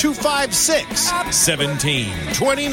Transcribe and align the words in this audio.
256 0.00 1.12
1729. 1.12 2.72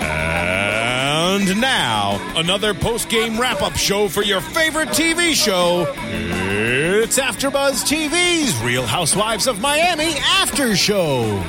And 0.00 1.60
now, 1.60 2.34
another 2.36 2.72
post 2.72 3.08
game 3.08 3.36
wrap 3.36 3.62
up 3.62 3.72
show 3.72 4.08
for 4.08 4.22
your 4.22 4.40
favorite 4.40 4.90
TV 4.90 5.34
show. 5.34 5.92
It's 5.98 7.18
AfterBuzz 7.18 7.82
TV's 7.82 8.56
Real 8.62 8.86
Housewives 8.86 9.48
of 9.48 9.60
Miami 9.60 10.14
After 10.18 10.76
Show. 10.76 11.42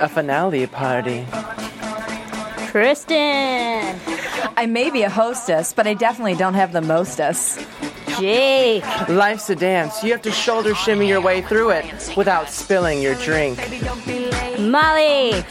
A 0.00 0.08
finale 0.10 0.66
party. 0.66 1.26
Kristen. 2.66 3.98
I 4.58 4.66
may 4.68 4.90
be 4.90 5.02
a 5.02 5.08
hostess, 5.08 5.72
but 5.72 5.86
I 5.86 5.94
definitely 5.94 6.34
don't 6.34 6.52
have 6.52 6.74
the 6.74 6.82
mostess. 6.82 7.58
Jake. 8.18 9.08
Life's 9.08 9.50
a 9.50 9.56
dance. 9.56 10.02
You 10.02 10.12
have 10.12 10.22
to 10.22 10.30
shoulder 10.32 10.74
shimmy 10.74 11.08
your 11.08 11.20
way 11.20 11.42
through 11.42 11.70
it 11.70 11.84
without 12.16 12.48
spilling 12.48 13.02
your 13.02 13.14
drink. 13.16 13.58
Molly. 14.58 15.44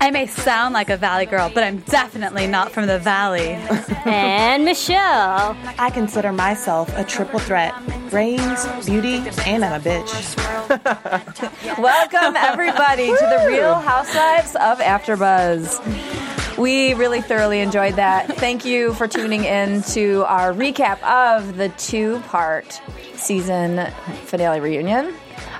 I 0.00 0.10
may 0.12 0.26
sound 0.26 0.74
like 0.74 0.90
a 0.90 0.96
valley 0.96 1.26
girl, 1.26 1.50
but 1.52 1.64
I'm 1.64 1.78
definitely 1.80 2.46
not 2.46 2.72
from 2.72 2.86
the 2.86 2.98
valley. 2.98 3.58
And 4.06 4.64
Michelle. 4.64 5.54
I 5.78 5.90
consider 5.92 6.32
myself 6.32 6.90
a 6.96 7.04
triple 7.04 7.38
threat 7.38 7.74
brains, 8.10 8.66
beauty, 8.86 9.22
and 9.46 9.64
I'm 9.64 9.80
a 9.80 9.84
bitch. 9.84 10.36
Welcome 11.78 12.34
everybody 12.36 13.08
to 13.08 13.38
the 13.38 13.44
Real 13.46 13.74
Housewives 13.74 14.56
of 14.56 14.78
AfterBuzz. 14.78 16.19
We 16.58 16.94
really 16.94 17.22
thoroughly 17.22 17.60
enjoyed 17.60 17.94
that. 17.94 18.26
Thank 18.36 18.64
you 18.64 18.92
for 18.94 19.08
tuning 19.08 19.44
in 19.44 19.82
to 19.82 20.24
our 20.26 20.52
recap 20.52 21.02
of 21.02 21.56
the 21.56 21.68
two-part 21.70 22.80
season 23.14 23.90
finale 24.24 24.60
reunion. 24.60 25.14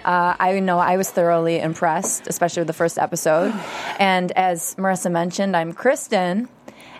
Uh, 0.04 0.34
I 0.38 0.60
know 0.60 0.78
I 0.78 0.96
was 0.96 1.10
thoroughly 1.10 1.58
impressed, 1.58 2.26
especially 2.26 2.60
with 2.60 2.66
the 2.66 2.74
first 2.74 2.98
episode. 2.98 3.54
And 3.98 4.32
as 4.32 4.74
Marissa 4.76 5.10
mentioned, 5.10 5.56
I'm 5.56 5.72
Kristen. 5.72 6.48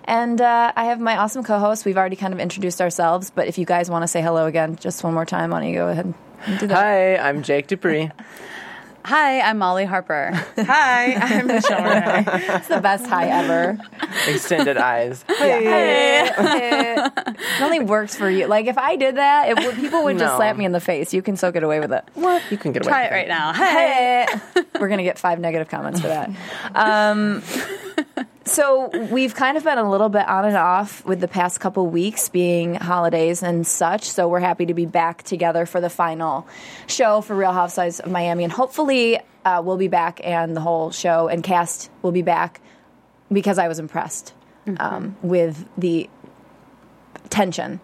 And 0.05 0.41
uh, 0.41 0.73
I 0.75 0.87
have 0.87 1.01
my 1.01 1.17
awesome 1.17 1.45
co 1.45 1.59
host. 1.59 1.85
We've 1.85 1.99
already 1.99 2.17
kind 2.17 2.33
of 2.33 2.41
introduced 2.41 2.81
ourselves, 2.81 3.31
but 3.31 3.49
if 3.49 3.59
you 3.59 3.65
guys 3.65 3.91
want 3.91 4.03
to 4.03 4.09
say 4.09 4.23
hello 4.23 4.47
again 4.47 4.77
just 4.77 5.05
one 5.05 5.15
more 5.15 5.27
time, 5.27 5.51
why 5.51 5.61
don't 5.61 5.69
you 5.69 5.75
go 5.75 5.89
ahead 5.89 6.15
and 6.47 6.59
do 6.59 6.67
that? 6.67 6.75
Hi, 6.75 7.17
I'm 7.17 7.43
Jake 7.43 7.67
Dupree. 7.67 8.11
Hi, 9.05 9.41
I'm 9.41 9.59
Molly 9.59 9.85
Harper. 9.87 10.31
Hi, 10.59 11.15
I'm 11.15 11.47
Michelle 11.47 11.83
Renee. 11.83 12.25
It's 12.27 12.69
the 12.69 12.81
best 12.81 13.07
hi 13.07 13.27
ever. 13.29 13.79
Extended 14.29 14.77
eyes. 14.77 15.25
Hey. 15.41 16.29
it 16.29 17.63
only 17.63 17.81
works 17.81 18.15
for 18.15 18.29
you. 18.29 18.47
Like 18.47 18.67
if 18.67 18.77
I 18.79 18.97
did 18.97 19.17
that, 19.17 19.49
it 19.49 19.57
would, 19.65 19.75
people 19.77 20.05
would 20.05 20.19
just 20.19 20.33
No. 20.33 20.37
slap 20.37 20.57
me 20.57 20.65
in 20.65 20.73
the 20.73 20.81
face. 20.81 21.15
You 21.15 21.23
can 21.23 21.37
still 21.37 21.51
get 21.51 21.63
away 21.63 21.81
with 21.81 21.93
it. 21.93 22.05
What? 22.15 22.43
You 22.51 22.59
can 22.59 22.73
get 22.73 22.85
away 22.85 22.91
Try 22.93 23.03
with 23.05 23.13
it 23.13 23.15
right 23.15 23.29
now. 23.29 23.53
Hey, 23.55 24.27
we're 24.79 24.89
gonna 24.89 25.03
get 25.03 25.19
five 25.19 25.41
negative 25.41 25.69
comments 25.69 26.01
for 26.01 26.09
that. 26.09 26.31
Um, 26.75 27.43
so 28.51 28.89
we've 29.11 29.35
kind 29.35 29.57
of 29.57 29.65
been 29.65 29.79
a 29.79 29.89
little 29.89 30.09
bit 30.09 30.27
on 30.29 30.45
and 30.45 30.57
off 30.57 31.05
with 31.05 31.21
the 31.21 31.29
past 31.29 31.61
couple 31.61 31.87
weeks 31.87 32.29
being 32.29 32.75
holidays 32.75 33.43
and 33.43 33.67
such. 33.67 34.05
So 34.05 34.29
we're 34.29 34.41
happy 34.41 34.67
to 34.67 34.75
be 34.75 34.87
back 34.87 35.23
together 35.23 35.67
for 35.67 35.81
the 35.81 35.91
final 35.91 36.47
show 36.87 37.21
for 37.21 37.37
Real 37.37 37.53
Housewives 37.53 38.01
of 38.01 38.11
Miami, 38.11 38.45
and 38.45 38.53
hopefully 38.53 39.21
uh, 39.45 39.63
we'll 39.65 39.77
be 39.77 39.89
back 39.89 40.21
and 40.25 40.57
the 40.57 40.61
whole 40.61 40.91
show 40.91 41.29
and 41.29 41.43
cast 41.43 41.91
will 42.03 42.13
be 42.13 42.23
back 42.23 42.61
because 43.33 43.59
I 43.59 43.69
was 43.69 43.79
impressed 43.79 44.35
um, 44.79 45.17
with 45.23 45.67
the 45.79 46.11
tension. 47.29 47.81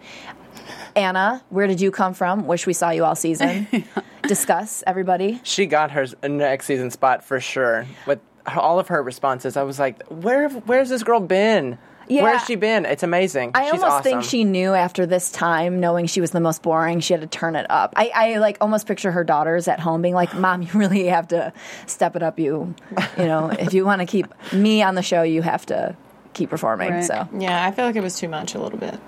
Anna, 0.94 1.44
where 1.50 1.66
did 1.66 1.80
you 1.80 1.90
come 1.90 2.14
from? 2.14 2.46
Wish 2.46 2.66
we 2.66 2.72
saw 2.72 2.90
you 2.90 3.04
all 3.04 3.14
season. 3.14 3.68
Discuss, 4.22 4.82
everybody. 4.86 5.40
She 5.44 5.66
got 5.66 5.92
her 5.92 6.06
next 6.26 6.66
season 6.66 6.90
spot 6.90 7.22
for 7.22 7.38
sure. 7.38 7.86
With 8.06 8.18
all 8.56 8.78
of 8.78 8.88
her 8.88 9.02
responses, 9.02 9.56
I 9.56 9.62
was 9.62 9.78
like, 9.78 10.02
"Where? 10.08 10.48
Where's 10.48 10.88
this 10.88 11.02
girl 11.02 11.20
been? 11.20 11.78
Yeah. 12.08 12.22
Where's 12.22 12.44
she 12.44 12.54
been? 12.54 12.86
It's 12.86 13.02
amazing. 13.02 13.50
I 13.54 13.64
She's 13.64 13.72
almost 13.82 13.84
awesome. 13.90 14.02
think 14.04 14.22
she 14.22 14.44
knew 14.44 14.74
after 14.74 15.06
this 15.06 15.28
time, 15.32 15.80
knowing 15.80 16.06
she 16.06 16.20
was 16.20 16.30
the 16.30 16.38
most 16.40 16.62
boring, 16.62 17.00
she 17.00 17.12
had 17.12 17.20
to 17.22 17.26
turn 17.26 17.56
it 17.56 17.66
up. 17.68 17.94
I, 17.96 18.12
I 18.14 18.38
like 18.38 18.58
almost 18.60 18.86
picture 18.86 19.10
her 19.10 19.24
daughters 19.24 19.66
at 19.66 19.80
home 19.80 20.02
being 20.02 20.14
like, 20.14 20.32
"Mom, 20.34 20.62
you 20.62 20.68
really 20.74 21.06
have 21.06 21.26
to 21.28 21.52
step 21.86 22.14
it 22.14 22.22
up. 22.22 22.38
You, 22.38 22.74
you 23.18 23.24
know, 23.24 23.48
if 23.48 23.74
you 23.74 23.84
want 23.84 24.02
to 24.02 24.06
keep 24.06 24.26
me 24.52 24.82
on 24.82 24.94
the 24.94 25.02
show, 25.02 25.22
you 25.22 25.42
have 25.42 25.66
to 25.66 25.96
keep 26.32 26.50
performing." 26.50 26.90
Right. 26.92 27.04
So 27.04 27.28
Yeah, 27.36 27.64
I 27.66 27.72
feel 27.72 27.84
like 27.84 27.96
it 27.96 28.02
was 28.02 28.18
too 28.18 28.28
much 28.28 28.54
a 28.54 28.60
little 28.60 28.78
bit. 28.78 29.00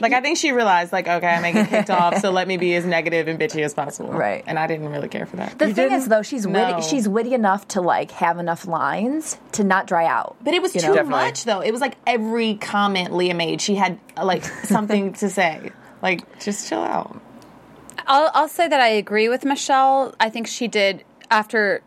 Like 0.00 0.12
I 0.12 0.20
think 0.20 0.36
she 0.38 0.52
realized, 0.52 0.92
like, 0.92 1.08
okay, 1.08 1.26
I 1.26 1.40
may 1.40 1.52
get 1.52 1.68
kicked 1.68 1.90
off, 1.90 2.18
so 2.18 2.30
let 2.30 2.48
me 2.48 2.56
be 2.56 2.74
as 2.74 2.84
negative 2.84 3.28
and 3.28 3.38
bitchy 3.38 3.62
as 3.64 3.74
possible. 3.74 4.12
Right. 4.12 4.44
And 4.46 4.58
I 4.58 4.66
didn't 4.66 4.88
really 4.88 5.08
care 5.08 5.26
for 5.26 5.36
that. 5.36 5.58
the 5.58 5.72
thing 5.74 5.92
is, 5.92 6.08
though, 6.08 6.22
she's 6.22 6.46
No. 6.46 6.74
witty. 6.76 6.82
She's 6.88 7.08
witty 7.08 7.34
enough 7.34 7.68
to 7.68 7.80
like 7.80 8.10
have 8.12 8.38
enough 8.38 8.66
lines 8.66 9.38
to 9.52 9.64
not 9.64 9.86
dry 9.86 10.06
out. 10.06 10.36
But 10.42 10.54
it 10.54 10.62
was 10.62 10.72
too 10.72 10.80
know? 10.80 10.94
Definitely. 10.94 11.10
much, 11.24 11.44
though. 11.44 11.60
It 11.60 11.72
was 11.72 11.80
like 11.80 11.96
every 12.06 12.54
comment 12.54 13.14
Leah 13.14 13.34
made, 13.34 13.60
she 13.60 13.74
had 13.74 13.98
uh, 14.16 14.24
like 14.24 14.44
something 14.44 15.12
to 15.14 15.28
say. 15.28 15.70
Like, 16.02 16.40
just 16.40 16.68
chill 16.68 16.82
out. 16.82 17.20
I'll, 18.06 18.30
I'll 18.34 18.48
say 18.48 18.66
that 18.66 18.80
I 18.80 18.88
agree 18.88 19.28
with 19.28 19.44
Michelle. 19.44 20.14
I 20.18 20.30
think 20.30 20.46
she 20.46 20.66
did 20.68 21.04
after 21.30 21.82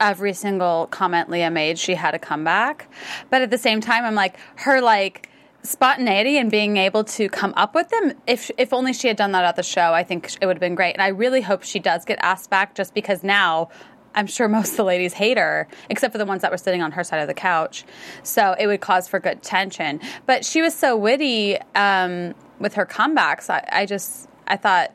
every 0.00 0.32
single 0.32 0.88
comment 0.88 1.30
Leah 1.30 1.50
made, 1.50 1.78
she 1.78 1.94
had 1.94 2.14
a 2.14 2.18
comeback. 2.18 2.88
But 3.30 3.42
at 3.42 3.50
the 3.50 3.58
same 3.58 3.80
time, 3.80 4.04
I'm 4.04 4.14
like 4.16 4.36
her 4.56 4.80
like 4.80 5.28
spontaneity 5.62 6.38
and 6.38 6.50
being 6.50 6.76
able 6.76 7.04
to 7.04 7.28
come 7.28 7.54
up 7.56 7.74
with 7.74 7.88
them. 7.88 8.14
If 8.26 8.50
if 8.58 8.72
only 8.72 8.92
she 8.92 9.08
had 9.08 9.16
done 9.16 9.32
that 9.32 9.44
at 9.44 9.56
the 9.56 9.62
show, 9.62 9.92
I 9.92 10.02
think 10.04 10.32
it 10.40 10.46
would 10.46 10.56
have 10.56 10.60
been 10.60 10.74
great. 10.74 10.94
And 10.94 11.02
I 11.02 11.08
really 11.08 11.40
hope 11.40 11.62
she 11.62 11.78
does 11.78 12.04
get 12.04 12.18
asked 12.22 12.50
back, 12.50 12.74
just 12.74 12.94
because 12.94 13.22
now. 13.22 13.68
I'm 14.14 14.26
sure 14.26 14.46
most 14.46 14.72
of 14.72 14.76
the 14.76 14.84
ladies 14.84 15.14
hate 15.14 15.38
her, 15.38 15.66
except 15.88 16.12
for 16.12 16.18
the 16.18 16.26
ones 16.26 16.42
that 16.42 16.50
were 16.50 16.58
sitting 16.58 16.82
on 16.82 16.92
her 16.92 17.02
side 17.02 17.22
of 17.22 17.28
the 17.28 17.32
couch. 17.32 17.86
So 18.22 18.54
it 18.60 18.66
would 18.66 18.82
cause 18.82 19.08
for 19.08 19.18
good 19.18 19.42
tension. 19.42 20.00
But 20.26 20.44
she 20.44 20.60
was 20.60 20.74
so 20.74 20.98
witty 20.98 21.56
um, 21.74 22.34
with 22.58 22.74
her 22.74 22.84
comebacks. 22.84 23.48
I, 23.48 23.66
I 23.72 23.86
just, 23.86 24.28
I 24.46 24.58
thought, 24.58 24.92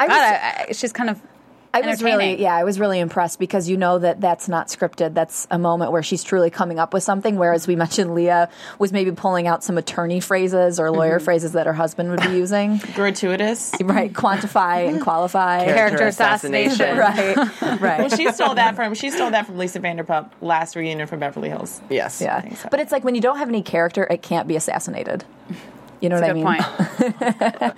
I 0.00 0.06
God, 0.08 0.14
was- 0.14 0.18
I, 0.18 0.66
I, 0.70 0.72
she's 0.72 0.94
kind 0.94 1.10
of 1.10 1.20
I 1.74 1.86
was 1.86 2.02
really, 2.02 2.40
yeah, 2.40 2.54
I 2.54 2.64
was 2.64 2.78
really 2.78 3.00
impressed 3.00 3.38
because 3.38 3.68
you 3.68 3.76
know 3.76 3.98
that 3.98 4.20
that's 4.20 4.48
not 4.48 4.68
scripted. 4.68 5.14
That's 5.14 5.46
a 5.50 5.58
moment 5.58 5.90
where 5.92 6.02
she's 6.02 6.22
truly 6.22 6.50
coming 6.50 6.78
up 6.78 6.94
with 6.94 7.02
something. 7.02 7.36
Whereas 7.36 7.66
we 7.66 7.76
mentioned 7.84 8.14
Leah 8.14 8.48
was 8.78 8.92
maybe 8.92 9.10
pulling 9.12 9.46
out 9.46 9.64
some 9.64 9.76
attorney 9.78 10.20
phrases 10.20 10.78
or 10.80 10.90
lawyer 10.90 11.16
Mm-hmm. 11.16 11.24
phrases 11.24 11.52
that 11.52 11.66
her 11.66 11.72
husband 11.72 12.10
would 12.10 12.20
be 12.22 12.28
using. 12.36 12.78
Gratuitous. 12.94 13.72
right, 13.82 14.12
quantify 14.12 14.88
and 14.88 15.00
qualify. 15.00 15.64
Character 15.64 16.06
assassination. 16.06 16.96
Right, 17.04 17.36
right. 17.80 17.98
Well, 18.00 18.08
she 18.08 18.30
stole 18.32 18.54
that 18.54 18.76
from 18.76 18.94
she 18.94 19.10
stole 19.10 19.30
that 19.30 19.46
from 19.46 19.58
Lisa 19.58 19.80
Vanderpump 19.80 20.30
last 20.40 20.76
reunion 20.76 21.06
from 21.08 21.18
Beverly 21.20 21.48
Hills. 21.48 21.80
Yes. 21.90 22.20
yeah, 22.20 22.54
so. 22.54 22.68
but 22.70 22.80
it's 22.80 22.92
like 22.92 23.04
when 23.04 23.14
you 23.14 23.20
don't 23.20 23.38
have 23.38 23.48
any 23.48 23.62
character, 23.62 24.04
it 24.08 24.22
can't 24.22 24.46
be 24.46 24.56
assassinated. 24.56 25.24
You 26.00 26.08
know 26.08 26.20
That's 26.20 26.34
what 26.34 26.46
I 26.46 26.54
mean? 26.54 27.74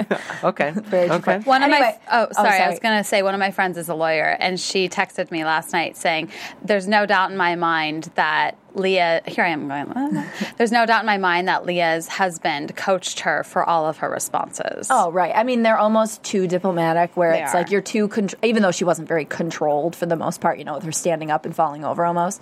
point. 0.00 0.20
Okay. 0.42 0.70
Very 0.74 1.10
okay. 1.10 1.38
One 1.40 1.62
of 1.62 1.70
my 1.70 1.98
oh 2.10 2.26
oh, 2.30 2.32
sorry, 2.32 2.60
I 2.60 2.68
was 2.68 2.78
going 2.78 2.96
to 2.96 3.04
say 3.04 3.22
one 3.22 3.34
of 3.34 3.40
my 3.40 3.50
friends 3.50 3.76
is 3.76 3.88
a 3.88 3.94
lawyer, 3.94 4.36
and 4.40 4.58
she 4.58 4.88
texted 4.88 5.30
me 5.30 5.44
last 5.44 5.72
night 5.72 5.96
saying, 5.96 6.30
"There's 6.62 6.88
no 6.88 7.06
doubt 7.06 7.30
in 7.30 7.36
my 7.36 7.56
mind 7.56 8.10
that 8.14 8.56
Leah, 8.74 9.22
here 9.26 9.44
I 9.44 9.48
am 9.48 9.68
going, 9.68 10.24
there's 10.58 10.72
no 10.72 10.86
doubt 10.86 11.00
in 11.00 11.06
my 11.06 11.18
mind 11.18 11.48
that 11.48 11.66
Leah's 11.66 12.08
husband 12.08 12.76
coached 12.76 13.20
her 13.20 13.44
for 13.44 13.64
all 13.68 13.86
of 13.86 13.98
her 13.98 14.10
responses. 14.10 14.88
Oh, 14.90 15.10
right. 15.12 15.32
I 15.34 15.42
mean, 15.44 15.62
they're 15.62 15.78
almost 15.78 16.22
too 16.22 16.46
diplomatic, 16.46 17.16
where 17.16 17.32
They 17.32 17.42
it's 17.42 17.54
are. 17.54 17.58
like 17.58 17.70
you're 17.70 17.80
too, 17.80 18.08
con- 18.08 18.30
even 18.42 18.62
though 18.62 18.70
she 18.70 18.84
wasn't 18.84 19.08
very 19.08 19.24
controlled 19.24 19.96
for 19.96 20.06
the 20.06 20.16
most 20.16 20.40
part, 20.40 20.58
you 20.58 20.64
know, 20.64 20.74
with 20.74 20.84
her 20.84 20.92
standing 20.92 21.30
up 21.30 21.44
and 21.44 21.54
falling 21.54 21.84
over 21.84 22.04
almost, 22.04 22.40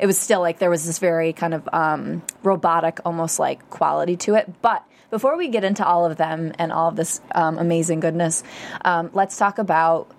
it 0.00 0.06
was 0.06 0.18
still 0.18 0.40
like 0.40 0.58
there 0.58 0.70
was 0.70 0.86
this 0.86 0.98
very 0.98 1.32
kind 1.32 1.54
of 1.54 1.68
um, 1.72 2.22
robotic, 2.42 3.00
almost 3.04 3.38
like 3.38 3.68
quality 3.70 4.16
to 4.16 4.34
it. 4.34 4.50
But 4.62 4.84
before 5.10 5.36
we 5.36 5.48
get 5.48 5.62
into 5.64 5.86
all 5.86 6.04
of 6.04 6.16
them 6.16 6.52
and 6.58 6.72
all 6.72 6.88
of 6.88 6.96
this 6.96 7.20
um, 7.34 7.58
amazing 7.58 8.00
goodness, 8.00 8.42
um, 8.84 9.10
let's 9.12 9.36
talk 9.36 9.58
about. 9.58 10.10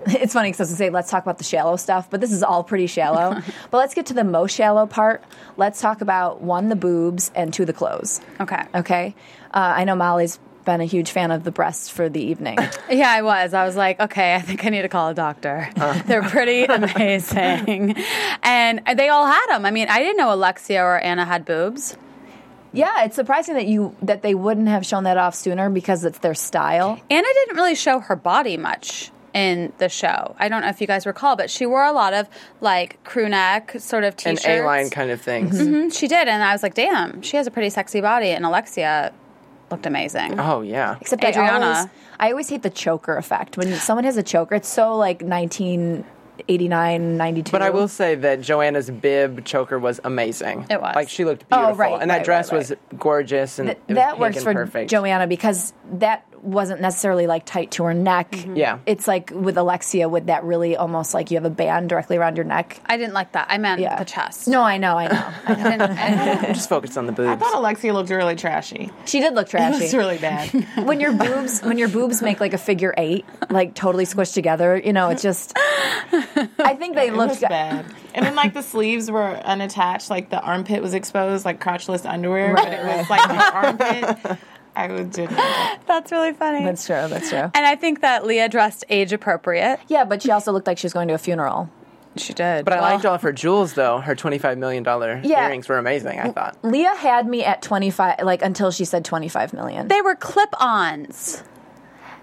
It's 0.06 0.32
funny 0.32 0.48
because 0.50 0.60
I 0.60 0.62
was 0.62 0.70
gonna 0.70 0.76
say 0.78 0.90
let's 0.90 1.10
talk 1.10 1.22
about 1.22 1.38
the 1.38 1.44
shallow 1.44 1.76
stuff, 1.76 2.08
but 2.10 2.20
this 2.20 2.32
is 2.32 2.42
all 2.42 2.64
pretty 2.64 2.86
shallow. 2.86 3.40
but 3.70 3.78
let's 3.78 3.94
get 3.94 4.06
to 4.06 4.14
the 4.14 4.24
most 4.24 4.54
shallow 4.54 4.86
part. 4.86 5.22
Let's 5.56 5.80
talk 5.80 6.00
about 6.00 6.40
one, 6.40 6.68
the 6.68 6.76
boobs, 6.76 7.30
and 7.34 7.52
two, 7.52 7.64
the 7.64 7.72
clothes. 7.72 8.20
Okay. 8.40 8.62
Okay. 8.74 9.14
Uh, 9.52 9.74
I 9.76 9.84
know 9.84 9.94
Molly's 9.94 10.38
been 10.64 10.80
a 10.82 10.84
huge 10.84 11.10
fan 11.12 11.30
of 11.30 11.44
the 11.44 11.50
breasts 11.50 11.88
for 11.88 12.08
the 12.08 12.20
evening. 12.20 12.58
Yeah, 12.90 13.10
I 13.10 13.20
was. 13.22 13.52
I 13.54 13.64
was 13.66 13.76
like, 13.76 14.00
okay, 14.00 14.34
I 14.34 14.40
think 14.40 14.64
I 14.64 14.70
need 14.70 14.82
to 14.82 14.88
call 14.88 15.10
a 15.10 15.14
doctor. 15.14 15.68
They're 16.06 16.22
pretty 16.22 16.64
amazing. 16.64 17.96
and 18.42 18.80
they 18.96 19.08
all 19.10 19.26
had 19.26 19.46
them. 19.50 19.66
I 19.66 19.70
mean, 19.70 19.88
I 19.88 19.98
didn't 19.98 20.16
know 20.16 20.32
Alexia 20.32 20.82
or 20.82 20.98
Anna 20.98 21.24
had 21.26 21.44
boobs. 21.44 21.96
yeah, 22.72 23.04
it's 23.04 23.14
surprising 23.14 23.54
that 23.54 23.66
you 23.66 23.94
that 24.02 24.22
they 24.22 24.34
wouldn't 24.34 24.68
have 24.68 24.86
shown 24.86 25.04
that 25.04 25.18
off 25.18 25.34
sooner 25.34 25.68
because 25.70 26.04
it's 26.04 26.18
their 26.18 26.34
style. 26.34 26.98
Anna 27.10 27.26
didn't 27.34 27.56
really 27.56 27.74
show 27.74 28.00
her 28.00 28.16
body 28.16 28.56
much 28.56 29.10
in 29.34 29.72
the 29.78 29.88
show. 29.88 30.34
I 30.38 30.48
don't 30.48 30.62
know 30.62 30.68
if 30.68 30.80
you 30.80 30.86
guys 30.86 31.06
recall, 31.06 31.36
but 31.36 31.50
she 31.50 31.66
wore 31.66 31.84
a 31.84 31.92
lot 31.92 32.14
of 32.14 32.28
like 32.60 33.02
crew 33.04 33.28
neck 33.28 33.74
sort 33.78 34.04
of 34.04 34.16
t-shirts. 34.16 34.46
A-line 34.46 34.90
kind 34.90 35.10
of 35.10 35.20
things. 35.20 35.60
Mhm, 35.60 35.92
She 35.96 36.08
did, 36.08 36.28
and 36.28 36.42
I 36.42 36.52
was 36.52 36.62
like, 36.62 36.74
damn, 36.74 37.20
she 37.22 37.36
has 37.36 37.46
a 37.46 37.50
pretty 37.50 37.70
sexy 37.70 38.00
body. 38.00 38.30
And 38.30 38.44
Alexia 38.46 39.12
looked 39.70 39.84
amazing. 39.86 40.40
Oh 40.40 40.62
yeah. 40.62 40.96
Except 41.00 41.22
I 41.24 41.28
Adriana. 41.28 41.64
always, 41.66 41.86
I 42.18 42.30
always 42.30 42.48
hate 42.48 42.62
the 42.62 42.70
choker 42.70 43.16
effect. 43.16 43.56
When 43.58 43.72
someone 43.74 44.04
has 44.04 44.16
a 44.16 44.22
choker, 44.22 44.54
it's 44.56 44.68
so 44.68 44.96
like 44.96 45.20
1989, 45.22 47.16
92. 47.16 47.50
But 47.52 47.62
I 47.62 47.70
will 47.70 47.88
say 47.88 48.14
that 48.14 48.40
Joanna's 48.40 48.90
bib 48.90 49.44
choker 49.44 49.78
was 49.78 50.00
amazing. 50.04 50.66
It 50.70 50.80
was. 50.80 50.94
like 50.94 51.08
she 51.08 51.24
looked 51.24 51.44
Oh, 51.52 51.58
beautiful, 51.58 51.76
right, 51.78 52.00
and 52.00 52.10
that 52.10 52.16
right, 52.18 52.24
dress 52.24 52.50
right, 52.52 52.58
was 52.58 52.72
gorgeous 52.98 53.58
and 53.58 53.68
Th- 53.68 53.78
it 53.78 53.88
was 53.88 53.96
that 53.96 54.08
pink 54.10 54.20
works 54.20 54.36
and 54.36 54.44
for 54.44 54.54
perfect. 54.54 54.90
Joanna 54.90 55.26
because 55.26 55.72
that 55.94 56.24
wasn't 56.42 56.80
necessarily 56.80 57.26
like 57.26 57.44
tight 57.44 57.70
to 57.72 57.84
her 57.84 57.94
neck. 57.94 58.30
Mm-hmm. 58.32 58.56
Yeah. 58.56 58.78
It's 58.86 59.06
like 59.08 59.30
with 59.34 59.56
Alexia 59.56 60.08
with 60.08 60.26
that 60.26 60.44
really 60.44 60.76
almost 60.76 61.14
like 61.14 61.30
you 61.30 61.36
have 61.36 61.44
a 61.44 61.50
band 61.50 61.88
directly 61.88 62.16
around 62.16 62.36
your 62.36 62.44
neck. 62.44 62.80
I 62.86 62.96
didn't 62.96 63.14
like 63.14 63.32
that. 63.32 63.46
I 63.50 63.58
meant 63.58 63.80
Yeah. 63.80 63.98
the 63.98 64.04
chest. 64.04 64.48
No, 64.48 64.62
I 64.62 64.78
know, 64.78 64.96
I 64.96 65.08
know. 65.08 65.32
I 65.46 65.54
know. 65.76 65.84
And- 65.84 65.98
and- 65.98 66.46
I'm 66.46 66.54
just 66.54 66.68
focused 66.68 66.96
on 66.98 67.06
the 67.06 67.12
boobs. 67.12 67.28
I 67.30 67.36
thought 67.36 67.54
Alexia 67.56 67.92
looked 67.92 68.10
really 68.10 68.36
trashy. 68.36 68.90
she 69.06 69.20
did 69.20 69.34
look 69.34 69.48
trashy. 69.48 69.84
It's 69.84 69.94
really 69.94 70.18
bad. 70.18 70.48
when 70.84 71.00
your 71.00 71.12
boobs 71.12 71.60
when 71.62 71.78
your 71.78 71.88
boobs 71.88 72.22
make 72.22 72.40
like 72.40 72.52
a 72.54 72.58
figure 72.58 72.94
eight, 72.96 73.24
like 73.50 73.74
totally 73.74 74.04
squished 74.04 74.34
together, 74.34 74.76
you 74.76 74.92
know, 74.92 75.08
it's 75.10 75.22
just. 75.22 75.52
I 75.56 76.74
think 76.78 76.94
they 76.94 77.08
It 77.08 77.14
was 77.14 77.28
looked 77.28 77.40
bad. 77.42 77.84
And 78.14 78.24
then 78.24 78.34
like 78.34 78.54
the 78.54 78.62
sleeves 78.62 79.10
were 79.10 79.28
unattached, 79.44 80.10
like 80.10 80.30
the 80.30 80.40
armpit 80.40 80.82
was 80.82 80.94
exposed, 80.94 81.44
like 81.44 81.60
crotchless 81.62 82.08
underwear, 82.08 82.54
but 82.54 82.68
it 82.72 82.84
was 82.84 83.08
like 83.10 83.28
my 83.28 83.50
armpit. 83.54 84.38
I 84.78 84.92
would 84.92 85.10
did 85.10 85.28
That's 85.86 86.12
really 86.12 86.32
funny. 86.32 86.64
That's 86.64 86.86
true. 86.86 87.06
That's 87.08 87.30
true. 87.30 87.38
and 87.38 87.56
I 87.66 87.74
think 87.76 88.00
that 88.02 88.24
Leah 88.26 88.48
dressed 88.48 88.84
age 88.88 89.12
appropriate. 89.12 89.80
Yeah, 89.88 90.04
but 90.04 90.22
she 90.22 90.30
also 90.30 90.52
looked 90.52 90.66
like 90.66 90.78
she 90.78 90.84
was 90.86 90.92
going 90.92 91.08
to 91.08 91.14
a 91.14 91.18
funeral. 91.18 91.68
She 92.16 92.32
did. 92.32 92.64
but 92.64 92.74
I 92.74 92.80
liked 92.80 93.04
all 93.06 93.14
of 93.14 93.22
her 93.22 93.32
jewels, 93.32 93.74
though. 93.74 93.98
Her 93.98 94.14
twenty-five 94.16 94.58
million 94.58 94.82
dollar 94.82 95.20
Yeah. 95.22 95.46
earrings 95.46 95.68
were 95.68 95.78
amazing. 95.78 96.18
I 96.18 96.30
thought. 96.32 96.56
Leah 96.64 96.94
had 96.96 97.28
me 97.28 97.44
at 97.44 97.62
twenty 97.62 97.90
five, 97.90 98.20
like 98.22 98.42
until 98.42 98.70
she 98.72 98.84
said 98.84 99.04
twenty 99.04 99.28
five 99.28 99.52
million. 99.52 99.86
They 99.88 100.00
were 100.02 100.16
clip-ons. 100.16 101.42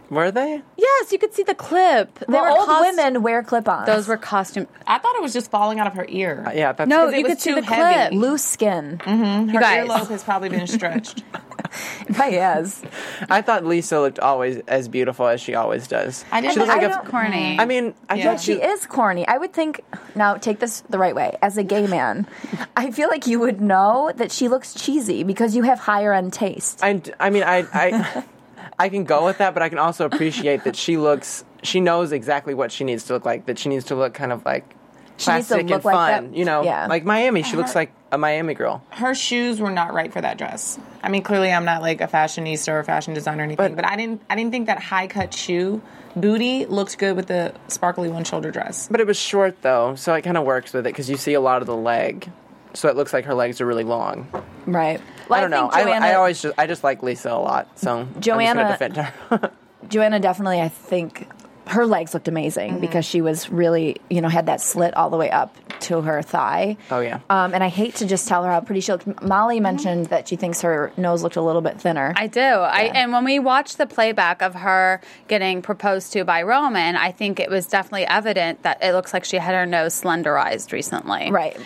Were 0.09 0.29
they? 0.31 0.61
Yes, 0.77 1.11
you 1.11 1.17
could 1.17 1.33
see 1.33 1.41
the 1.43 1.55
clip. 1.55 2.19
They 2.19 2.25
well, 2.27 2.43
were 2.43 2.49
old 2.59 2.67
cost- 2.67 2.95
women 2.95 3.23
wear 3.23 3.41
clip-ons. 3.41 3.87
Those 3.87 4.07
were 4.07 4.17
costume. 4.17 4.67
I 4.85 4.99
thought 4.99 5.15
it 5.15 5.21
was 5.21 5.33
just 5.33 5.49
falling 5.49 5.79
out 5.79 5.87
of 5.87 5.93
her 5.93 6.05
ear. 6.09 6.43
Uh, 6.45 6.51
yeah, 6.51 6.73
that's 6.73 6.87
No, 6.87 7.07
it 7.09 7.17
you 7.17 7.23
was 7.23 7.31
could 7.33 7.41
see 7.41 7.49
too 7.55 7.61
the 7.61 7.65
heavy. 7.65 8.09
clip. 8.09 8.21
loose 8.21 8.43
skin. 8.43 8.99
Mm-hmm. 9.03 9.47
Her 9.49 9.53
You 9.53 9.59
guys. 9.59 9.87
earlobe 9.87 10.09
has 10.09 10.23
probably 10.23 10.49
been 10.49 10.67
stretched. 10.67 11.23
Probably 12.13 12.37
is. 12.37 12.81
I 13.29 13.41
thought 13.41 13.65
Lisa 13.65 13.99
looked 13.99 14.19
always 14.19 14.57
as 14.67 14.87
beautiful 14.87 15.27
as 15.27 15.41
she 15.41 15.55
always 15.55 15.87
does. 15.87 16.25
I 16.31 16.41
didn't 16.41 16.53
She 16.53 16.59
looked 16.59 16.71
I 16.71 16.87
like 16.87 17.05
a. 17.05 17.09
Corny. 17.09 17.57
Mm. 17.57 17.59
I 17.59 17.65
mean, 17.65 17.93
I 18.09 18.15
Yeah. 18.15 18.35
Think 18.35 18.41
she 18.41 18.53
is 18.53 18.85
corny. 18.85 19.27
I 19.27 19.37
would 19.37 19.53
think. 19.53 19.81
Now, 20.15 20.35
take 20.35 20.59
this 20.59 20.81
the 20.89 20.97
right 20.97 21.15
way. 21.15 21.37
As 21.41 21.57
a 21.57 21.63
gay 21.63 21.87
man, 21.87 22.27
I 22.75 22.91
feel 22.91 23.09
like 23.09 23.27
you 23.27 23.39
would 23.39 23.61
know 23.61 24.11
that 24.15 24.31
she 24.31 24.47
looks 24.47 24.73
cheesy 24.73 25.23
because 25.23 25.55
you 25.55 25.63
have 25.63 25.79
higher 25.79 26.13
end 26.13 26.33
taste. 26.33 26.79
I, 26.83 27.01
I 27.19 27.29
mean, 27.29 27.43
I, 27.43 27.65
I, 27.73 28.23
I 28.79 28.89
can 28.89 29.03
go 29.05 29.25
with 29.25 29.37
that, 29.39 29.53
but 29.53 29.63
I 29.63 29.69
can 29.69 29.77
also 29.77 30.05
appreciate 30.05 30.63
that 30.65 30.75
she 30.75 30.97
looks. 30.97 31.43
She 31.63 31.79
knows 31.79 32.11
exactly 32.11 32.53
what 32.53 32.71
she 32.71 32.83
needs 32.83 33.05
to 33.05 33.13
look 33.13 33.25
like. 33.25 33.45
That 33.45 33.57
she 33.57 33.69
needs 33.69 33.85
to 33.85 33.95
look 33.95 34.13
kind 34.13 34.31
of 34.31 34.45
like 34.45 34.63
She 34.65 34.65
needs 34.65 34.69
to 34.69 34.74
plastic 35.17 35.63
look 35.67 35.71
and 35.71 35.83
fun. 35.83 36.31
that- 36.31 36.37
You 36.37 36.45
know, 36.45 36.63
yeah. 36.63 36.87
like 36.87 37.05
Miami. 37.05 37.43
She 37.43 37.55
looks 37.55 37.75
like 37.75 37.91
a 38.11 38.17
Miami 38.17 38.53
girl. 38.53 38.83
Her 38.89 39.13
shoes 39.15 39.59
were 39.59 39.71
not 39.71 39.93
right 39.93 40.11
for 40.11 40.21
that 40.21 40.37
dress. 40.37 40.79
I 41.03 41.09
mean, 41.09 41.21
clearly 41.23 41.51
I'm 41.51 41.65
not 41.65 41.81
like 41.81 42.01
a 42.01 42.07
fashionista 42.07 42.69
or 42.73 42.79
a 42.79 42.83
fashion 42.83 43.13
designer 43.13 43.41
or 43.41 43.45
anything, 43.45 43.57
But- 43.75 43.75
but, 43.75 43.85
I 43.85 43.95
didn't 43.95 44.21
I 44.29 44.35
didn't 44.35 44.51
think 44.51 44.67
that 44.67 44.81
high 44.81 45.07
cut 45.07 45.33
shoe 45.33 45.81
booty 46.15 46.65
looked 46.65 46.97
good 46.97 47.15
with 47.15 47.27
the 47.27 47.53
sparkly 47.67 48.09
one 48.09 48.23
shoulder 48.23 48.49
dress. 48.51 48.87
But 48.89 49.01
it 49.01 49.07
was 49.07 49.17
short 49.19 49.61
though, 49.61 49.95
so 49.95 50.13
it 50.13 50.21
kind 50.21 50.37
of 50.37 50.45
works 50.45 50.71
with 50.73 50.85
it 50.87 50.89
because 50.89 51.09
you 51.09 51.17
see 51.17 51.33
a 51.33 51.41
lot 51.41 51.61
of 51.61 51.67
the 51.67 51.75
leg. 51.75 52.29
So 52.73 52.89
it 52.89 52.95
looks 52.97 53.13
like 53.13 53.23
her 53.25 53.33
legs 53.33 53.61
are 53.61 53.65
really 53.65 53.83
long. 53.85 54.27
Right. 54.65 54.99
Well, 55.29 55.37
I 55.37 55.41
don't 55.41 55.49
know. 55.51 55.69
Joanna, 55.73 56.05
I, 56.05 56.09
I 56.11 56.15
always 56.15 56.41
just 56.41 56.57
I 56.57 56.67
just 56.67 56.83
like 56.83 57.03
Lisa 57.03 57.29
a 57.31 57.39
lot. 57.39 57.67
So 57.79 58.07
Joanna- 58.19 58.61
I'm 58.63 58.67
just 58.69 58.79
gonna 58.79 58.93
defend 58.93 59.41
her. 59.41 59.51
Joanna 59.87 60.19
definitely, 60.19 60.61
I 60.61 60.67
think, 60.69 61.27
her 61.67 61.85
legs 61.85 62.13
looked 62.13 62.27
amazing 62.27 62.71
Mm-hmm. 62.73 62.81
because 62.81 63.05
she 63.05 63.21
was 63.21 63.49
really, 63.49 63.97
you 64.09 64.21
know, 64.21 64.29
had 64.29 64.45
that 64.45 64.61
slit 64.61 64.95
all 64.95 65.09
the 65.09 65.17
way 65.17 65.29
up 65.31 65.55
to 65.81 66.01
her 66.01 66.21
thigh. 66.21 66.77
Oh, 66.91 66.99
yeah. 66.99 67.19
Um, 67.29 67.53
and 67.53 67.63
I 67.63 67.67
hate 67.69 67.95
to 67.95 68.05
just 68.07 68.27
tell 68.27 68.43
her 68.43 68.51
how 68.51 68.61
pretty 68.61 68.81
she 68.81 68.91
looked. 68.91 69.21
Molly 69.23 69.59
mentioned 69.59 70.07
that 70.07 70.27
she 70.27 70.35
thinks 70.35 70.61
her 70.61 70.91
nose 70.97 71.23
looked 71.23 71.35
a 71.35 71.41
little 71.41 71.61
bit 71.61 71.79
thinner. 71.81 72.13
I 72.15 72.27
do. 72.27 72.39
I 72.39 72.83
and 72.93 73.11
when 73.11 73.23
we 73.25 73.39
watched 73.39 73.77
the 73.77 73.85
playback 73.87 74.41
of 74.41 74.53
her 74.55 75.01
getting 75.27 75.61
proposed 75.61 76.13
to 76.13 76.23
by 76.23 76.43
Roman, 76.43 76.95
I 76.95 77.11
think 77.11 77.39
it 77.39 77.49
was 77.49 77.67
definitely 77.67 78.05
evident 78.07 78.63
that 78.63 78.83
it 78.83 78.93
looks 78.93 79.13
like 79.13 79.25
she 79.25 79.37
had 79.37 79.53
her 79.55 79.65
nose 79.65 79.99
slenderized 79.99 80.71
recently. 80.71 81.31
right. 81.31 81.57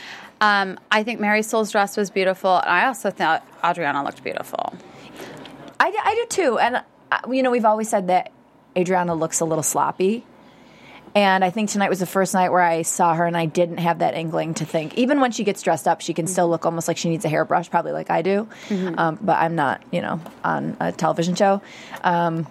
Um, 0.41 0.79
I 0.89 1.03
think 1.03 1.19
Marysol's 1.19 1.69
dress 1.71 1.97
was 1.97 2.09
beautiful, 2.09 2.55
and 2.59 2.69
I 2.69 2.85
also 2.87 3.11
thought 3.11 3.45
Adriana 3.63 4.03
looked 4.05 4.23
beautiful. 4.23 4.73
I, 5.79 5.91
do- 5.91 5.97
I 6.01 6.15
do 6.15 6.25
too. 6.29 6.57
And, 6.59 6.81
uh, 7.11 7.17
you 7.29 7.43
know, 7.43 7.51
we've 7.51 7.65
always 7.65 7.89
said 7.89 8.07
that 8.07 8.31
Adriana 8.77 9.15
looks 9.15 9.39
a 9.39 9.45
little 9.45 9.63
sloppy. 9.63 10.25
And 11.15 11.43
I 11.43 11.49
think 11.49 11.71
tonight 11.71 11.89
was 11.89 11.99
the 11.99 12.05
first 12.05 12.35
night 12.35 12.49
where 12.51 12.61
I 12.61 12.83
saw 12.83 13.15
her 13.15 13.25
and 13.25 13.35
I 13.35 13.47
didn't 13.47 13.79
have 13.79 13.99
that 13.99 14.13
inkling 14.13 14.53
to 14.55 14.65
think. 14.65 14.95
Even 14.95 15.19
when 15.19 15.31
she 15.31 15.43
gets 15.43 15.63
dressed 15.63 15.87
up, 15.87 16.01
she 16.01 16.13
can 16.13 16.27
still 16.27 16.47
look 16.47 16.65
almost 16.65 16.87
like 16.87 16.97
she 16.97 17.09
needs 17.09 17.25
a 17.25 17.29
hairbrush, 17.29 17.69
probably 17.69 17.93
like 17.93 18.11
I 18.11 18.21
do. 18.21 18.47
Um, 18.69 19.17
but 19.19 19.39
I'm 19.39 19.55
not, 19.55 19.81
you 19.91 20.01
know, 20.01 20.21
on 20.43 20.77
a 20.79 20.91
television 20.91 21.33
show. 21.33 21.63
Um, 22.03 22.45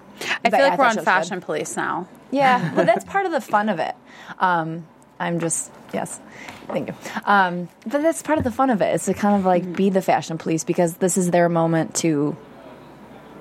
I 0.45 0.51
feel 0.51 0.61
like 0.61 0.77
we're 0.79 0.85
on 0.85 0.89
was 0.89 0.97
good. 0.97 1.05
Fashion 1.05 1.41
Police 1.41 1.77
now. 1.77 2.09
Yeah, 2.33 2.73
but 2.77 2.85
that's 2.87 3.05
part 3.05 3.27
of 3.27 3.33
the 3.33 3.41
fun 3.41 3.69
of 3.69 3.79
it. 3.79 3.95
Um, 4.41 4.87
I'm 5.21 5.39
just 5.41 5.71
yes, 5.93 6.21
thank 6.67 6.89
you. 6.89 6.95
Um, 7.25 7.69
but 7.85 8.03
that's 8.03 8.23
part 8.23 8.39
of 8.39 8.45
the 8.45 8.51
fun 8.51 8.71
of 8.71 8.83
it 8.83 8.95
is 8.95 9.05
to 9.05 9.15
kind 9.15 9.37
of 9.37 9.45
like 9.45 9.73
be 9.73 9.91
the 9.91 10.03
fashion 10.03 10.37
police 10.37 10.65
because 10.65 10.97
this 10.97 11.17
is 11.17 11.31
their 11.31 11.49
moment 11.49 11.95
to. 11.97 12.37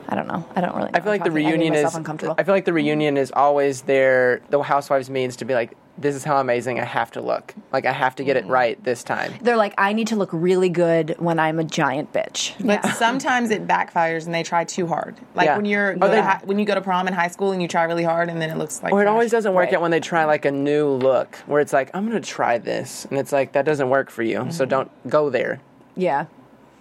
I 0.10 0.16
don't 0.16 0.28
know. 0.28 0.48
I 0.56 0.62
don't 0.62 0.74
really. 0.76 0.86
Know 0.92 0.92
I 0.94 1.00
feel 1.02 1.12
like 1.12 1.24
the 1.24 1.30
talking- 1.30 1.46
reunion 1.46 1.74
is. 1.74 1.94
uncomfortable. 1.96 2.36
I 2.38 2.44
feel 2.44 2.56
like 2.56 2.66
the 2.66 2.74
reunion 2.74 3.18
is 3.18 3.32
always 3.36 3.82
there. 3.82 4.42
the 4.50 4.62
housewives 4.62 5.10
means 5.10 5.36
to 5.38 5.46
be 5.46 5.54
like, 5.54 5.76
this 6.00 6.16
is 6.16 6.24
how 6.24 6.38
amazing 6.40 6.80
I 6.80 6.84
have 6.86 7.10
to 7.12 7.22
look. 7.22 7.56
Like 7.74 7.86
I 7.88 7.92
have 7.92 8.16
to 8.18 8.24
get 8.24 8.38
it 8.38 8.44
Mm-hmm. 8.44 8.52
right 8.54 8.84
this 8.84 9.04
time. 9.04 9.34
They're 9.42 9.58
like, 9.58 9.74
I 9.80 9.94
need 9.94 10.08
to 10.08 10.16
look 10.16 10.30
really 10.32 10.70
good 10.70 11.16
when 11.18 11.40
I'm 11.40 11.58
a 11.60 11.64
giant 11.64 12.14
bitch. 12.14 12.54
But 12.66 12.86
sometimes 12.96 13.50
it 13.50 13.68
backfires 13.68 14.26
and 14.28 14.34
they 14.34 14.44
try 14.44 14.64
too 14.64 14.86
hard. 14.88 15.16
Like 15.36 15.46
Yeah. 15.48 15.56
when 15.58 15.66
you're 15.66 15.96
go 15.96 16.08
they- 16.08 16.18
to 16.18 16.22
hi- 16.24 16.42
when 16.46 16.60
you 16.60 16.66
go 16.66 16.76
to 16.76 16.82
prom 16.82 17.08
in 17.08 17.14
high 17.14 17.28
school 17.30 17.52
and 17.52 17.62
you 17.62 17.68
try 17.68 17.84
really 17.84 18.04
hard 18.04 18.30
and 18.30 18.40
then 18.42 18.50
it 18.52 18.58
looks 18.58 18.82
like 18.84 18.94
Or 18.94 19.02
it 19.02 19.06
trash. 19.06 19.12
always 19.12 19.32
doesn't 19.32 19.54
work 19.54 19.66
Right. 19.66 19.74
out 19.76 19.82
when 19.82 19.92
they 19.92 20.00
try 20.00 20.26
like 20.26 20.46
a 20.46 20.52
new 20.52 20.88
look, 20.88 21.36
where 21.48 21.60
it's 21.62 21.74
like, 21.74 21.90
I'm 21.96 22.06
gonna 22.08 22.22
try 22.22 22.60
this, 22.60 23.06
and 23.10 23.18
it's 23.20 23.32
like 23.32 23.54
that 23.54 23.66
doesn't 23.66 23.90
work 23.90 24.10
for 24.12 24.22
you, 24.24 24.40
Mm-hmm. 24.42 24.52
so 24.52 24.66
don't 24.66 24.92
go 25.10 25.30
there. 25.32 25.60
Yeah, 25.96 26.26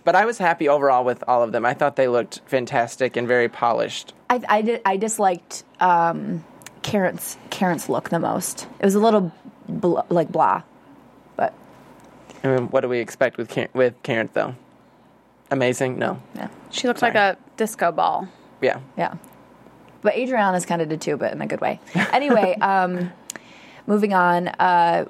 But 0.06 0.14
I 0.14 0.24
was 0.24 0.38
happy 0.38 0.68
overall 0.68 1.02
with 1.02 1.24
all 1.26 1.42
of 1.42 1.50
them. 1.50 1.66
I 1.66 1.74
thought 1.74 1.96
they 1.96 2.06
looked 2.06 2.40
fantastic 2.46 3.16
and 3.16 3.26
very 3.26 3.48
polished. 3.48 4.14
I 4.30 4.40
I, 4.48 4.62
did, 4.62 4.80
I 4.84 4.96
disliked 4.96 5.64
um, 5.80 6.44
Karen's 6.82 7.36
Karen's 7.50 7.88
look 7.88 8.10
the 8.10 8.20
most. 8.20 8.68
It 8.78 8.84
was 8.84 8.94
a 8.94 9.00
little 9.00 9.32
bl- 9.68 9.98
like 10.08 10.30
blah, 10.30 10.62
but 11.34 11.52
I 12.44 12.54
mean, 12.54 12.68
what 12.68 12.82
do 12.82 12.88
we 12.88 13.00
expect 13.00 13.36
with 13.36 13.48
Karen, 13.48 13.68
with 13.74 14.00
Karen 14.04 14.30
though? 14.32 14.54
Amazing? 15.50 15.98
No. 15.98 16.22
yeah, 16.36 16.48
She 16.70 16.86
looked 16.86 17.02
like 17.02 17.16
a 17.16 17.36
disco 17.56 17.90
ball. 17.90 18.28
Yeah. 18.60 18.78
yeah. 18.96 19.14
But 20.02 20.14
Adriana's 20.14 20.66
kind 20.66 20.82
of 20.82 20.88
did 20.88 21.00
too, 21.00 21.16
but 21.16 21.32
in 21.32 21.42
a 21.42 21.46
good 21.48 21.60
way. 21.60 21.80
Anyway, 22.12 22.56
um, 22.60 23.12
moving 23.88 24.14
on. 24.14 24.48
Uh, 24.48 25.06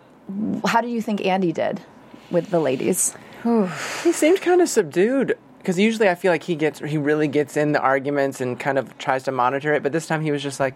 how 0.67 0.81
do 0.81 0.89
you 0.89 1.03
think 1.03 1.25
Andy 1.25 1.53
did? 1.53 1.83
with 2.31 2.51
the 2.51 2.61
ladies. 2.61 3.15
He 4.03 4.13
seemed 4.13 4.41
kind 4.41 4.61
of 4.61 4.69
subdued 4.69 5.39
because 5.59 5.79
usually 5.79 6.09
I 6.09 6.15
feel 6.15 6.33
like 6.33 6.43
he 6.45 6.55
gets 6.57 6.81
he 6.81 6.99
really 6.99 7.29
gets 7.29 7.57
in 7.57 7.73
the 7.73 7.81
arguments 7.81 8.41
and 8.41 8.59
kind 8.59 8.79
of 8.79 8.97
tries 8.99 9.25
to 9.25 9.33
monitor 9.33 9.73
it, 9.75 9.83
but 9.83 9.93
this 9.93 10.07
time 10.07 10.21
he 10.23 10.31
was 10.31 10.43
just 10.43 10.61
like, 10.61 10.75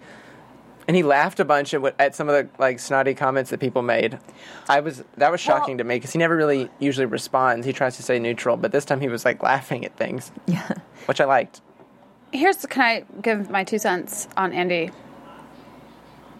and 0.89 0.97
he 0.97 1.03
laughed 1.05 1.39
a 1.41 1.45
bunch 1.45 1.73
at, 1.75 1.95
at 2.00 2.15
some 2.15 2.29
of 2.29 2.35
the 2.35 2.49
like 2.61 2.79
snotty 2.81 3.15
comments 3.15 3.50
that 3.50 3.61
people 3.61 3.83
made. 3.83 4.19
I 4.69 4.81
was 4.81 5.05
that 5.17 5.31
was 5.31 5.41
shocking 5.41 5.75
Well- 5.75 5.79
to 5.79 5.85
me 5.85 5.97
because 5.97 6.12
he 6.12 6.19
never 6.19 6.37
really 6.37 6.69
usually 6.79 7.07
responds. 7.07 7.67
He 7.67 7.73
tries 7.73 7.97
to 7.97 8.03
stay 8.03 8.19
neutral, 8.19 8.57
but 8.57 8.73
this 8.73 8.85
time 8.85 9.00
he 9.00 9.09
was 9.09 9.25
like 9.25 9.43
laughing 9.43 9.85
at 9.85 9.97
things, 9.97 10.31
Yeah. 10.47 10.73
which 11.07 11.21
I 11.21 11.25
liked. 11.25 11.61
Here's 12.33 12.65
can 12.67 12.83
I 12.83 13.05
give 13.21 13.50
my 13.50 13.65
two 13.65 13.79
cents 13.79 14.29
on 14.37 14.53
Andy? 14.53 14.91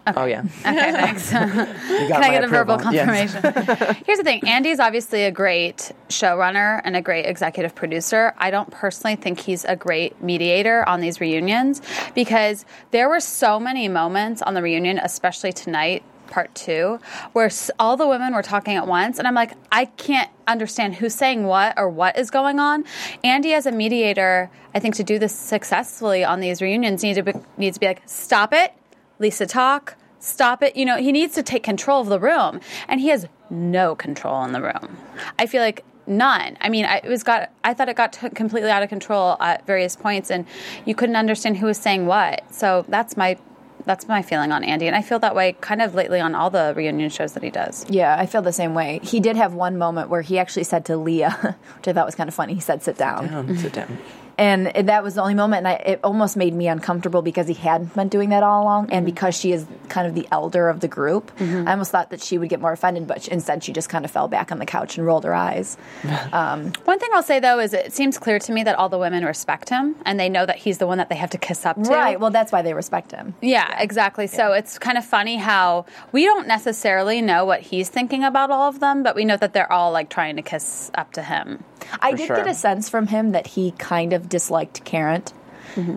Oh 0.07 0.25
yeah, 0.25 0.41
Okay, 0.59 0.91
thanks. 0.91 1.29
Can 1.29 2.23
I 2.23 2.31
get 2.31 2.43
a 2.43 2.47
verbal 2.47 2.75
approval. 2.75 2.93
Yes. 2.93 3.33
confirmation? 3.33 4.03
Here's 4.05 4.17
the 4.17 4.23
thing 4.23 4.47
Andy's 4.47 4.79
obviously 4.79 5.23
a 5.25 5.31
great 5.31 5.91
showrunner 6.09 6.81
and 6.83 6.95
a 6.95 7.01
great 7.01 7.25
executive 7.25 7.75
producer. 7.75 8.33
I 8.37 8.51
don't 8.51 8.71
personally 8.71 9.15
think 9.15 9.39
he's 9.39 9.63
a 9.65 9.75
great 9.75 10.21
mediator 10.21 10.87
on 10.87 11.01
these 11.01 11.21
reunions 11.21 11.81
because 12.15 12.65
there 12.91 13.09
were 13.09 13.19
so 13.19 13.59
many 13.59 13.87
moments 13.87 14.41
on 14.41 14.53
the 14.53 14.61
reunion, 14.61 14.97
especially 14.97 15.53
tonight. 15.53 16.03
Part 16.27 16.55
two, 16.55 16.97
where 17.33 17.51
all 17.77 17.97
the 17.97 18.07
women 18.07 18.33
were 18.33 18.41
talking 18.41 18.77
at 18.77 18.87
once, 18.87 19.19
and 19.19 19.27
I'm 19.27 19.33
like, 19.33 19.51
I 19.69 19.83
can't 19.83 20.29
understand 20.47 20.95
who's 20.95 21.13
saying 21.13 21.43
what 21.43 21.77
or 21.77 21.89
what 21.89 22.17
is 22.17 22.31
going 22.31 22.57
on. 22.57 22.85
Andy, 23.21 23.53
as 23.53 23.65
a 23.65 23.71
mediator, 23.73 24.49
I 24.73 24.79
think 24.79 24.95
to 24.95 25.03
do 25.03 25.19
this 25.19 25.35
successfully 25.35 26.23
on 26.23 26.39
these 26.39 26.61
reunions, 26.61 27.03
needs 27.03 27.17
to 27.17 27.23
be, 27.23 27.33
needs 27.57 27.75
to 27.75 27.79
be 27.81 27.87
like, 27.87 28.01
stop 28.05 28.53
it, 28.53 28.73
Lisa 29.21 29.45
talk, 29.45 29.95
stop 30.19 30.61
it. 30.63 30.75
You 30.75 30.85
know, 30.85 30.97
he 30.97 31.11
needs 31.11 31.33
to 31.35 31.43
take 31.43 31.63
control 31.63 32.01
of 32.01 32.07
the 32.07 32.19
room, 32.19 32.59
and 32.87 32.99
he 32.99 33.07
has 33.09 33.27
no 33.49 33.95
control 33.95 34.43
in 34.43 34.51
the 34.51 34.61
room. 34.61 34.97
I 35.39 35.45
feel 35.45 35.61
like 35.61 35.85
none. 36.07 36.57
I 36.59 36.69
mean, 36.69 36.85
I, 36.85 36.97
it 36.97 37.07
was 37.07 37.23
got. 37.23 37.51
I 37.63 37.73
thought 37.73 37.87
it 37.87 37.95
got 37.95 38.13
t- 38.13 38.29
completely 38.29 38.69
out 38.71 38.83
of 38.83 38.89
control 38.89 39.37
at 39.39 39.65
various 39.65 39.95
points, 39.95 40.31
and 40.31 40.45
you 40.85 40.95
couldn't 40.95 41.15
understand 41.15 41.57
who 41.57 41.67
was 41.67 41.77
saying 41.77 42.07
what. 42.07 42.43
So 42.53 42.85
that's 42.89 43.15
my. 43.15 43.37
That's 43.83 44.07
my 44.07 44.21
feeling 44.21 44.51
on 44.51 44.63
Andy, 44.63 44.85
and 44.85 44.95
I 44.95 45.01
feel 45.01 45.17
that 45.19 45.33
way 45.33 45.53
kind 45.59 45.81
of 45.81 45.95
lately 45.95 46.19
on 46.19 46.35
all 46.35 46.51
the 46.51 46.71
reunion 46.77 47.09
shows 47.09 47.33
that 47.33 47.41
he 47.41 47.49
does. 47.49 47.83
Yeah, 47.89 48.15
I 48.15 48.27
feel 48.27 48.43
the 48.43 48.53
same 48.53 48.75
way. 48.75 48.99
He 49.01 49.19
did 49.19 49.35
have 49.37 49.55
one 49.55 49.75
moment 49.75 50.07
where 50.07 50.21
he 50.21 50.37
actually 50.37 50.65
said 50.65 50.85
to 50.85 50.97
Leah, 50.97 51.57
which 51.77 51.87
I 51.87 51.93
thought 51.93 52.05
was 52.05 52.13
kind 52.13 52.27
of 52.27 52.35
funny. 52.35 52.53
He 52.53 52.59
said, 52.59 52.83
"Sit 52.83 52.95
down," 52.97 53.33
Um, 53.33 53.57
sit 53.57 53.73
down. 53.73 53.97
And 54.37 54.67
that 54.67 55.03
was 55.03 55.15
the 55.15 55.21
only 55.21 55.35
moment. 55.35 55.65
And 55.65 55.67
I, 55.67 55.73
it 55.73 55.99
almost 56.03 56.37
made 56.37 56.53
me 56.53 56.67
uncomfortable 56.67 57.21
because 57.21 57.47
he 57.47 57.53
hadn't 57.53 57.93
been 57.95 58.09
doing 58.09 58.29
that 58.29 58.43
all 58.43 58.63
along, 58.63 58.91
and 58.91 59.05
mm-hmm. 59.05 59.13
because 59.13 59.35
she 59.37 59.51
is 59.51 59.65
kind 59.89 60.07
of 60.07 60.15
the 60.15 60.27
elder 60.31 60.69
of 60.69 60.79
the 60.79 60.87
group, 60.87 61.35
mm-hmm. 61.37 61.67
I 61.67 61.71
almost 61.71 61.91
thought 61.91 62.09
that 62.11 62.21
she 62.21 62.37
would 62.37 62.49
get 62.49 62.59
more 62.59 62.71
offended, 62.71 63.07
but 63.07 63.27
instead 63.27 63.63
she 63.63 63.73
just 63.73 63.89
kind 63.89 64.05
of 64.05 64.11
fell 64.11 64.27
back 64.27 64.51
on 64.51 64.59
the 64.59 64.65
couch 64.65 64.97
and 64.97 65.05
rolled 65.05 65.23
her 65.23 65.33
eyes. 65.33 65.77
Um, 66.31 66.71
one 66.85 66.97
thing 66.99 67.09
I'll 67.13 67.23
say 67.23 67.39
though 67.39 67.59
is 67.59 67.73
it 67.73 67.91
seems 67.91 68.17
clear 68.17 68.39
to 68.39 68.51
me 68.53 68.63
that 68.63 68.75
all 68.77 68.89
the 68.89 68.97
women 68.97 69.25
respect 69.25 69.69
him, 69.69 69.95
and 70.05 70.19
they 70.19 70.29
know 70.29 70.45
that 70.45 70.55
he's 70.55 70.77
the 70.77 70.87
one 70.87 70.97
that 70.97 71.09
they 71.09 71.15
have 71.15 71.31
to 71.31 71.37
kiss 71.37 71.65
up 71.65 71.81
to. 71.83 71.89
Right. 71.89 72.19
Well, 72.19 72.31
that's 72.31 72.51
why 72.51 72.61
they 72.61 72.73
respect 72.73 73.11
him. 73.11 73.33
Yeah, 73.41 73.81
exactly. 73.81 74.27
So 74.27 74.53
it's 74.53 74.79
kind 74.79 74.97
of 74.97 75.05
funny 75.05 75.37
how 75.37 75.85
we 76.11 76.23
don't 76.25 76.47
necessarily 76.47 77.21
know 77.21 77.45
what 77.45 77.61
he's 77.61 77.89
thinking 77.89 78.23
about 78.23 78.51
all 78.51 78.69
of 78.69 78.79
them, 78.79 79.03
but 79.03 79.15
we 79.15 79.25
know 79.25 79.37
that 79.37 79.53
they're 79.53 79.71
all 79.71 79.91
like 79.91 80.09
trying 80.09 80.35
to 80.37 80.41
kiss 80.41 80.91
up 80.95 81.11
to 81.13 81.23
him. 81.23 81.63
I 82.01 82.11
For 82.11 82.17
did 82.17 82.27
sure. 82.27 82.35
get 82.37 82.47
a 82.47 82.53
sense 82.53 82.89
from 82.89 83.07
him 83.07 83.31
that 83.31 83.47
he 83.47 83.71
kind 83.71 84.13
of 84.13 84.20
disliked 84.29 84.83
Karen 84.83 85.23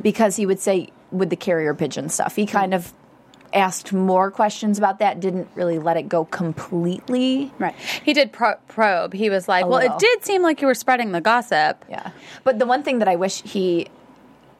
because 0.03 0.37
he 0.37 0.47
would 0.47 0.61
say 0.61 0.89
with 1.11 1.31
the 1.31 1.37
carrier 1.37 1.75
pigeon 1.75 2.09
stuff, 2.09 2.37
he 2.37 2.47
kind 2.47 2.75
of 2.75 2.93
asked 3.53 3.93
more 3.93 4.31
questions 4.31 4.79
about 4.79 4.99
that, 4.99 5.21
didn't 5.21 5.49
really 5.55 5.79
let 5.79 5.97
it 5.97 6.09
go 6.09 6.25
completely. 6.25 7.53
Right. 7.59 7.75
He 8.05 8.13
did 8.13 8.33
pro- 8.33 8.57
probe. 8.69 9.15
He 9.15 9.31
was 9.31 9.49
like, 9.49 9.67
"Well, 9.67 9.79
it 9.79 9.97
did 9.99 10.25
seem 10.25 10.43
like 10.43 10.61
you 10.61 10.67
were 10.67 10.75
spreading 10.75 11.13
the 11.13 11.21
gossip." 11.21 11.85
Yeah. 11.89 12.11
But 12.43 12.59
the 12.59 12.67
one 12.67 12.83
thing 12.83 12.99
that 12.99 13.09
I 13.09 13.17
wish 13.17 13.43
he 13.43 13.89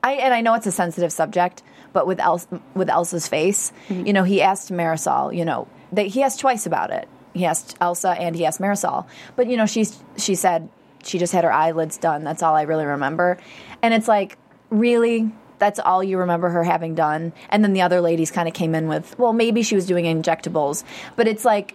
I 0.05 0.13
and 0.13 0.35
I 0.35 0.43
know 0.43 0.55
it's 0.55 0.67
a 0.67 0.73
sensitive 0.73 1.13
subject, 1.13 1.63
but 1.93 2.07
with 2.07 2.21
Els, 2.21 2.47
with 2.75 2.91
Elsa's 2.91 3.27
face, 3.27 3.73
you 3.89 4.13
know, 4.13 4.23
he 4.23 4.43
asked 4.43 4.71
Marisol, 4.71 5.35
you 5.35 5.45
know, 5.45 5.67
that 5.93 6.07
he 6.07 6.23
asked 6.23 6.41
twice 6.41 6.67
about 6.67 6.91
it. 6.91 7.09
He 7.33 7.47
asked 7.47 7.77
Elsa 7.81 8.11
and 8.11 8.37
he 8.37 8.45
asked 8.45 8.61
Marisol. 8.61 9.07
But 9.35 9.49
you 9.49 9.57
know, 9.57 9.67
she's 9.67 9.99
she 10.19 10.35
said 10.35 10.69
she 11.07 11.19
just 11.19 11.33
had 11.33 11.45
her 11.45 11.53
eyelids 11.53 11.97
done. 11.99 12.25
That's 12.25 12.43
all 12.43 12.55
I 12.55 12.63
really 12.63 12.85
remember. 12.87 13.39
And 13.83 13.93
it's 13.95 14.09
like, 14.09 14.39
really? 14.71 15.31
That's 15.59 15.79
all 15.79 16.03
you 16.03 16.19
remember 16.19 16.49
her 16.51 16.65
having 16.65 16.95
done? 16.95 17.33
And 17.49 17.63
then 17.65 17.73
the 17.73 17.83
other 17.83 18.01
ladies 18.01 18.31
kind 18.31 18.49
of 18.49 18.55
came 18.55 18.75
in 18.75 18.89
with, 18.89 19.19
well, 19.19 19.33
maybe 19.33 19.63
she 19.63 19.75
was 19.75 19.87
doing 19.87 20.05
injectables. 20.05 20.85
But 21.17 21.29
it's 21.29 21.45
like 21.45 21.75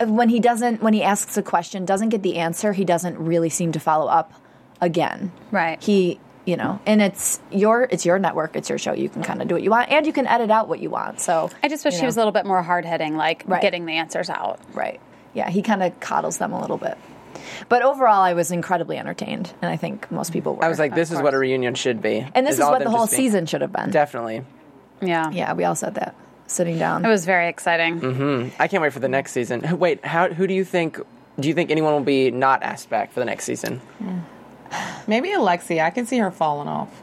when 0.00 0.28
he 0.28 0.38
doesn't 0.38 0.80
when 0.82 0.94
he 0.94 1.02
asks 1.02 1.36
a 1.36 1.42
question 1.42 1.84
doesn't 1.84 2.10
get 2.10 2.22
the 2.22 2.36
answer 2.36 2.72
he 2.72 2.84
doesn't 2.84 3.18
really 3.18 3.48
seem 3.48 3.72
to 3.72 3.80
follow 3.80 4.06
up 4.06 4.32
again 4.80 5.32
Right. 5.50 5.82
he 5.82 6.20
you 6.44 6.56
know 6.56 6.78
and 6.86 7.02
it's 7.02 7.40
your 7.50 7.88
it's 7.90 8.06
your 8.06 8.16
network 8.20 8.54
it's 8.54 8.68
your 8.68 8.78
show 8.78 8.92
you 8.92 9.08
can 9.08 9.24
kind 9.24 9.42
of 9.42 9.48
do 9.48 9.56
what 9.56 9.62
you 9.64 9.70
want 9.70 9.90
and 9.90 10.06
you 10.06 10.12
can 10.12 10.28
edit 10.28 10.52
out 10.52 10.68
what 10.68 10.78
you 10.78 10.88
want 10.88 11.20
so 11.20 11.50
I 11.64 11.68
just 11.68 11.84
wish 11.84 11.94
you 11.94 11.98
he 11.98 12.02
know. 12.02 12.06
was 12.06 12.16
a 12.16 12.20
little 12.20 12.30
bit 12.32 12.46
more 12.46 12.62
hard 12.62 12.84
hitting, 12.84 13.16
like 13.16 13.42
Right. 13.44 13.60
getting 13.60 13.86
the 13.86 13.94
answers 13.94 14.30
out. 14.30 14.60
right 14.72 15.00
yeah 15.34 15.50
he 15.50 15.62
kind 15.62 15.82
of 15.82 15.98
coddles 15.98 16.38
them 16.38 16.52
a 16.52 16.60
little 16.60 16.78
bit 16.78 16.96
but 17.68 17.82
overall 17.82 18.22
i 18.22 18.32
was 18.32 18.50
incredibly 18.50 18.96
entertained 18.98 19.52
and 19.62 19.70
i 19.70 19.76
think 19.76 20.10
most 20.10 20.32
people 20.32 20.54
were 20.56 20.64
I 20.64 20.68
was 20.68 20.78
like, 20.78 20.94
this 20.94 21.10
is 21.10 21.20
what 21.20 21.34
a 21.34 21.38
reunion 21.38 21.74
should 21.74 22.00
be. 22.02 22.26
and 22.34 22.46
this 22.46 22.54
is 22.54 22.60
all 22.60 22.72
what 22.72 22.82
the 22.82 22.90
whole 22.90 23.06
season 23.06 23.46
should 23.46 23.60
have 23.60 23.72
been 23.72 23.90
Definitely. 23.90 24.44
Yeah. 25.00 25.30
yeah 25.30 25.52
we 25.54 25.64
all 25.64 25.74
said 25.76 25.94
that 25.94 26.14
sitting 26.46 26.78
down 26.78 27.04
It 27.04 27.08
was 27.08 27.24
very 27.24 27.48
exciting. 27.48 28.00
Mm-hmm. 28.00 28.62
I 28.62 28.68
can't 28.68 28.82
wait 28.82 28.92
for 28.92 29.00
the 29.00 29.08
next 29.08 29.32
season. 29.32 29.78
Wait, 29.78 30.04
how? 30.04 30.28
Who 30.30 30.46
do 30.46 30.54
you 30.54 30.64
think? 30.64 30.98
Do 31.38 31.46
you 31.46 31.52
think 31.54 31.70
anyone 31.70 31.92
will 31.92 32.00
be 32.00 32.30
not 32.30 32.62
asked 32.62 32.88
back 32.88 33.12
for 33.12 33.20
the 33.20 33.26
next 33.26 33.44
season? 33.44 33.80
Maybe 35.06 35.32
Alexia. 35.32 35.84
I 35.84 35.90
can 35.90 36.06
see 36.06 36.18
her 36.18 36.30
falling 36.30 36.68
off. 36.68 37.02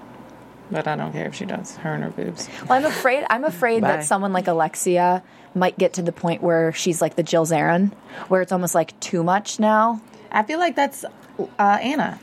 But 0.72 0.88
I 0.88 0.96
don't 0.96 1.12
care 1.12 1.28
if 1.28 1.36
she 1.36 1.46
does. 1.46 1.76
Her 1.78 1.94
and 1.94 2.04
her 2.04 2.10
boobs. 2.10 2.50
Well, 2.68 2.74
I'm 2.80 2.86
afraid. 2.86 3.24
I'm 3.30 3.44
afraid 3.44 3.84
that 3.84 4.04
someone 4.04 4.34
like 4.34 4.48
Alexia 4.48 5.24
might 5.54 5.78
get 5.78 5.94
to 5.94 6.02
the 6.02 6.12
point 6.12 6.42
where 6.42 6.74
she's 6.74 7.02
like 7.02 7.16
the 7.16 7.24
Jill 7.24 7.46
Zarin, 7.46 7.94
where 8.30 8.42
it's 8.42 8.52
almost 8.52 8.74
like 8.74 9.00
too 9.00 9.24
much 9.24 9.60
now. 9.60 10.02
I 10.36 10.44
feel 10.44 10.60
like 10.60 10.76
that's 10.76 11.06
uh, 11.40 11.80
Anna. 11.82 12.20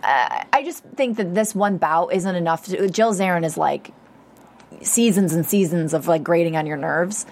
I 0.00 0.62
just 0.64 0.84
think 0.84 1.16
that 1.16 1.34
this 1.34 1.54
one 1.54 1.76
bout 1.76 2.14
isn't 2.14 2.34
enough. 2.34 2.66
To, 2.66 2.88
Jill 2.88 3.12
Zarin 3.12 3.44
is 3.44 3.58
like 3.58 3.90
seasons 4.82 5.34
and 5.34 5.44
seasons 5.44 5.92
of 5.92 6.06
like 6.06 6.22
grating 6.22 6.56
on 6.56 6.66
your 6.66 6.76
nerves. 6.76 7.26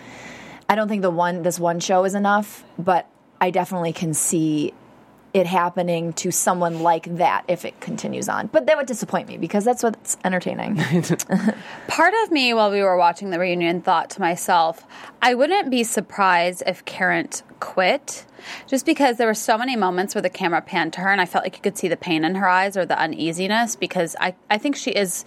I 0.69 0.75
don't 0.75 0.89
think 0.89 1.03
the 1.03 1.11
one 1.11 1.43
this 1.43 1.61
one 1.61 1.79
show 1.79 2.05
is 2.05 2.15
enough, 2.15 2.65
but 2.77 3.09
I 3.41 3.51
definitely 3.51 3.93
can 3.93 4.13
see 4.13 4.75
it 5.37 5.47
happening 5.47 6.15
to 6.15 6.31
someone 6.31 6.81
like 6.81 7.19
that 7.19 7.45
if 7.47 7.67
it 7.67 7.79
continues 7.79 8.27
on. 8.27 8.47
But 8.47 8.65
that 8.67 8.79
would 8.79 8.87
disappoint 8.87 9.29
me 9.29 9.37
because 9.37 9.67
that's 9.67 9.83
what's 9.83 10.17
entertaining. 10.25 10.77
Part 11.89 12.15
of 12.25 12.31
me, 12.31 12.55
while 12.55 12.71
we 12.71 12.81
were 12.81 12.97
watching 12.97 13.29
the 13.29 13.39
reunion, 13.39 13.83
thought 13.83 14.09
to 14.11 14.21
myself, 14.21 14.87
I 15.21 15.35
wouldn't 15.35 15.71
be 15.71 15.85
surprised 15.85 16.63
if 16.67 16.87
Karen 16.87 17.29
quit, 17.61 18.25
just 18.67 18.87
because 18.87 19.19
there 19.19 19.27
were 19.27 19.35
so 19.35 19.59
many 19.59 19.77
moments 19.77 20.15
where 20.15 20.23
the 20.23 20.31
camera 20.31 20.63
panned 20.63 20.95
to 20.95 21.01
her, 21.03 21.13
and 21.13 21.21
I 21.21 21.27
felt 21.27 21.45
like 21.45 21.57
you 21.57 21.63
could 21.63 21.77
see 21.77 21.89
the 21.89 21.99
pain 21.99 22.25
in 22.25 22.37
her 22.37 22.49
eyes 22.49 22.75
or 22.75 22.87
the 22.87 22.99
uneasiness, 22.99 23.77
because 23.77 24.17
I, 24.19 24.35
I 24.49 24.57
think 24.57 24.75
she 24.75 24.91
is 24.91 25.27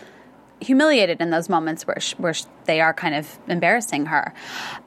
humiliated 0.59 1.21
in 1.21 1.29
those 1.29 1.49
moments 1.49 1.85
where, 1.85 1.99
sh 1.99 2.13
where 2.17 2.33
sh 2.33 2.45
they 2.65 2.81
are 2.81 2.95
kind 2.95 3.13
of 3.13 3.37
embarrassing 3.47 4.07
her. 4.07 4.33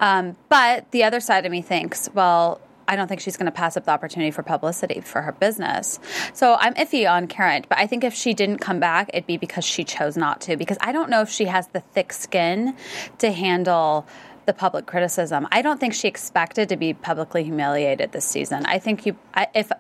Um, 0.01 0.37
but 0.49 0.91
the 0.91 1.05
other 1.05 1.21
side 1.21 1.47
of 1.47 1.53
me 1.53 1.63
thinks, 1.63 2.09
well, 2.13 2.61
I 2.89 2.97
don't 2.97 3.09
think 3.09 3.21
she's 3.21 3.37
going 3.37 3.47
to 3.47 3.53
pass 3.53 3.77
up 3.77 3.85
the 3.85 3.91
opportunity 3.91 4.31
for 4.31 4.43
publicity 4.43 5.01
for 5.01 5.23
her 5.23 5.33
business. 5.33 5.99
So 6.33 6.57
I'm 6.59 6.75
iffy 6.75 7.11
on 7.11 7.27
Karen, 7.27 7.65
but 7.69 7.79
I 7.79 7.87
think 7.87 8.05
if 8.05 8.15
she 8.15 8.35
didn't 8.35 8.59
come 8.59 8.81
back, 8.81 9.11
it'd 9.13 9.27
be 9.27 9.37
because 9.37 9.65
she 9.65 9.85
chose 9.85 10.17
not 10.17 10.41
to. 10.43 10.57
Because 10.57 10.79
I 10.81 10.93
don't 10.93 11.11
know 11.11 11.23
if 11.23 11.31
she 11.31 11.47
has 11.47 11.69
the 11.69 11.81
thick 11.81 12.13
skin 12.13 12.77
to 13.19 13.33
handle 13.33 14.07
the 14.47 14.53
public 14.53 14.87
criticism. 14.87 15.47
I 15.53 15.63
don't 15.63 15.79
think 15.79 15.95
she 15.95 16.09
expected 16.09 16.69
to 16.71 16.77
be 16.77 16.95
publicly 16.95 17.45
humiliated 17.45 18.13
this 18.13 18.25
season. 18.25 18.67
I 18.67 18.79
think 18.79 19.07
you, 19.07 19.17
I, 19.35 19.47
if 19.55 19.71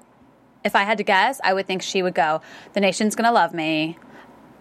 if 0.64 0.76
I 0.76 0.85
had 0.85 0.99
to 0.99 1.04
guess, 1.04 1.40
I 1.42 1.52
would 1.52 1.66
think 1.66 1.82
she 1.82 2.02
would 2.02 2.14
go, 2.14 2.40
"The 2.73 2.80
nation's 2.80 3.16
going 3.16 3.26
to 3.26 3.32
love 3.32 3.52
me, 3.52 3.99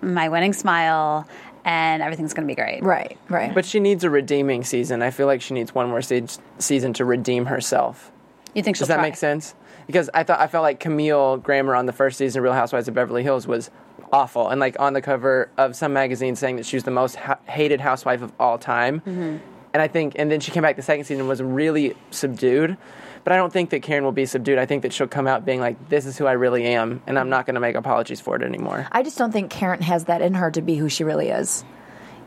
my 0.01 0.29
winning 0.29 0.53
smile, 0.53 1.27
and 1.63 2.01
everything's 2.01 2.33
going 2.33 2.47
to 2.47 2.51
be 2.51 2.55
great." 2.55 2.83
right, 2.83 3.17
right. 3.29 3.53
But 3.53 3.65
she 3.65 3.79
needs 3.79 4.03
a 4.03 4.09
redeeming 4.09 4.63
season. 4.63 5.01
I 5.01 5.11
feel 5.11 5.27
like 5.27 5.41
she 5.41 5.53
needs 5.53 5.75
one 5.75 5.89
more 5.89 6.01
se- 6.01 6.39
season 6.57 6.93
to 6.93 7.05
redeem 7.05 7.45
herself. 7.45 8.11
You 8.53 8.63
think 8.63 8.75
she'll 8.75 8.81
Does 8.81 8.87
that 8.89 8.95
try? 8.95 9.03
make 9.03 9.15
sense? 9.15 9.55
Because 9.87 10.09
I 10.13 10.23
thought 10.23 10.39
I 10.39 10.47
felt 10.47 10.63
like 10.63 10.79
Camille 10.79 11.37
Grammer 11.37 11.75
on 11.75 11.85
the 11.85 11.93
first 11.93 12.17
season 12.17 12.39
of 12.39 12.43
Real 12.43 12.53
Housewives 12.53 12.87
of 12.87 12.93
Beverly 12.93 13.23
Hills 13.23 13.47
was 13.47 13.69
awful, 14.11 14.49
and 14.49 14.59
like 14.59 14.77
on 14.79 14.93
the 14.93 15.01
cover 15.01 15.49
of 15.57 15.75
some 15.75 15.93
magazine 15.93 16.35
saying 16.35 16.57
that 16.57 16.65
she 16.65 16.75
was 16.75 16.83
the 16.83 16.91
most 16.91 17.15
ha- 17.15 17.39
hated 17.45 17.79
housewife 17.81 18.21
of 18.21 18.31
all 18.39 18.57
time. 18.57 18.99
Mm-hmm. 19.01 19.37
And 19.73 19.81
I 19.81 19.87
think, 19.87 20.13
and 20.17 20.29
then 20.29 20.41
she 20.41 20.51
came 20.51 20.63
back 20.63 20.75
the 20.75 20.81
second 20.81 21.05
season 21.05 21.21
and 21.21 21.29
was 21.29 21.41
really 21.41 21.95
subdued. 22.11 22.77
But 23.23 23.31
I 23.31 23.37
don't 23.37 23.53
think 23.53 23.69
that 23.69 23.83
Karen 23.83 24.03
will 24.03 24.11
be 24.11 24.25
subdued. 24.25 24.57
I 24.57 24.65
think 24.65 24.81
that 24.81 24.91
she'll 24.91 25.07
come 25.07 25.27
out 25.27 25.45
being 25.45 25.61
like, 25.61 25.89
"This 25.89 26.05
is 26.05 26.17
who 26.17 26.25
I 26.25 26.33
really 26.33 26.65
am," 26.65 27.01
and 27.07 27.17
I'm 27.17 27.29
not 27.29 27.45
going 27.45 27.53
to 27.53 27.61
make 27.61 27.75
apologies 27.75 28.19
for 28.19 28.35
it 28.35 28.41
anymore. 28.41 28.87
I 28.91 29.01
just 29.03 29.17
don't 29.17 29.31
think 29.31 29.49
Karen 29.49 29.81
has 29.81 30.05
that 30.05 30.21
in 30.21 30.33
her 30.33 30.51
to 30.51 30.61
be 30.61 30.75
who 30.75 30.89
she 30.89 31.03
really 31.05 31.29
is. 31.29 31.63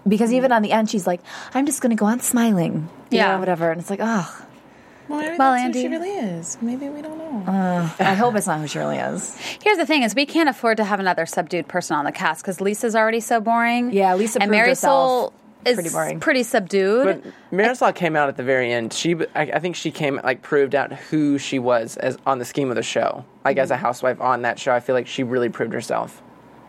Because 0.07 0.33
even 0.33 0.53
on 0.53 0.63
the 0.63 0.71
end, 0.73 0.89
she's 0.91 1.07
like, 1.07 1.21
"I'm 1.53 1.67
just 1.67 1.81
going 1.83 1.91
to 1.91 1.97
go 1.97 2.07
on 2.07 2.21
smiling," 2.21 2.89
you 3.11 3.19
Yeah. 3.19 3.33
know, 3.33 3.39
whatever, 3.41 3.71
and 3.71 3.81
it's 3.81 3.91
like, 3.91 4.01
oh, 4.03 4.44
Well, 5.09 5.21
maybe 5.21 5.37
Well, 5.39 5.53
that's 5.53 5.65
Andy- 5.65 5.83
who 5.83 5.89
she 5.89 5.89
really 5.93 6.11
is. 6.11 6.59
Maybe 6.63 6.89
we 6.89 7.03
don't 7.03 7.19
know. 7.19 7.53
Uh, 7.53 7.89
I 7.99 8.15
hope 8.15 8.35
it's 8.37 8.47
not 8.47 8.61
who 8.61 8.67
she 8.67 8.79
really 8.79 8.97
is. 8.97 9.37
Here's 9.63 9.77
the 9.79 9.87
thing: 9.87 10.03
is 10.03 10.15
we 10.15 10.27
can't 10.27 10.49
afford 10.49 10.77
to 10.79 10.85
have 10.85 11.01
another 11.01 11.27
subdued 11.27 11.69
person 11.69 11.97
on 11.97 12.05
the 12.05 12.13
cast 12.13 12.43
because 12.43 12.61
Lisa's 12.61 12.97
already 12.97 13.21
so 13.21 13.41
boring. 13.41 13.93
Yeah, 13.93 14.15
Lisa 14.15 14.41
and 14.41 14.51
proved 14.51 14.63
Marisol 14.65 14.69
herself 14.69 15.33
is 15.67 15.75
pretty 15.75 15.91
boring. 15.91 16.21
pretty 16.21 16.43
subdued. 16.43 17.05
But 17.23 17.33
Marisol 17.53 17.95
came 17.95 18.17
out 18.17 18.29
at 18.29 18.37
the 18.37 18.43
very 18.43 18.73
end. 18.73 18.93
She, 18.93 19.15
I, 19.35 19.43
I 19.43 19.59
think, 19.61 19.77
she 19.77 19.91
came 19.91 20.21
like 20.25 20.43
proved 20.43 20.75
out 20.75 20.93
who 20.93 21.39
she 21.39 21.59
was 21.59 21.97
as 21.99 22.17
on 22.27 22.39
the 22.39 22.45
scheme 22.45 22.71
of 22.71 22.77
the 22.77 22.83
show. 22.83 23.25
Like 23.45 23.57
as 23.59 23.71
a 23.71 23.77
housewife 23.77 24.21
on 24.21 24.43
that 24.43 24.59
show, 24.59 24.73
I 24.73 24.81
feel 24.81 24.95
like 24.95 25.07
she 25.07 25.23
really 25.23 25.49
proved 25.51 25.73
herself, 25.75 26.23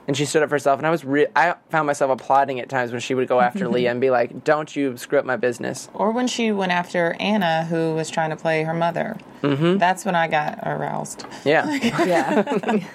and 0.08 0.16
she 0.16 0.26
stood 0.26 0.44
up 0.44 0.50
for 0.50 0.56
herself. 0.56 0.80
And 0.80 0.88
I 0.88 0.92
was, 0.92 1.04
re- 1.04 1.28
I 1.36 1.56
found 1.70 1.88
myself 1.88 2.12
applauding 2.12 2.60
at 2.60 2.70
times 2.70 2.92
when 2.92 3.02
she 3.02 3.14
would 3.16 3.28
go 3.28 3.40
after 3.40 3.68
Leah 3.70 3.92
and 3.92 4.02
be 4.02 4.10
like, 4.10 4.44
"Don't 4.44 4.76
you 4.76 4.98
screw 4.98 5.20
up 5.20 5.26
my 5.26 5.36
business." 5.38 5.90
Or 5.94 6.12
when 6.12 6.28
she 6.28 6.52
went 6.52 6.72
after 6.72 7.16
Anna, 7.20 7.66
who 7.66 7.96
was 7.96 8.10
trying 8.10 8.30
to 8.30 8.36
play 8.36 8.64
her 8.64 8.74
mother. 8.74 9.18
Mm-hmm. 9.42 9.78
That's 9.78 10.06
when 10.06 10.16
I 10.16 10.28
got 10.28 10.60
aroused. 10.64 11.26
Yeah, 11.44 11.72
Yeah. 12.06 12.44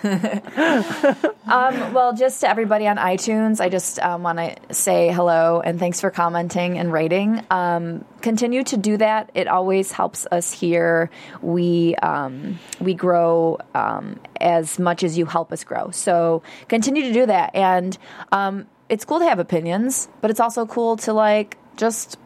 um, 1.47 1.95
well, 1.95 2.13
just 2.15 2.41
to 2.41 2.51
everybody 2.51 2.87
on 2.89 2.97
iTunes, 2.97 3.61
I 3.61 3.69
just 3.69 3.99
um, 4.01 4.23
want 4.23 4.39
to 4.39 4.75
say 4.75 5.13
hello 5.13 5.61
and 5.65 5.79
thanks 5.79 6.01
for 6.01 6.11
commenting 6.11 6.79
and 6.79 6.93
rating. 6.93 7.45
Um, 7.51 8.05
continue 8.21 8.63
to 8.65 8.77
do 8.77 8.97
that. 8.97 9.31
It 9.35 9.49
always 9.49 9.93
helps 9.93 10.27
us 10.31 10.53
here. 10.53 11.11
We 11.43 11.95
um, 11.97 12.59
we 12.81 12.95
grow 12.95 13.59
um, 13.75 14.21
as 14.41 14.79
much 14.79 15.03
as 15.03 15.19
you 15.19 15.27
help 15.27 15.53
us 15.53 15.65
grow. 15.65 15.91
So 15.91 16.43
continue 16.69 17.03
to 17.03 17.13
do 17.13 17.27
that. 17.27 17.55
And 17.55 17.97
um, 18.33 18.67
it's 18.89 19.05
cool 19.05 19.21
to 19.21 19.25
have 19.25 19.39
opinions, 19.39 20.09
but 20.21 20.31
it's 20.31 20.41
also 20.41 20.67
cool 20.67 20.97
to 20.99 21.13
like 21.13 21.57
just 21.77 22.19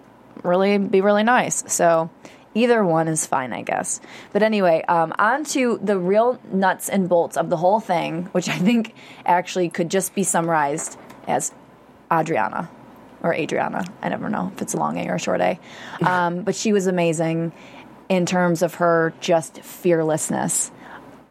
really 0.42 0.78
be 0.78 1.00
really 1.00 1.22
nice. 1.22 1.64
So 1.72 2.10
either 2.54 2.84
one 2.84 3.08
is 3.08 3.26
fine, 3.26 3.52
I 3.52 3.62
guess. 3.62 4.00
But 4.32 4.42
anyway, 4.42 4.84
um, 4.88 5.12
on 5.18 5.44
to 5.46 5.78
the 5.82 5.98
real 5.98 6.38
nuts 6.52 6.88
and 6.88 7.08
bolts 7.08 7.36
of 7.36 7.50
the 7.50 7.56
whole 7.56 7.80
thing, 7.80 8.26
which 8.32 8.48
I 8.48 8.58
think 8.58 8.94
actually 9.26 9.68
could 9.68 9.90
just 9.90 10.14
be 10.14 10.22
summarized 10.22 10.98
as 11.26 11.52
Adriana 12.12 12.70
or 13.24 13.32
Adriana. 13.34 13.84
I 14.02 14.10
never 14.10 14.28
know 14.28 14.52
if 14.54 14.60
it's 14.62 14.74
a 14.74 14.76
long 14.76 14.98
A 14.98 15.08
or 15.08 15.14
a 15.14 15.18
short 15.18 15.40
A. 15.40 15.58
Um, 16.06 16.42
but 16.42 16.54
she 16.54 16.72
was 16.72 16.86
amazing 16.86 17.52
in 18.10 18.26
terms 18.26 18.60
of 18.62 18.74
her 18.74 19.14
just 19.20 19.62
fearlessness 19.62 20.70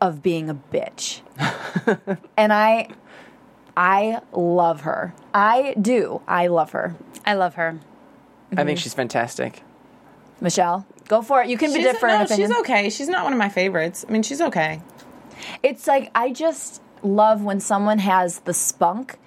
of 0.01 0.23
being 0.23 0.49
a 0.49 0.55
bitch. 0.55 1.21
and 2.35 2.51
I 2.51 2.89
I 3.77 4.21
love 4.31 4.81
her. 4.81 5.13
I 5.33 5.75
do. 5.79 6.21
I 6.27 6.47
love 6.47 6.71
her. 6.71 6.95
I 7.25 7.35
love 7.35 7.55
her. 7.55 7.79
I 8.57 8.63
think 8.65 8.79
she's 8.79 8.93
fantastic. 8.93 9.61
Michelle, 10.41 10.85
go 11.07 11.21
for 11.21 11.41
it. 11.41 11.49
You 11.49 11.57
can 11.57 11.71
be 11.71 11.79
She's, 11.79 11.85
different 11.85 12.19
no, 12.19 12.25
opinion. 12.25 12.49
she's 12.49 12.59
okay. 12.59 12.89
She's 12.89 13.07
not 13.07 13.23
one 13.23 13.33
of 13.33 13.39
my 13.39 13.49
favorites. 13.49 14.03
I 14.07 14.11
mean, 14.11 14.23
she's 14.23 14.41
okay. 14.41 14.81
It's 15.61 15.87
like 15.87 16.11
I 16.13 16.31
just 16.31 16.81
love 17.01 17.43
when 17.43 17.59
someone 17.59 17.99
has 17.99 18.39
the 18.39 18.53
spunk 18.53 19.17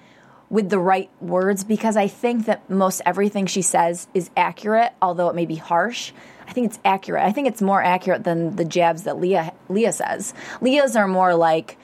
with 0.49 0.71
the 0.71 0.79
right 0.79 1.11
words 1.21 1.65
because 1.65 1.97
I 1.97 2.09
think 2.09 2.47
that 2.47 2.69
most 2.71 3.03
everything 3.05 3.47
she 3.47 3.62
says 3.62 4.07
is 4.15 4.31
accurate, 4.37 4.93
although 5.03 5.29
it 5.29 5.35
may 5.35 5.47
be 5.47 5.57
harsh. 5.57 6.12
I 6.47 6.53
think 6.53 6.69
it's 6.69 6.79
accurate. 6.85 7.25
I 7.25 7.33
think 7.33 7.49
it's 7.49 7.61
more 7.61 7.83
accurate 7.83 8.25
than 8.25 8.55
the 8.55 8.65
jabs 8.65 9.03
that 9.03 9.19
Leah 9.21 9.53
Leah 9.69 9.93
says. 9.93 10.33
Leah's 10.61 10.95
are 10.95 11.09
more 11.09 11.35
like 11.35 11.76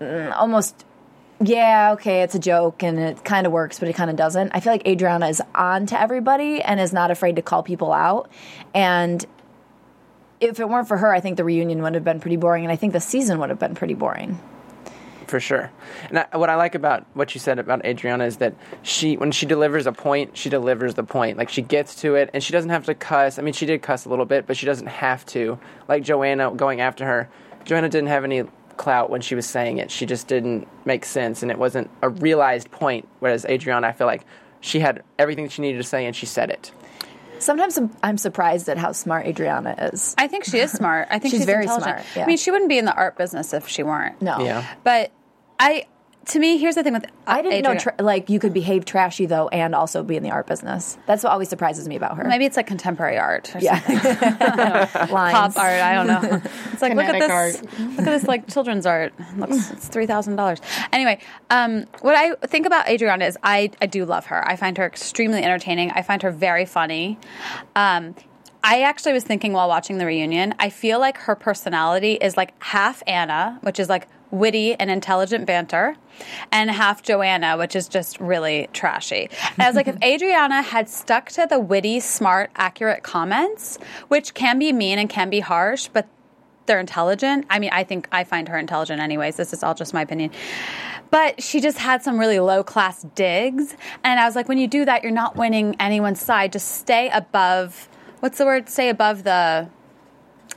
mm, 0.00 0.32
almost 0.32 0.84
yeah, 1.44 1.92
okay, 1.94 2.22
it's 2.22 2.34
a 2.34 2.38
joke 2.38 2.82
and 2.82 2.98
it 2.98 3.24
kind 3.24 3.46
of 3.46 3.52
works, 3.52 3.78
but 3.78 3.88
it 3.88 3.94
kind 3.94 4.10
of 4.10 4.16
doesn't. 4.16 4.52
I 4.54 4.60
feel 4.60 4.72
like 4.72 4.86
Adriana 4.86 5.28
is 5.28 5.42
on 5.54 5.86
to 5.86 6.00
everybody 6.00 6.62
and 6.62 6.80
is 6.80 6.92
not 6.92 7.10
afraid 7.10 7.36
to 7.36 7.42
call 7.42 7.62
people 7.62 7.92
out. 7.92 8.30
And 8.74 9.24
if 10.40 10.60
it 10.60 10.68
weren't 10.68 10.88
for 10.88 10.96
her, 10.96 11.12
I 11.12 11.20
think 11.20 11.36
the 11.36 11.44
reunion 11.44 11.82
would 11.82 11.94
have 11.94 12.04
been 12.04 12.20
pretty 12.20 12.36
boring, 12.36 12.64
and 12.64 12.72
I 12.72 12.76
think 12.76 12.92
the 12.92 13.00
season 13.00 13.38
would 13.40 13.50
have 13.50 13.58
been 13.58 13.74
pretty 13.74 13.94
boring. 13.94 14.40
For 15.32 15.40
sure. 15.40 15.70
And 16.10 16.18
I, 16.18 16.36
what 16.36 16.50
I 16.50 16.56
like 16.56 16.74
about 16.74 17.06
what 17.14 17.34
you 17.34 17.40
said 17.40 17.58
about 17.58 17.86
Adriana 17.86 18.26
is 18.26 18.36
that 18.36 18.54
she, 18.82 19.16
when 19.16 19.32
she 19.32 19.46
delivers 19.46 19.86
a 19.86 19.92
point, 19.92 20.36
she 20.36 20.50
delivers 20.50 20.92
the 20.92 21.04
point. 21.04 21.38
Like 21.38 21.48
she 21.48 21.62
gets 21.62 21.94
to 22.02 22.16
it, 22.16 22.28
and 22.34 22.44
she 22.44 22.52
doesn't 22.52 22.68
have 22.68 22.84
to 22.84 22.94
cuss. 22.94 23.38
I 23.38 23.42
mean, 23.42 23.54
she 23.54 23.64
did 23.64 23.80
cuss 23.80 24.04
a 24.04 24.10
little 24.10 24.26
bit, 24.26 24.46
but 24.46 24.58
she 24.58 24.66
doesn't 24.66 24.88
have 24.88 25.24
to. 25.26 25.58
Like 25.88 26.02
Joanna 26.02 26.50
going 26.54 26.82
after 26.82 27.06
her, 27.06 27.30
Joanna 27.64 27.88
didn't 27.88 28.08
have 28.08 28.24
any 28.24 28.44
clout 28.76 29.08
when 29.08 29.22
she 29.22 29.34
was 29.34 29.46
saying 29.46 29.78
it. 29.78 29.90
She 29.90 30.04
just 30.04 30.28
didn't 30.28 30.68
make 30.84 31.06
sense, 31.06 31.40
and 31.42 31.50
it 31.50 31.56
wasn't 31.56 31.88
a 32.02 32.10
realized 32.10 32.70
point. 32.70 33.08
Whereas 33.20 33.46
Adriana, 33.46 33.86
I 33.86 33.92
feel 33.92 34.06
like 34.06 34.26
she 34.60 34.80
had 34.80 35.02
everything 35.18 35.44
that 35.44 35.52
she 35.52 35.62
needed 35.62 35.78
to 35.78 35.84
say, 35.84 36.04
and 36.04 36.14
she 36.14 36.26
said 36.26 36.50
it. 36.50 36.72
Sometimes 37.42 37.76
I'm, 37.76 37.90
I'm 38.02 38.18
surprised 38.18 38.68
at 38.68 38.78
how 38.78 38.92
smart 38.92 39.26
Adriana 39.26 39.74
is. 39.92 40.14
I 40.16 40.28
think 40.28 40.44
she 40.44 40.58
is 40.58 40.70
smart. 40.70 41.08
I 41.10 41.18
think 41.18 41.32
She's 41.32 41.40
she's, 41.40 41.46
very 41.46 41.64
intelligent. 41.64 41.96
smart, 41.96 42.06
yeah. 42.16 42.22
I 42.22 42.26
mean, 42.26 42.36
she 42.36 42.50
wouldn't 42.50 42.68
be 42.68 42.78
in 42.78 42.84
the 42.84 42.94
art 42.94 43.16
business 43.16 43.52
if 43.52 43.66
she 43.68 43.82
weren't. 43.82 44.22
No, 44.22 44.38
Yeah. 44.38 44.64
But 44.84 45.10
I, 45.58 45.86
to 46.26 46.38
me, 46.38 46.58
here's 46.58 46.76
the 46.76 46.82
thing 46.82 46.92
with 46.92 47.04
I 47.26 47.42
didn't 47.42 47.62
know 47.62 47.76
tra- 47.76 47.94
like 47.98 48.30
you 48.30 48.38
could 48.38 48.52
behave 48.52 48.84
trashy 48.84 49.26
though 49.26 49.48
and 49.48 49.74
also 49.74 50.02
be 50.02 50.16
in 50.16 50.22
the 50.22 50.30
art 50.30 50.46
business. 50.46 50.96
That's 51.06 51.24
what 51.24 51.32
always 51.32 51.48
surprises 51.48 51.88
me 51.88 51.96
about 51.96 52.16
her. 52.16 52.24
Maybe 52.24 52.44
it's 52.44 52.56
like 52.56 52.66
contemporary 52.66 53.18
art. 53.18 53.54
Or 53.54 53.58
yeah, 53.58 53.80
lines. 55.10 55.34
pop 55.34 55.56
art. 55.56 55.80
I 55.80 55.94
don't 55.94 56.06
know. 56.06 56.42
It's 56.72 56.80
like 56.80 56.94
look 56.94 57.04
at 57.04 57.20
Kinetic 57.20 57.60
this. 57.60 57.78
Look 57.80 58.06
at 58.06 58.20
this 58.20 58.24
like 58.24 58.48
children's 58.48 58.86
art. 58.86 59.12
It 59.18 59.38
Looks 59.38 59.70
it's 59.70 59.88
three 59.88 60.06
thousand 60.06 60.36
dollars. 60.36 60.60
Anyway, 60.92 61.20
um, 61.50 61.86
what 62.00 62.14
I 62.14 62.34
think 62.46 62.66
about 62.66 62.88
Adriana 62.88 63.24
is 63.26 63.36
I 63.42 63.70
I 63.80 63.86
do 63.86 64.04
love 64.04 64.26
her. 64.26 64.46
I 64.46 64.56
find 64.56 64.78
her 64.78 64.86
extremely 64.86 65.42
entertaining. 65.42 65.90
I 65.90 66.02
find 66.02 66.22
her 66.22 66.30
very 66.30 66.66
funny. 66.66 67.18
Um, 67.76 68.14
I 68.64 68.82
actually 68.82 69.12
was 69.12 69.24
thinking 69.24 69.52
while 69.52 69.68
watching 69.68 69.98
the 69.98 70.06
reunion. 70.06 70.54
I 70.58 70.70
feel 70.70 71.00
like 71.00 71.18
her 71.18 71.34
personality 71.34 72.12
is 72.12 72.36
like 72.36 72.54
half 72.62 73.02
Anna, 73.06 73.58
which 73.62 73.80
is 73.80 73.88
like 73.88 74.06
witty 74.32 74.74
and 74.74 74.90
intelligent 74.90 75.46
banter, 75.46 75.94
and 76.50 76.70
half 76.70 77.02
Joanna, 77.02 77.56
which 77.56 77.76
is 77.76 77.86
just 77.86 78.18
really 78.18 78.68
trashy. 78.72 79.28
And 79.52 79.60
I 79.60 79.66
was 79.68 79.76
like, 79.76 79.86
if 79.86 79.96
Adriana 80.02 80.62
had 80.62 80.88
stuck 80.88 81.28
to 81.32 81.46
the 81.48 81.60
witty, 81.60 82.00
smart, 82.00 82.50
accurate 82.56 83.04
comments, 83.04 83.78
which 84.08 84.34
can 84.34 84.58
be 84.58 84.72
mean 84.72 84.98
and 84.98 85.08
can 85.08 85.30
be 85.30 85.40
harsh, 85.40 85.88
but 85.92 86.08
they're 86.66 86.80
intelligent. 86.80 87.46
I 87.50 87.58
mean, 87.58 87.70
I 87.72 87.84
think 87.84 88.08
I 88.10 88.24
find 88.24 88.48
her 88.48 88.58
intelligent 88.58 89.00
anyways. 89.00 89.36
This 89.36 89.52
is 89.52 89.62
all 89.62 89.74
just 89.74 89.92
my 89.92 90.02
opinion. 90.02 90.30
But 91.10 91.42
she 91.42 91.60
just 91.60 91.76
had 91.76 92.02
some 92.02 92.18
really 92.18 92.40
low 92.40 92.62
class 92.62 93.02
digs. 93.14 93.76
And 94.02 94.18
I 94.18 94.24
was 94.24 94.34
like, 94.34 94.48
when 94.48 94.58
you 94.58 94.66
do 94.66 94.84
that, 94.86 95.02
you're 95.02 95.12
not 95.12 95.36
winning 95.36 95.76
anyone's 95.78 96.22
side. 96.22 96.52
Just 96.52 96.76
stay 96.76 97.10
above, 97.10 97.88
what's 98.20 98.38
the 98.38 98.46
word? 98.46 98.68
Stay 98.68 98.88
above 98.88 99.24
the, 99.24 99.68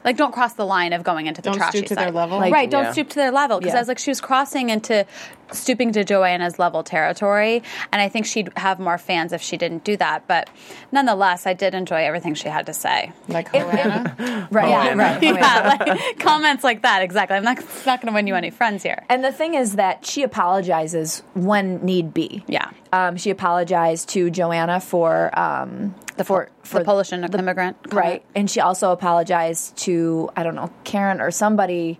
like, 0.05 0.15
don't 0.17 0.31
cross 0.31 0.53
the 0.53 0.65
line 0.65 0.93
of 0.93 1.03
going 1.03 1.25
into 1.25 1.41
the 1.41 1.49
Don't 1.49 1.57
trashy 1.57 1.79
stoop 1.79 1.87
to 1.89 1.95
side. 1.95 2.05
their 2.05 2.11
level? 2.13 2.37
Like- 2.37 2.53
right, 2.53 2.69
don't 2.69 2.83
Yeah. 2.85 2.91
stoop 2.93 3.09
to 3.09 3.15
their 3.15 3.31
level. 3.31 3.57
Because 3.59 3.73
Yeah. 3.73 3.79
I 3.79 3.81
was 3.81 3.87
like, 3.89 3.97
she 3.99 4.11
was 4.11 4.21
crossing 4.21 4.69
into 4.69 5.05
stooping 5.51 5.91
to 5.93 6.03
Joanna's 6.03 6.59
level 6.59 6.83
territory. 6.83 7.63
And 7.91 8.01
I 8.01 8.09
think 8.09 8.25
she'd 8.25 8.49
have 8.57 8.79
more 8.79 8.97
fans 8.97 9.33
if 9.33 9.41
she 9.41 9.57
didn't 9.57 9.83
do 9.83 9.97
that. 9.97 10.27
But 10.27 10.49
nonetheless, 10.91 11.45
I 11.45 11.53
did 11.53 11.73
enjoy 11.73 12.03
everything 12.05 12.33
she 12.33 12.49
had 12.49 12.65
to 12.67 12.73
say. 12.73 13.11
Like 13.27 13.51
Joanna. 13.51 14.47
right, 14.51 14.69
Yeah, 14.69 14.93
right. 14.95 15.23
yeah, 15.23 15.77
like, 15.79 16.19
comments 16.19 16.63
like 16.63 16.81
that. 16.83 17.01
Exactly. 17.01 17.37
I'm 17.37 17.43
not 17.43 17.57
not 17.85 18.01
going 18.01 18.11
to 18.11 18.13
win 18.13 18.27
you 18.27 18.35
any 18.35 18.49
friends 18.49 18.83
here. 18.83 19.03
And 19.09 19.23
the 19.23 19.31
thing 19.31 19.53
is 19.53 19.75
that 19.75 20.05
she 20.05 20.23
apologizes 20.23 21.23
when 21.33 21.83
need 21.85 22.13
be. 22.13 22.43
Yeah. 22.47 22.69
Um, 22.91 23.17
she 23.17 23.29
apologized 23.29 24.09
to 24.09 24.29
Joanna 24.29 24.79
for 24.79 25.37
um, 25.37 25.93
the 26.17 26.23
for, 26.23 26.49
for 26.63 26.79
the 26.79 26.85
Polish 26.85 27.11
immigrant, 27.11 27.75
comment. 27.83 27.93
right, 27.93 28.25
and 28.35 28.49
she 28.49 28.61
also 28.61 28.91
apologized 28.91 29.75
to 29.77 30.29
I 30.35 30.43
don't 30.43 30.55
know 30.55 30.71
Karen 30.85 31.19
or 31.19 31.31
somebody 31.31 31.99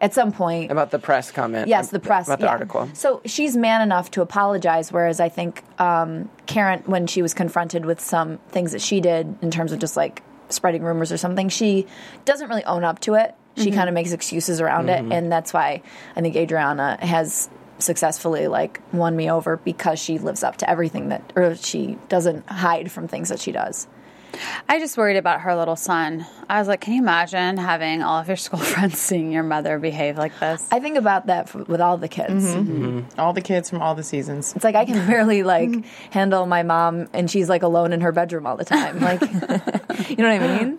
at 0.00 0.14
some 0.14 0.32
point 0.32 0.70
About 0.70 0.90
the 0.90 0.98
press 0.98 1.30
comment. 1.30 1.68
Yes, 1.68 1.90
the 1.90 2.00
press 2.00 2.26
About 2.26 2.38
the 2.38 2.46
yeah. 2.46 2.50
article. 2.50 2.90
So 2.94 3.22
she's 3.24 3.56
man 3.56 3.82
enough 3.82 4.10
to 4.12 4.22
apologize, 4.22 4.92
whereas 4.92 5.20
I 5.20 5.28
think 5.28 5.62
um, 5.80 6.30
Karen, 6.46 6.82
when 6.86 7.06
she 7.06 7.22
was 7.22 7.34
confronted 7.34 7.84
with 7.86 8.00
some 8.00 8.38
things 8.48 8.72
that 8.72 8.80
she 8.82 9.00
did 9.00 9.36
in 9.42 9.50
terms 9.50 9.72
of 9.72 9.78
just 9.78 9.96
like 9.96 10.22
spreading 10.48 10.82
rumors 10.82 11.12
or 11.12 11.16
something, 11.16 11.48
she 11.48 11.86
doesn't 12.24 12.48
really 12.48 12.64
own 12.64 12.84
up 12.84 13.00
to 13.00 13.14
it. 13.14 13.34
She 13.58 13.70
kind 13.70 13.88
of 13.88 13.94
makes 13.94 14.12
excuses 14.12 14.60
around 14.60 14.90
it, 14.90 15.02
and 15.10 15.32
that's 15.32 15.54
why 15.54 15.80
I 16.14 16.20
think 16.20 16.36
Adriana 16.36 16.98
has 17.00 17.48
successfully 17.78 18.48
like 18.48 18.80
won 18.92 19.16
me 19.16 19.30
over 19.30 19.56
because 19.56 19.98
she 19.98 20.18
lives 20.18 20.42
up 20.42 20.58
to 20.58 20.68
everything 20.68 21.08
that, 21.08 21.32
or 21.34 21.54
she 21.56 21.98
doesn't 22.08 22.46
hide 22.50 22.92
from 22.92 23.08
things 23.08 23.30
that 23.30 23.40
she 23.40 23.52
does. 23.52 23.86
I 24.68 24.78
just 24.78 24.96
worried 24.96 25.16
about 25.16 25.40
her 25.42 25.54
little 25.56 25.76
son. 25.76 26.26
I 26.48 26.58
was 26.58 26.68
like, 26.68 26.80
can 26.80 26.92
you 26.94 27.02
imagine 27.02 27.56
having 27.56 28.02
all 28.02 28.18
of 28.20 28.28
your 28.28 28.36
school 28.46 28.60
friends 28.60 28.98
seeing 28.98 29.32
your 29.32 29.42
mother 29.42 29.78
behave 29.78 30.18
like 30.18 30.38
this? 30.40 30.66
I 30.70 30.80
think 30.80 30.96
about 30.96 31.26
that 31.26 31.48
f 31.48 31.54
with 31.54 31.80
all 31.80 31.96
the 31.98 32.08
kids. 32.08 32.44
Mm-hmm. 32.44 32.58
Mm-hmm. 32.72 32.98
Mm-hmm. 32.98 33.20
all 33.20 33.32
the 33.32 33.40
kids 33.40 33.70
from 33.70 33.82
all 33.82 33.94
the 33.94 34.02
seasons. 34.02 34.52
It's 34.54 34.64
like 34.64 34.74
I 34.74 34.84
can 34.84 35.06
barely 35.06 35.42
like 35.42 35.84
handle 36.10 36.46
my 36.46 36.62
mom, 36.62 37.08
and 37.12 37.30
she's 37.30 37.48
like 37.48 37.62
alone 37.62 37.92
in 37.92 38.00
her 38.02 38.12
bedroom 38.12 38.46
all 38.46 38.56
the 38.56 38.64
time. 38.64 39.00
Like, 39.00 39.20
you 40.10 40.16
know 40.16 40.28
what 40.32 40.42
I 40.42 40.58
mean? 40.58 40.78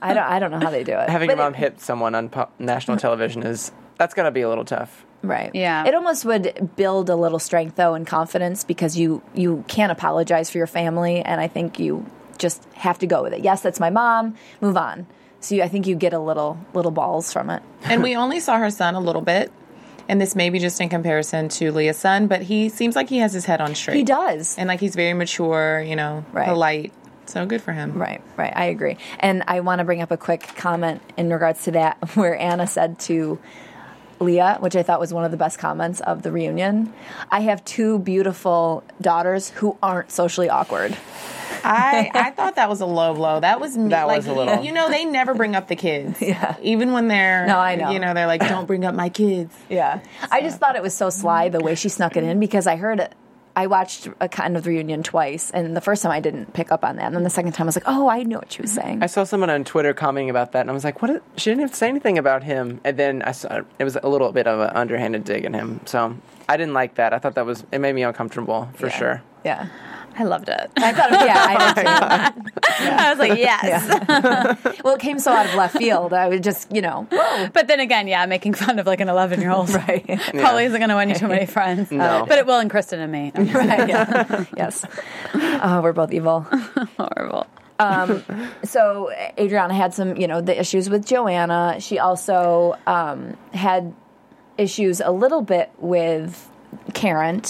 I 0.00 0.14
don't. 0.14 0.24
I 0.24 0.38
don't 0.38 0.50
know 0.50 0.60
how 0.60 0.70
they 0.70 0.84
do 0.84 0.92
it. 0.98 1.08
Having 1.08 1.28
But 1.28 1.36
your 1.36 1.44
mom 1.44 1.54
it- 1.54 1.58
hit 1.58 1.80
someone 1.80 2.14
on 2.14 2.28
po- 2.28 2.48
national 2.58 2.96
television 2.96 3.42
is 3.42 3.72
that's 3.98 4.14
gonna 4.14 4.30
be 4.32 4.40
a 4.42 4.48
little 4.48 4.64
tough. 4.64 5.04
right? 5.22 5.50
Yeah. 5.54 5.86
It 5.86 5.94
almost 5.94 6.24
would 6.24 6.72
build 6.76 7.08
a 7.10 7.16
little 7.16 7.38
strength 7.38 7.76
though 7.76 7.94
and 7.94 8.06
confidence 8.06 8.64
because 8.64 8.98
you 8.98 9.22
you 9.34 9.64
can't 9.68 9.92
apologize 9.92 10.50
for 10.50 10.58
your 10.58 10.66
family, 10.66 11.20
and 11.22 11.40
I 11.40 11.48
think 11.48 11.78
you 11.78 12.04
just 12.38 12.64
have 12.74 12.98
to 13.00 13.06
go 13.06 13.22
with 13.22 13.32
it. 13.32 13.42
Yes, 13.42 13.60
that's 13.62 13.80
my 13.80 13.90
mom. 13.90 14.36
Move 14.60 14.76
on. 14.76 15.06
So 15.40 15.54
you, 15.56 15.62
I 15.62 15.68
think 15.68 15.86
you 15.86 15.94
get 15.94 16.12
a 16.12 16.18
little 16.18 16.58
little 16.72 16.90
balls 16.90 17.32
from 17.32 17.50
it. 17.50 17.62
And 17.82 18.02
we 18.02 18.16
only 18.16 18.40
saw 18.40 18.58
her 18.58 18.70
son 18.70 18.94
a 18.94 19.00
little 19.00 19.22
bit. 19.22 19.52
And 20.08 20.20
this 20.20 20.36
may 20.36 20.50
be 20.50 20.58
just 20.58 20.80
in 20.82 20.88
comparison 20.90 21.48
to 21.50 21.72
Leah's 21.72 21.96
son, 21.96 22.26
but 22.26 22.42
he 22.42 22.68
seems 22.68 22.94
like 22.94 23.08
he 23.08 23.18
has 23.18 23.32
his 23.32 23.46
head 23.46 23.62
on 23.62 23.74
straight. 23.74 23.96
He 23.96 24.02
does. 24.02 24.56
And 24.58 24.68
like 24.68 24.80
he's 24.80 24.94
very 24.94 25.14
mature, 25.14 25.80
you 25.80 25.96
know, 25.96 26.24
Right. 26.32 26.46
polite. 26.46 26.92
So 27.26 27.46
good 27.46 27.62
for 27.62 27.72
him. 27.72 27.94
Right, 27.94 28.20
right. 28.36 28.52
I 28.54 28.66
agree. 28.66 28.98
And 29.18 29.42
I 29.48 29.60
want 29.60 29.78
to 29.78 29.84
bring 29.84 30.02
up 30.02 30.10
a 30.10 30.18
quick 30.18 30.42
comment 30.56 31.00
in 31.16 31.30
regards 31.32 31.64
to 31.64 31.70
that 31.70 31.96
where 32.16 32.36
Anna 32.36 32.66
said 32.66 32.98
to 33.00 33.38
Leah, 34.20 34.58
which 34.60 34.76
I 34.76 34.82
thought 34.82 35.00
was 35.00 35.12
one 35.14 35.24
of 35.24 35.30
the 35.30 35.36
best 35.38 35.58
comments 35.58 36.00
of 36.00 36.22
the 36.22 36.30
reunion 36.30 36.92
I 37.30 37.40
have 37.40 37.64
two 37.64 37.98
beautiful 37.98 38.84
daughters 39.00 39.48
who 39.50 39.76
aren't 39.82 40.10
socially 40.10 40.50
awkward. 40.50 40.96
I, 41.64 42.10
I 42.14 42.30
thought 42.30 42.56
that 42.56 42.68
was 42.68 42.80
a 42.80 42.86
low 42.86 43.14
blow. 43.14 43.40
That 43.40 43.60
was 43.60 43.76
me. 43.76 43.90
That 43.90 44.06
like, 44.06 44.18
was 44.18 44.26
a 44.26 44.32
little- 44.32 44.62
You 44.62 44.72
know, 44.72 44.88
they 44.88 45.04
never 45.04 45.34
bring 45.34 45.56
up 45.56 45.68
the 45.68 45.76
kids. 45.76 46.20
Yeah. 46.24 46.56
Even 46.62 46.92
when 46.92 47.08
they're. 47.08 47.46
No, 47.46 47.58
I 47.58 47.76
know. 47.76 47.90
You 47.90 47.98
know, 47.98 48.14
they're 48.14 48.26
like, 48.26 48.40
don't 48.40 48.66
bring 48.66 48.84
up 48.84 48.94
my 48.94 49.08
kids. 49.10 49.54
Yeah. 49.68 50.00
I 50.30 50.40
just 50.40 50.58
thought 50.58 50.76
it 50.76 50.82
was 50.82 50.94
so 50.94 51.10
sly 51.10 51.48
the 51.48 51.60
way 51.60 51.74
she 51.74 51.88
snuck 51.88 52.16
it 52.16 52.24
in 52.24 52.40
because 52.40 52.66
I 52.66 52.76
heard 52.76 53.00
it. 53.00 53.12
I 53.56 53.66
watched 53.68 54.08
a 54.20 54.28
kind 54.28 54.56
of 54.56 54.66
reunion 54.66 55.02
twice, 55.02 55.50
and 55.50 55.76
the 55.76 55.80
first 55.80 56.02
time 56.02 56.10
I 56.10 56.20
didn't 56.20 56.52
pick 56.54 56.72
up 56.72 56.84
on 56.84 56.96
that, 56.96 57.06
and 57.06 57.14
then 57.14 57.22
the 57.22 57.30
second 57.30 57.52
time 57.52 57.66
I 57.66 57.68
was 57.68 57.76
like, 57.76 57.84
"Oh, 57.86 58.08
I 58.08 58.24
knew 58.24 58.38
what 58.38 58.50
she 58.50 58.62
was 58.62 58.72
mm-hmm. 58.72 58.80
saying." 58.80 59.02
I 59.02 59.06
saw 59.06 59.22
someone 59.22 59.48
on 59.48 59.62
Twitter 59.62 59.94
commenting 59.94 60.28
about 60.30 60.52
that, 60.52 60.62
and 60.62 60.70
I 60.70 60.72
was 60.72 60.82
like, 60.82 61.00
"What?" 61.02 61.10
Is, 61.10 61.20
she 61.36 61.50
didn't 61.50 61.62
even 61.62 61.72
say 61.72 61.88
anything 61.88 62.18
about 62.18 62.42
him. 62.42 62.80
And 62.84 62.96
then 62.96 63.22
I 63.22 63.32
saw 63.32 63.62
it 63.78 63.84
was 63.84 63.96
a 64.02 64.08
little 64.08 64.32
bit 64.32 64.46
of 64.48 64.58
an 64.58 64.70
underhanded 64.70 65.24
dig 65.24 65.44
at 65.44 65.54
him. 65.54 65.80
So 65.84 66.16
I 66.48 66.56
didn't 66.56 66.74
like 66.74 66.96
that. 66.96 67.12
I 67.12 67.18
thought 67.18 67.36
that 67.36 67.46
was 67.46 67.64
it 67.70 67.78
made 67.78 67.94
me 67.94 68.02
uncomfortable 68.02 68.68
for 68.74 68.86
Yeah. 68.88 68.98
sure. 68.98 69.22
Yeah, 69.44 69.68
I 70.16 70.24
loved 70.24 70.48
it. 70.48 70.70
I 70.76 70.92
thought, 70.92 71.10
yeah, 71.10 71.44
I 71.48 71.74
did 71.74 71.82
too. 71.84 72.90
I 72.90 73.10
was 73.10 73.18
like, 73.18 73.38
yes. 73.38 74.74
Well, 74.84 74.94
it 74.94 75.00
came 75.00 75.18
so 75.18 75.32
out 75.32 75.46
of 75.46 75.54
left 75.54 75.76
field. 75.76 76.12
I 76.12 76.28
was 76.28 76.40
just, 76.40 76.70
you 76.74 76.82
know, 76.82 77.06
But 77.10 77.66
then 77.68 77.80
again, 77.80 78.06
yeah, 78.06 78.26
making 78.26 78.54
fun 78.54 78.78
of 78.78 78.86
like 78.86 79.00
an 79.00 79.08
11 79.08 79.40
year 79.40 79.50
old 79.50 79.70
right, 79.70 80.04
probably 80.34 80.64
isn't 80.64 80.78
going 80.78 80.90
to 80.90 80.96
win 80.96 81.08
you 81.08 81.14
too 81.14 81.28
many 81.28 81.46
friends. 81.46 81.90
No. 81.90 82.26
But 82.28 82.38
it 82.38 82.46
will 82.46 82.58
in 82.60 82.68
Kristen 82.68 83.00
and 83.00 83.10
me. 83.12 83.32
right, 83.34 83.88
yeah. 83.88 84.44
yes. 84.56 84.84
Oh, 85.34 85.80
we're 85.82 85.92
both 85.92 86.12
evil. 86.12 86.46
Horrible. 86.98 87.46
so 88.64 89.10
Adriana 89.38 89.74
had 89.74 89.94
some, 89.94 90.16
you 90.16 90.26
know, 90.26 90.40
the 90.40 90.58
issues 90.58 90.90
with 90.90 91.06
Joanna. 91.06 91.76
She 91.80 91.98
also 91.98 92.76
um, 92.86 93.36
had 93.52 93.94
issues 94.58 95.00
a 95.00 95.10
little 95.10 95.42
bit 95.42 95.72
with 95.78 96.50
Karen. 96.92 97.42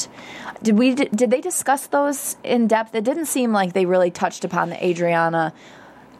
Did 0.62 0.78
we? 0.78 0.94
Did 0.94 1.30
they 1.30 1.40
discuss 1.40 1.86
those 1.86 2.36
in 2.42 2.66
depth? 2.66 2.94
It 2.94 3.04
didn't 3.04 3.26
seem 3.26 3.52
like 3.52 3.72
they 3.72 3.86
really 3.86 4.10
touched 4.10 4.44
upon 4.44 4.70
the 4.70 4.84
Adriana 4.84 5.52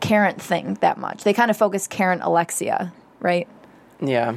Karen 0.00 0.36
thing 0.36 0.74
that 0.80 0.98
much. 0.98 1.24
They 1.24 1.32
kind 1.32 1.50
of 1.50 1.56
focused 1.56 1.90
Karen 1.90 2.20
Alexia, 2.20 2.92
right? 3.20 3.48
Yeah. 4.00 4.36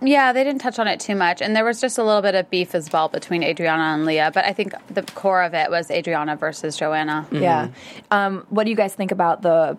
Yeah, 0.00 0.32
they 0.32 0.44
didn't 0.44 0.60
touch 0.60 0.78
on 0.78 0.86
it 0.86 1.00
too 1.00 1.16
much. 1.16 1.42
And 1.42 1.56
there 1.56 1.64
was 1.64 1.80
just 1.80 1.98
a 1.98 2.04
little 2.04 2.22
bit 2.22 2.34
of 2.34 2.48
beef 2.50 2.74
as 2.74 2.92
well 2.92 3.08
between 3.08 3.42
Adriana 3.42 3.94
and 3.94 4.04
Leah. 4.04 4.30
But 4.32 4.44
I 4.44 4.52
think 4.52 4.72
the 4.88 5.02
core 5.02 5.42
of 5.42 5.54
it 5.54 5.70
was 5.70 5.90
Adriana 5.90 6.36
versus 6.36 6.76
Joanna. 6.76 7.26
Yeah. 7.32 7.68
Um, 8.10 8.46
what 8.48 8.64
do 8.64 8.70
you 8.70 8.76
guys 8.76 8.94
think 8.94 9.10
about 9.10 9.42
the 9.42 9.76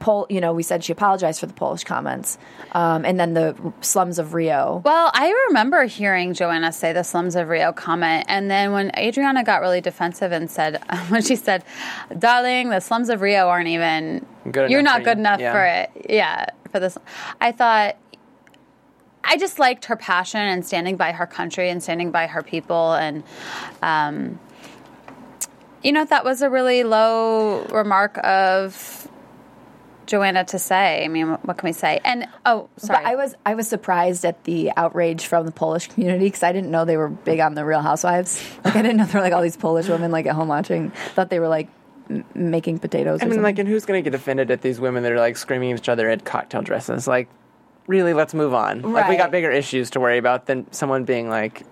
Pol? 0.00 0.26
You 0.28 0.40
know, 0.40 0.52
we 0.52 0.62
said 0.64 0.82
she 0.82 0.92
apologized 0.92 1.38
for 1.38 1.46
the 1.46 1.52
Polish 1.54 1.84
comments, 1.84 2.36
um, 2.72 3.04
and 3.04 3.20
then 3.20 3.34
the 3.34 3.54
slums 3.82 4.18
of 4.18 4.34
Rio. 4.34 4.82
Well, 4.84 5.10
I 5.14 5.30
remember 5.48 5.84
hearing 5.84 6.34
Joanna 6.34 6.72
say 6.72 6.92
the 6.92 7.04
slums 7.04 7.36
of 7.36 7.48
Rio 7.48 7.72
comment, 7.72 8.24
and 8.28 8.50
then 8.50 8.72
when 8.72 8.90
Adriana 8.98 9.44
got 9.44 9.60
really 9.60 9.80
defensive 9.80 10.32
and 10.32 10.50
said, 10.50 10.82
when 11.08 11.22
she 11.22 11.36
said, 11.36 11.62
"Darling, 12.18 12.70
the 12.70 12.80
slums 12.80 13.08
of 13.10 13.20
Rio 13.20 13.46
aren't 13.48 13.68
even 13.68 14.26
Good 14.50 14.70
you're 14.70 14.82
not 14.82 14.98
for 15.00 15.04
good 15.04 15.18
you." 15.18 15.20
enough 15.20 15.40
Yeah. 15.40 15.52
for 15.52 15.64
it." 15.64 16.06
Yeah, 16.10 16.46
for 16.70 16.80
this, 16.80 16.98
I 17.40 17.52
thought. 17.52 17.96
I 19.22 19.36
just 19.36 19.58
liked 19.58 19.84
her 19.84 19.96
passion 19.96 20.40
and 20.40 20.64
standing 20.66 20.96
by 20.96 21.12
her 21.12 21.26
country 21.26 21.68
and 21.68 21.82
standing 21.82 22.10
by 22.10 22.26
her 22.26 22.42
people, 22.42 22.94
and 22.94 23.22
um, 23.82 24.40
you 25.84 25.92
know 25.92 26.06
that 26.06 26.24
was 26.24 26.40
a 26.40 26.48
really 26.48 26.84
low 26.84 27.64
remark 27.66 28.18
of 28.24 29.06
Joanna 30.10 30.44
to 30.46 30.58
say. 30.58 31.04
I 31.04 31.08
mean, 31.08 31.28
what 31.28 31.56
can 31.56 31.68
we 31.68 31.72
say? 31.72 32.00
And 32.04 32.26
oh, 32.44 32.68
sorry, 32.78 33.04
But 33.04 33.12
I 33.12 33.14
was 33.14 33.36
I 33.46 33.54
was 33.54 33.68
surprised 33.68 34.24
at 34.24 34.42
the 34.42 34.72
outrage 34.76 35.26
from 35.26 35.46
the 35.46 35.52
Polish 35.52 35.86
community 35.86 36.24
because 36.26 36.42
I 36.42 36.50
didn't 36.50 36.72
know 36.72 36.84
they 36.84 36.96
were 36.96 37.08
big 37.08 37.38
on 37.38 37.54
the 37.54 37.64
Real 37.64 37.80
Housewives. 37.80 38.42
Like 38.64 38.74
I 38.74 38.82
didn't 38.82 38.96
know 38.96 39.04
there 39.06 39.20
were 39.20 39.24
like 39.24 39.32
all 39.32 39.40
these 39.42 39.56
Polish 39.56 39.88
women 39.88 40.10
like 40.10 40.26
at 40.26 40.34
home 40.34 40.48
watching. 40.48 40.90
Thought 41.14 41.30
they 41.30 41.38
were 41.38 41.46
like 41.46 41.68
m- 42.10 42.24
making 42.34 42.80
potatoes. 42.80 43.20
I 43.20 43.24
or 43.24 43.28
mean, 43.28 43.34
something. 43.34 43.42
like, 43.44 43.58
and 43.60 43.68
who's 43.68 43.86
going 43.86 44.02
to 44.02 44.10
get 44.10 44.16
offended 44.18 44.50
at 44.50 44.62
these 44.62 44.80
women 44.80 45.04
that 45.04 45.12
are 45.12 45.18
like 45.20 45.36
screaming 45.36 45.70
at 45.70 45.78
each 45.78 45.88
other 45.88 46.10
at 46.10 46.24
cocktail 46.24 46.62
dresses? 46.62 47.06
Like, 47.06 47.28
really, 47.86 48.12
let's 48.12 48.34
move 48.34 48.52
on. 48.52 48.82
Like, 48.82 49.08
we 49.08 49.16
got 49.16 49.30
bigger 49.30 49.52
issues 49.52 49.90
to 49.90 50.00
worry 50.00 50.18
about 50.18 50.46
than 50.46 50.70
someone 50.72 51.04
being 51.04 51.28
like 51.28 51.62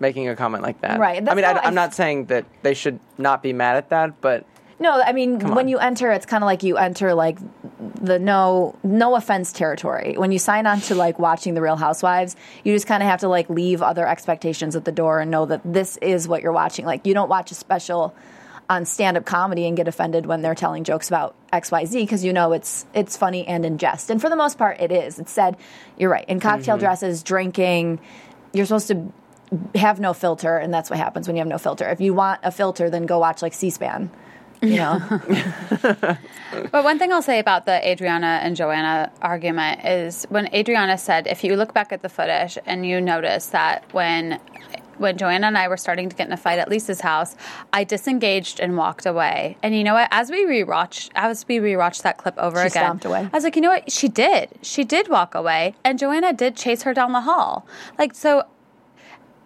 making 0.00 0.28
a 0.30 0.36
comment 0.36 0.62
like 0.62 0.80
that. 0.80 0.98
Right, 0.98 1.18
I 1.18 1.20
that's 1.20 1.36
mean, 1.36 1.44
I, 1.44 1.52
how 1.52 1.60
I 1.60 1.68
am 1.68 1.74
not 1.74 1.92
saying 1.92 2.26
that 2.26 2.46
they 2.62 2.72
should 2.72 3.00
not 3.18 3.42
be 3.42 3.52
mad 3.52 3.76
at 3.76 3.90
that, 3.90 4.20
but 4.22 4.46
No, 4.82 5.00
I 5.00 5.12
mean 5.12 5.38
when 5.38 5.58
on. 5.58 5.68
you 5.68 5.78
enter, 5.78 6.10
it's 6.10 6.26
kind 6.26 6.42
of 6.42 6.46
like 6.46 6.64
you 6.64 6.76
enter 6.76 7.14
like 7.14 7.38
the 8.00 8.18
no 8.18 8.76
no 8.82 9.14
offense 9.14 9.52
territory. 9.52 10.16
When 10.18 10.32
you 10.32 10.40
sign 10.40 10.66
on 10.66 10.80
to 10.82 10.96
like 10.96 11.20
watching 11.20 11.54
the 11.54 11.62
Real 11.62 11.76
Housewives, 11.76 12.34
you 12.64 12.74
just 12.74 12.88
kind 12.88 13.00
of 13.00 13.08
have 13.08 13.20
to 13.20 13.28
like 13.28 13.48
leave 13.48 13.80
other 13.80 14.08
expectations 14.08 14.74
at 14.74 14.84
the 14.84 14.90
door 14.90 15.20
and 15.20 15.30
know 15.30 15.46
that 15.46 15.60
this 15.64 15.98
is 15.98 16.26
what 16.26 16.42
you're 16.42 16.52
watching. 16.52 16.84
Like 16.84 17.06
you 17.06 17.14
don't 17.14 17.28
watch 17.28 17.52
a 17.52 17.54
special 17.54 18.12
on 18.68 18.84
stand-up 18.84 19.24
comedy 19.24 19.68
and 19.68 19.76
get 19.76 19.86
offended 19.86 20.26
when 20.26 20.42
they're 20.42 20.56
telling 20.56 20.82
jokes 20.82 21.06
about 21.06 21.36
XYZ 21.52 21.92
because 21.92 22.24
you 22.24 22.32
know 22.32 22.52
it's 22.52 22.84
it's 22.92 23.16
funny 23.16 23.46
and 23.46 23.64
in 23.64 23.78
jest. 23.78 24.10
And 24.10 24.20
for 24.20 24.28
the 24.28 24.36
most 24.36 24.58
part 24.58 24.80
it 24.80 24.90
is. 24.90 25.20
It's 25.20 25.30
said 25.30 25.56
you're 25.96 26.10
right. 26.10 26.28
In 26.28 26.40
cocktail 26.40 26.74
mm-hmm. 26.74 26.86
dresses, 26.86 27.22
drinking, 27.22 28.00
you're 28.52 28.66
supposed 28.66 28.88
to 28.88 29.12
have 29.76 30.00
no 30.00 30.12
filter 30.12 30.56
and 30.58 30.74
that's 30.74 30.90
what 30.90 30.98
happens 30.98 31.28
when 31.28 31.36
you 31.36 31.40
have 31.40 31.46
no 31.46 31.58
filter. 31.58 31.88
If 31.88 32.00
you 32.00 32.14
want 32.14 32.40
a 32.42 32.50
filter 32.50 32.90
then 32.90 33.06
go 33.06 33.20
watch 33.20 33.42
like 33.42 33.54
C-SPAN. 33.54 34.10
You 34.62 34.76
know. 34.76 35.20
But 36.70 36.84
one 36.84 36.98
thing 36.98 37.12
I'll 37.12 37.22
say 37.22 37.38
about 37.38 37.64
the 37.64 37.88
Adriana 37.88 38.40
and 38.42 38.54
Joanna 38.54 39.10
argument 39.22 39.84
is 39.84 40.24
when 40.28 40.54
Adriana 40.54 40.98
said, 40.98 41.26
if 41.26 41.42
you 41.44 41.56
look 41.56 41.72
back 41.72 41.92
at 41.92 42.02
the 42.02 42.08
footage 42.08 42.58
and 42.66 42.86
you 42.86 43.00
notice 43.00 43.46
that 43.46 43.84
when 43.92 44.38
when 44.98 45.16
Joanna 45.16 45.48
and 45.48 45.58
I 45.58 45.68
were 45.68 45.78
starting 45.78 46.10
to 46.10 46.14
get 46.14 46.26
in 46.26 46.32
a 46.32 46.36
fight 46.36 46.58
at 46.58 46.68
Lisa's 46.68 47.00
house, 47.00 47.34
I 47.72 47.82
disengaged 47.82 48.60
and 48.60 48.76
walked 48.76 49.06
away. 49.06 49.56
And 49.62 49.74
you 49.74 49.82
know 49.82 49.94
what? 49.94 50.08
As 50.12 50.30
we 50.30 50.44
rewatched, 50.44 51.10
as 51.14 51.46
we 51.48 51.58
rewatched 51.58 52.02
that 52.02 52.18
clip 52.18 52.34
over 52.38 52.60
She 52.60 52.66
again. 52.68 53.00
I 53.04 53.30
was 53.32 53.42
like, 53.42 53.56
you 53.56 53.62
know 53.62 53.70
what? 53.70 53.90
She 53.90 54.08
did. 54.08 54.50
She 54.60 54.84
did 54.84 55.08
walk 55.08 55.34
away, 55.34 55.74
and 55.82 55.98
Joanna 55.98 56.32
did 56.32 56.56
chase 56.56 56.82
her 56.82 56.94
down 56.94 57.12
the 57.12 57.22
hall. 57.22 57.66
Like 57.98 58.14
so, 58.14 58.44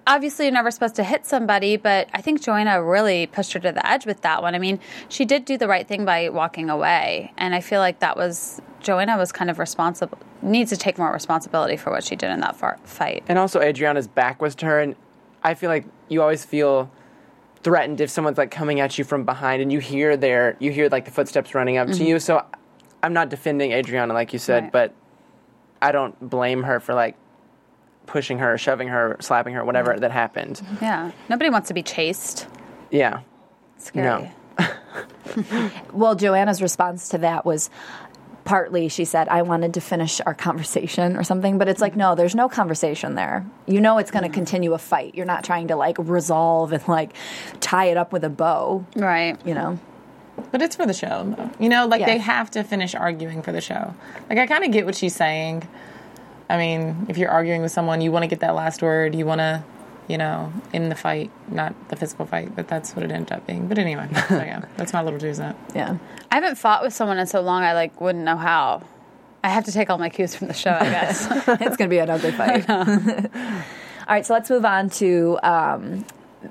obviously 0.07 0.47
you're 0.47 0.55
never 0.55 0.71
supposed 0.71 0.95
to 0.97 1.05
hit 1.05 1.27
somebody, 1.27 1.77
but 1.77 2.09
I 2.15 2.21
think 2.21 2.43
Joanna 2.43 2.83
really 2.83 3.27
pushed 3.27 3.53
her 3.53 3.61
to 3.61 3.73
the 3.73 3.87
edge 3.87 4.07
with 4.07 4.23
that 4.23 4.43
one. 4.43 4.55
I 4.55 4.59
mean, 4.59 4.79
she 5.09 5.25
did 5.25 5.45
do 5.45 5.59
the 5.59 5.69
right 5.69 5.87
thing 5.87 6.05
by 6.05 6.29
walking 6.29 6.71
away, 6.71 7.33
and 7.37 7.55
I 7.55 7.61
feel 7.61 7.81
like 7.81 7.99
that 8.01 8.17
was 8.17 8.61
Joanna 8.81 9.17
was 9.17 9.33
kind 9.33 9.51
of 9.51 9.59
responsible, 9.59 10.19
needs 10.43 10.71
to 10.71 10.77
take 10.77 10.99
more 10.99 11.13
responsibility 11.13 11.77
for 11.77 11.91
what 11.91 12.05
she 12.05 12.17
did 12.17 12.31
in 12.31 12.41
that 12.41 12.57
far, 12.57 12.79
fight. 12.85 13.25
and 13.29 13.39
also 13.39 13.61
Adriana's 13.61 14.07
back 14.07 14.41
was 14.41 14.55
turned. 14.55 14.97
I 15.43 15.55
feel 15.55 15.71
like 15.71 15.85
you 16.09 16.23
always 16.23 16.45
feel 16.45 16.91
threatened 17.63 18.01
if 18.01 18.11
someone's 18.11 18.39
like 18.39 18.51
coming 18.51 18.81
at 18.81 18.97
you 18.99 19.05
from 19.05 19.25
behind, 19.25 19.61
and 19.61 19.73
you 19.73 19.81
hear 19.81 20.17
their 20.17 20.57
you 20.61 20.71
hear 20.71 20.89
like 20.89 21.05
the 21.05 21.11
footsteps 21.11 21.55
running 21.55 21.79
up 21.79 21.89
to 21.89 21.95
mm-hmm. 21.95 22.05
you. 22.05 22.21
So 22.21 22.45
I'm 23.03 23.13
not 23.13 23.29
defending 23.29 23.73
Adriana 23.73 24.15
like 24.15 24.33
you 24.33 24.39
said, 24.39 24.65
Right. 24.65 24.73
but 24.73 24.95
I 25.83 25.93
don't 25.93 26.19
blame 26.31 26.63
her 26.63 26.81
for 26.81 26.95
like 26.95 27.17
pushing 28.07 28.39
her, 28.39 28.57
shoving 28.59 28.89
her, 28.89 29.17
slapping 29.21 29.55
her, 29.55 29.65
whatever 29.65 29.99
that 29.99 30.11
happened. 30.13 30.63
Yeah, 30.81 31.11
nobody 31.29 31.51
wants 31.51 31.69
to 31.69 31.75
be 31.75 31.83
chased. 31.83 32.47
Yeah. 32.91 33.21
Scary. 33.79 34.07
No. 34.07 34.31
Well, 35.93 36.15
Joanna's 36.15 36.63
response 36.63 37.09
to 37.11 37.19
that 37.19 37.45
was 37.45 37.69
partly 38.45 38.89
she 38.89 39.05
said, 39.05 39.29
I 39.29 39.43
wanted 39.43 39.75
to 39.75 39.81
finish 39.81 40.21
our 40.25 40.35
conversation 40.35 41.17
or 41.17 41.25
something, 41.25 41.59
but 41.59 41.69
it's 41.69 41.81
like, 41.81 41.97
no, 41.97 42.15
there's 42.15 42.35
no 42.35 42.49
conversation 42.49 43.15
there. 43.17 43.45
You 43.67 43.81
know, 43.81 43.99
it's 43.99 44.11
going 44.11 44.23
to 44.23 44.31
continue 44.31 44.73
a 44.73 44.79
fight. 44.79 45.15
You're 45.15 45.27
not 45.27 45.43
trying 45.45 45.69
to 45.69 45.77
like 45.77 45.97
resolve 45.99 46.73
and 46.73 46.87
like 46.89 47.13
tie 47.61 47.87
it 47.87 47.97
up 47.97 48.13
with 48.13 48.25
a 48.25 48.31
bow, 48.31 48.87
Right. 48.95 49.37
you 49.45 49.55
know? 49.55 49.79
But 50.53 50.63
it's 50.63 50.77
for 50.77 50.87
the 50.87 50.93
show, 50.95 51.35
though. 51.37 51.51
You 51.59 51.69
know, 51.69 51.87
like 51.87 52.01
Yeah. 52.01 52.07
they 52.07 52.19
have 52.19 52.51
to 52.53 52.63
finish 52.63 52.95
arguing 52.95 53.43
for 53.43 53.53
the 53.53 53.61
show. 53.61 53.95
Like 54.31 54.39
I 54.39 54.47
kind 54.47 54.65
of 54.65 54.71
get 54.71 54.87
what 54.87 54.95
she's 54.95 55.15
saying. 55.15 55.67
I 56.49 56.57
mean, 56.57 57.07
if 57.09 57.19
you're 57.19 57.31
arguing 57.31 57.63
with 57.63 57.73
someone, 57.73 58.01
you 58.01 58.13
want 58.13 58.23
to 58.23 58.29
get 58.29 58.41
that 58.41 58.55
last 58.55 58.83
word. 58.83 59.15
You 59.15 59.27
want 59.27 59.41
to, 59.41 59.65
you 60.09 60.17
know, 60.19 60.53
in 60.73 60.89
the 60.89 60.95
fight, 60.95 61.31
not 61.49 61.89
the 61.89 61.97
physical 61.97 62.27
fight. 62.27 62.55
But 62.55 62.69
that's 62.69 62.95
what 62.95 63.05
it 63.05 63.11
ended 63.11 63.33
up 63.33 63.47
being. 63.47 63.67
But 63.69 63.79
anyway, 63.79 64.09
so 64.29 64.37
yeah, 64.37 64.65
that's 64.77 64.93
my 64.93 65.03
little 65.03 65.19
two 65.19 65.35
cent. 65.35 65.57
Yeah. 65.75 65.99
I 66.31 66.37
haven't 66.37 66.57
fought 66.57 66.83
with 66.83 66.95
someone 66.95 67.19
in 67.19 67.27
so 67.27 67.41
long. 67.41 67.63
I 67.63 67.73
like 67.73 68.01
wouldn't 68.01 68.25
know 68.25 68.37
how. 68.37 68.83
I 69.43 69.49
have 69.51 69.65
to 69.65 69.73
take 69.73 69.91
all 69.91 69.99
my 69.99 70.09
cues 70.09 70.35
from 70.35 70.49
the 70.49 70.55
show, 70.55 70.73
I 70.73 70.85
guess. 70.85 71.27
it's 71.49 71.77
going 71.77 71.89
to 71.89 71.89
be 71.89 71.99
an 71.99 72.11
ugly 72.11 72.33
fight. 72.33 72.69
All 72.69 74.15
right, 74.15 74.25
so 74.27 74.35
let's 74.35 74.51
move 74.51 74.65
on 74.65 74.91
to 74.91 75.39
um, 75.43 76.05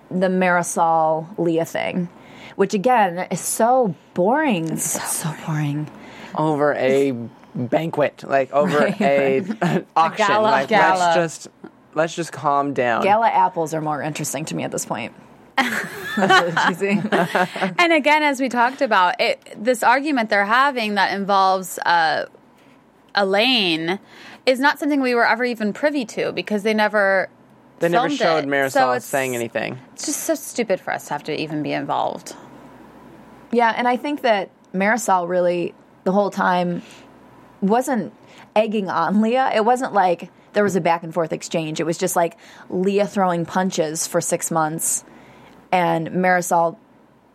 the 0.09 0.27
Marisol 0.27 1.27
Leah 1.37 1.65
thing. 1.65 2.09
which 2.55 2.73
again 2.73 3.27
is 3.31 3.39
so 3.41 3.95
boring. 4.13 4.73
It's 4.73 5.01
so, 5.01 5.33
boring. 5.45 5.89
over 6.37 6.73
a 6.75 7.13
banquet, 7.55 8.23
like 8.27 8.51
over 8.53 8.77
Right, 8.99 9.01
a 9.01 9.85
auction. 9.95 10.27
gala. 10.27 10.43
like 10.43 10.67
Gala. 10.69 10.99
let's 10.99 11.15
just 11.15 11.47
let's 11.93 12.15
just 12.15 12.31
calm 12.31 12.73
down. 12.73 13.01
Gala 13.03 13.27
apples 13.29 13.73
are 13.73 13.81
more 13.81 14.01
interesting 14.01 14.45
to 14.45 14.55
me 14.55 14.63
at 14.63 14.71
this 14.71 14.85
point. 14.85 15.13
That's 15.57 16.17
really 16.17 16.51
cheesy. 16.67 17.01
And 17.79 17.93
again, 17.93 18.23
as 18.23 18.41
we 18.41 18.49
talked 18.49 18.81
about, 18.81 19.19
it, 19.21 19.41
this 19.55 19.83
argument 19.83 20.29
they're 20.29 20.45
having 20.45 20.95
that 20.95 21.13
involves 21.17 21.79
uh, 21.79 22.25
Elaine 23.15 23.99
is 24.45 24.59
not 24.59 24.79
something 24.79 25.01
we 25.01 25.15
were 25.15 25.25
ever 25.27 25.45
even 25.45 25.71
privy 25.73 26.05
to 26.05 26.31
because 26.33 26.63
they 26.63 26.73
never. 26.73 27.29
they 27.79 27.87
never 27.89 28.09
showed 28.09 28.43
it. 28.43 28.47
Marisol 28.47 28.71
So 28.71 28.81
it's- 28.89 29.05
saying 29.05 29.35
anything. 29.35 29.79
It's 29.93 30.05
just 30.05 30.21
so 30.21 30.35
stupid 30.35 30.79
for 30.81 30.91
us 30.91 31.07
to 31.07 31.13
have 31.13 31.23
to 31.23 31.39
even 31.41 31.63
be 31.63 31.71
involved. 31.71 32.35
Yeah, 33.51 33.73
and 33.77 33.87
I 33.87 33.95
think 33.95 34.21
that 34.21 34.49
Marisol 34.73 35.29
really 35.29 35.73
the 36.03 36.11
whole 36.11 36.29
time 36.29 36.81
wasn't 37.61 38.13
egging 38.55 38.89
on 38.89 39.21
Leah. 39.21 39.51
It 39.53 39.65
wasn't 39.65 39.93
like 39.93 40.29
there 40.53 40.63
was 40.63 40.75
a 40.75 40.81
back 40.81 41.03
and 41.03 41.13
forth 41.13 41.33
exchange. 41.33 41.79
It 41.79 41.85
was 41.85 41.97
just 41.97 42.15
like 42.15 42.37
Leah 42.69 43.07
throwing 43.07 43.45
punches 43.45 44.07
for 44.07 44.21
six 44.21 44.51
months 44.51 45.03
and 45.71 46.09
Marisol 46.09 46.77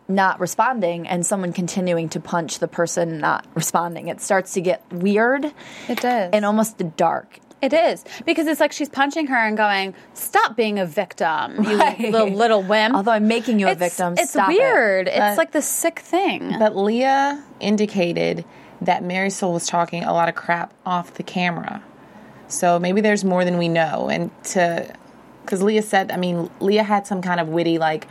not 0.07 0.39
responding 0.39 1.07
and 1.07 1.25
someone 1.25 1.53
continuing 1.53 2.09
to 2.09 2.19
punch 2.19 2.59
the 2.59 2.67
person 2.67 3.19
not 3.19 3.45
responding. 3.53 4.07
It 4.07 4.19
starts 4.21 4.53
to 4.53 4.61
get 4.61 4.83
weird 4.91 5.45
It 5.87 6.01
does. 6.01 6.31
and 6.33 6.43
almost 6.45 6.77
the 6.77 6.83
dark. 6.85 7.39
It 7.61 7.73
is 7.73 8.03
because 8.25 8.47
it's 8.47 8.59
like 8.59 8.71
she's 8.71 8.89
punching 8.89 9.27
her 9.27 9.37
and 9.37 9.55
going, 9.55 9.93
"Stop 10.15 10.55
being 10.57 10.79
a 10.79 10.85
victim, 10.87 11.63
you 11.63 11.77
Right. 11.77 11.99
little 11.99 12.29
little 12.29 12.63
wimp." 12.63 12.95
Although 12.95 13.11
I'm 13.11 13.27
making 13.27 13.59
you 13.59 13.67
a 13.69 13.75
victim. 13.75 14.15
It's 14.17 14.31
Stop 14.31 14.49
it. 14.49 14.53
weird. 14.57 15.07
It's 15.07 15.37
like 15.37 15.51
the 15.51 15.61
sick 15.61 15.99
thing. 15.99 16.55
But 16.57 16.75
Leah 16.75 17.41
indicated 17.59 18.45
that 18.81 19.03
Marisol 19.03 19.53
was 19.53 19.67
talking 19.67 20.03
a 20.03 20.13
lot 20.13 20.27
of 20.29 20.35
crap 20.35 20.73
off 20.85 21.13
the 21.13 21.23
camera. 21.23 21.83
So 22.47 22.79
maybe 22.79 22.99
there's 23.01 23.23
more 23.23 23.45
than 23.45 23.57
we 23.57 23.67
know. 23.69 24.09
And 24.09 24.31
to, 24.45 24.93
because 25.43 25.61
Leah 25.61 25.81
said, 25.83 26.11
I 26.11 26.17
mean, 26.17 26.49
Leah 26.59 26.83
had 26.83 27.05
some 27.07 27.21
kind 27.21 27.39
of 27.39 27.47
witty, 27.49 27.77
like, 27.77 28.07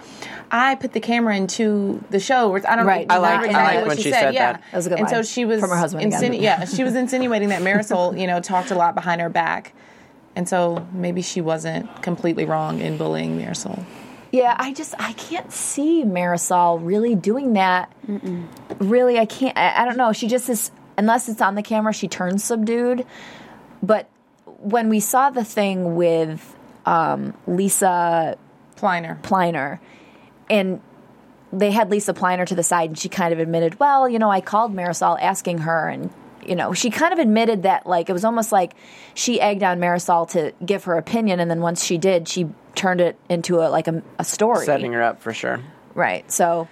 I 0.50 0.74
put 0.76 0.92
the 0.92 1.00
camera 1.00 1.36
into 1.36 2.02
the 2.10 2.18
show. 2.20 2.54
I 2.56 2.76
don't 2.76 2.86
Right. 2.86 3.06
know. 3.06 3.14
I 3.14 3.18
like- 3.18 3.40
remember 3.42 3.58
I 3.58 3.62
like 3.62 3.70
exactly 3.74 3.78
what 3.80 3.88
when 3.88 3.96
she 3.98 4.02
she 4.04 4.10
said. 4.10 4.20
said 4.20 4.34
yeah. 4.34 4.52
that. 4.52 4.62
That 4.70 4.76
was 4.76 4.86
a 4.86 4.88
good 4.90 4.98
And 5.00 5.08
so 5.10 5.22
she 5.22 5.44
was, 5.44 5.60
From 5.60 5.70
her 5.70 5.76
husband 5.76 6.06
again. 6.06 6.32
yeah, 6.34 6.64
she 6.64 6.82
was 6.84 6.94
insinuating 6.94 7.48
that 7.50 7.62
Marisol, 7.62 8.18
you 8.18 8.26
know, 8.26 8.40
talked 8.40 8.70
a 8.70 8.74
lot 8.74 8.94
behind 8.94 9.20
her 9.20 9.28
back. 9.28 9.74
And 10.36 10.48
so 10.48 10.86
maybe 10.92 11.22
she 11.22 11.40
wasn't 11.40 12.02
completely 12.02 12.44
wrong 12.44 12.80
in 12.80 12.96
bullying 12.96 13.38
Marisol. 13.38 13.84
Yeah, 14.32 14.54
I 14.58 14.72
just 14.72 14.94
I 14.98 15.12
can't 15.14 15.50
see 15.52 16.04
Marisol 16.04 16.78
really 16.84 17.14
doing 17.14 17.54
that. 17.54 17.92
Really, 18.78 19.18
I 19.18 19.26
can't. 19.26 19.56
I, 19.58 19.82
I 19.82 19.84
don't 19.84 19.96
know. 19.96 20.12
She 20.12 20.28
just 20.28 20.48
is 20.48 20.70
unless 20.96 21.28
it's 21.28 21.40
on 21.40 21.54
the 21.54 21.62
camera, 21.62 21.92
she 21.92 22.08
turns 22.08 22.44
subdued. 22.44 23.04
But 23.82 24.08
when 24.44 24.88
we 24.88 25.00
saw 25.00 25.30
the 25.30 25.44
thing 25.44 25.96
with 25.96 26.56
um, 26.86 27.34
Lisa 27.46 28.36
Pliner. 28.76 29.18
Pliner, 29.22 29.80
and 30.48 30.80
they 31.52 31.70
had 31.70 31.90
Lisa 31.90 32.14
Pliner 32.14 32.46
to 32.46 32.54
the 32.54 32.62
side, 32.62 32.90
and 32.90 32.98
she 32.98 33.08
kind 33.08 33.32
of 33.32 33.38
admitted, 33.38 33.80
"Well, 33.80 34.08
you 34.08 34.18
know, 34.18 34.30
I 34.30 34.40
called 34.40 34.74
Marisol 34.74 35.18
asking 35.20 35.58
her, 35.58 35.88
and 35.88 36.10
you 36.46 36.54
know, 36.56 36.72
she 36.72 36.90
kind 36.90 37.12
of 37.12 37.18
admitted 37.18 37.62
that 37.64 37.86
like 37.86 38.08
it 38.08 38.12
was 38.12 38.24
almost 38.24 38.52
like 38.52 38.74
she 39.14 39.40
egged 39.40 39.62
on 39.62 39.78
Marisol 39.78 40.28
to 40.30 40.52
give 40.64 40.84
her 40.84 40.96
opinion, 40.96 41.40
and 41.40 41.50
then 41.50 41.60
once 41.60 41.84
she 41.84 41.98
did, 41.98 42.28
she 42.28 42.48
turned 42.74 43.00
it 43.00 43.18
into 43.28 43.60
a 43.60 43.68
like 43.68 43.88
a, 43.88 44.02
a 44.18 44.24
story, 44.24 44.64
Setting 44.64 44.92
her 44.92 45.02
up 45.02 45.20
for 45.20 45.32
sure. 45.32 45.60
right? 45.94 46.30
So 46.30 46.68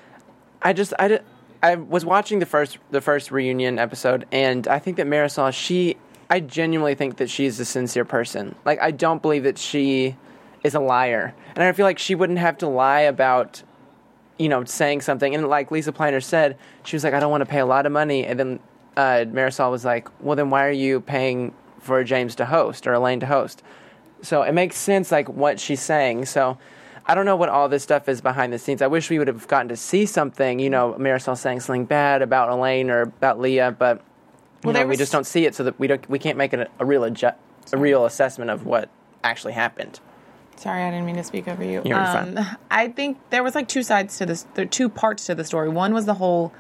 I 0.63 0.73
just 0.73 0.93
I, 0.99 1.21
I 1.63 1.75
was 1.77 2.05
watching 2.05 2.39
the 2.39 2.47
first 2.47 2.79
the 2.91 3.01
first 3.01 3.31
reunion 3.31 3.79
episode, 3.79 4.27
and 4.33 4.67
I 4.69 4.79
think 4.79 4.97
that 4.97 5.07
Marisol 5.07 5.53
she 5.53 5.97
I 6.31 6.41
genuinely 6.41 6.95
think 6.95 7.17
that 7.17 7.31
she's 7.31 7.59
a 7.61 7.65
sincere 7.65 8.05
person. 8.05 8.55
Like 8.65 8.81
I 8.81 8.91
don't 8.91 9.23
believe 9.23 9.45
that 9.45 9.59
she 9.59 10.17
is 10.65 10.75
a 10.75 10.81
liar, 10.81 11.35
and 11.55 11.65
I 11.65 11.73
feel 11.73 11.87
like 11.87 11.99
she 11.99 12.15
wouldn't 12.15 12.39
have 12.39 12.59
to 12.59 12.69
lie 12.69 13.01
about 13.01 13.63
you 14.39 14.49
know 14.49 14.65
saying 14.65 15.01
something. 15.01 15.35
And 15.35 15.49
like 15.49 15.71
Lisa 15.71 15.93
Pliner 15.93 16.21
said, 16.21 16.57
she 16.85 16.97
was 16.97 17.05
like, 17.05 17.15
I 17.15 17.21
don't 17.21 17.31
want 17.31 17.43
to 17.43 17.47
pay 17.47 17.61
a 17.61 17.67
lot 17.67 17.87
of 17.87 17.93
money, 17.93 18.25
and 18.25 18.39
then 18.39 18.61
uh, 18.99 19.25
Marisol 19.27 19.71
was 19.71 19.85
like, 19.85 20.09
Well, 20.21 20.37
then 20.37 20.51
why 20.51 20.67
are 20.67 20.73
you 20.73 21.01
paying 21.01 21.55
for 21.79 22.03
James 22.03 22.35
to 22.35 22.47
host 22.47 22.87
or 22.87 22.93
Elaine 22.93 23.21
to 23.21 23.27
host? 23.27 23.63
So 24.21 24.43
it 24.43 24.53
makes 24.53 24.77
sense, 24.77 25.13
like 25.13 25.29
what 25.29 25.61
she's 25.61 25.81
saying. 25.81 26.27
So 26.27 26.59
I 27.07 27.15
don't 27.15 27.25
know 27.25 27.37
what 27.37 27.49
all 27.49 27.69
this 27.69 27.85
stuff 27.85 28.09
is 28.09 28.21
behind 28.21 28.53
the 28.53 28.59
scenes. 28.59 28.83
I 28.83 28.89
wish 28.89 29.09
we 29.09 29.19
would 29.19 29.29
have 29.29 29.47
gotten 29.47 29.69
to 29.69 29.77
see 29.77 30.05
something, 30.05 30.59
you 30.59 30.69
know, 30.69 30.95
Marisol 30.99 31.39
saying 31.39 31.61
something 31.61 31.85
bad 31.85 32.23
about 32.23 32.51
Elaine 32.51 32.91
or 32.91 33.03
about 33.03 33.39
Leah, 33.39 33.71
but 33.71 34.03
Well, 34.65 34.73
know, 34.73 34.81
there 34.81 34.89
we 34.89 34.97
just 34.97 35.13
don't 35.13 35.27
see 35.27 35.47
it, 35.47 35.55
so 35.55 35.63
that 35.63 35.79
we 35.79 35.87
don't 35.87 36.11
we 36.11 36.19
can't 36.19 36.37
make 36.37 36.53
a, 36.53 36.67
a 36.81 36.85
real 36.85 37.03
adju- 37.03 37.37
a 37.73 37.77
real 37.77 38.05
assessment 38.05 38.51
of 38.51 38.67
what 38.67 38.91
actually 39.23 39.53
happened. 39.53 40.01
Sorry, 40.57 40.83
I 40.83 40.91
didn't 40.91 41.07
mean 41.07 41.15
to 41.15 41.23
speak 41.23 41.47
over 41.47 41.63
you. 41.63 41.83
You're 41.85 41.97
fine. 41.97 42.57
I 42.69 42.89
think 42.89 43.19
there 43.31 43.45
was 43.45 43.55
like 43.55 43.69
two 43.69 43.85
sides 43.85 44.19
to 44.19 44.27
this. 44.27 44.45
There 44.55 44.65
are 44.65 44.69
two 44.69 44.89
parts 44.89 45.27
to 45.27 45.37
the 45.37 45.45
story. 45.45 45.69
One 45.69 45.95
was 45.95 46.05
the 46.05 46.15
whole 46.15 46.53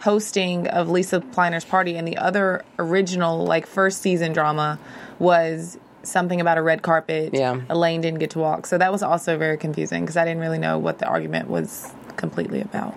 hosting 0.00 0.66
of 0.68 0.88
Lisa 0.88 1.20
Pliner's 1.20 1.64
party, 1.64 1.96
and 1.96 2.06
the 2.06 2.16
other 2.16 2.64
original, 2.78 3.44
like 3.44 3.66
first 3.66 4.00
season 4.00 4.32
drama, 4.32 4.78
was 5.18 5.78
something 6.02 6.40
about 6.40 6.58
a 6.58 6.62
red 6.62 6.82
carpet. 6.82 7.34
Yeah. 7.34 7.60
Elaine 7.68 8.00
didn't 8.00 8.20
get 8.20 8.30
to 8.30 8.38
walk, 8.38 8.66
so 8.66 8.78
that 8.78 8.92
was 8.92 9.02
also 9.02 9.36
very 9.36 9.58
confusing 9.58 10.02
because 10.02 10.16
I 10.16 10.24
didn't 10.24 10.40
really 10.40 10.58
know 10.58 10.78
what 10.78 10.98
the 10.98 11.06
argument 11.06 11.48
was 11.48 11.92
completely 12.16 12.60
about. 12.60 12.94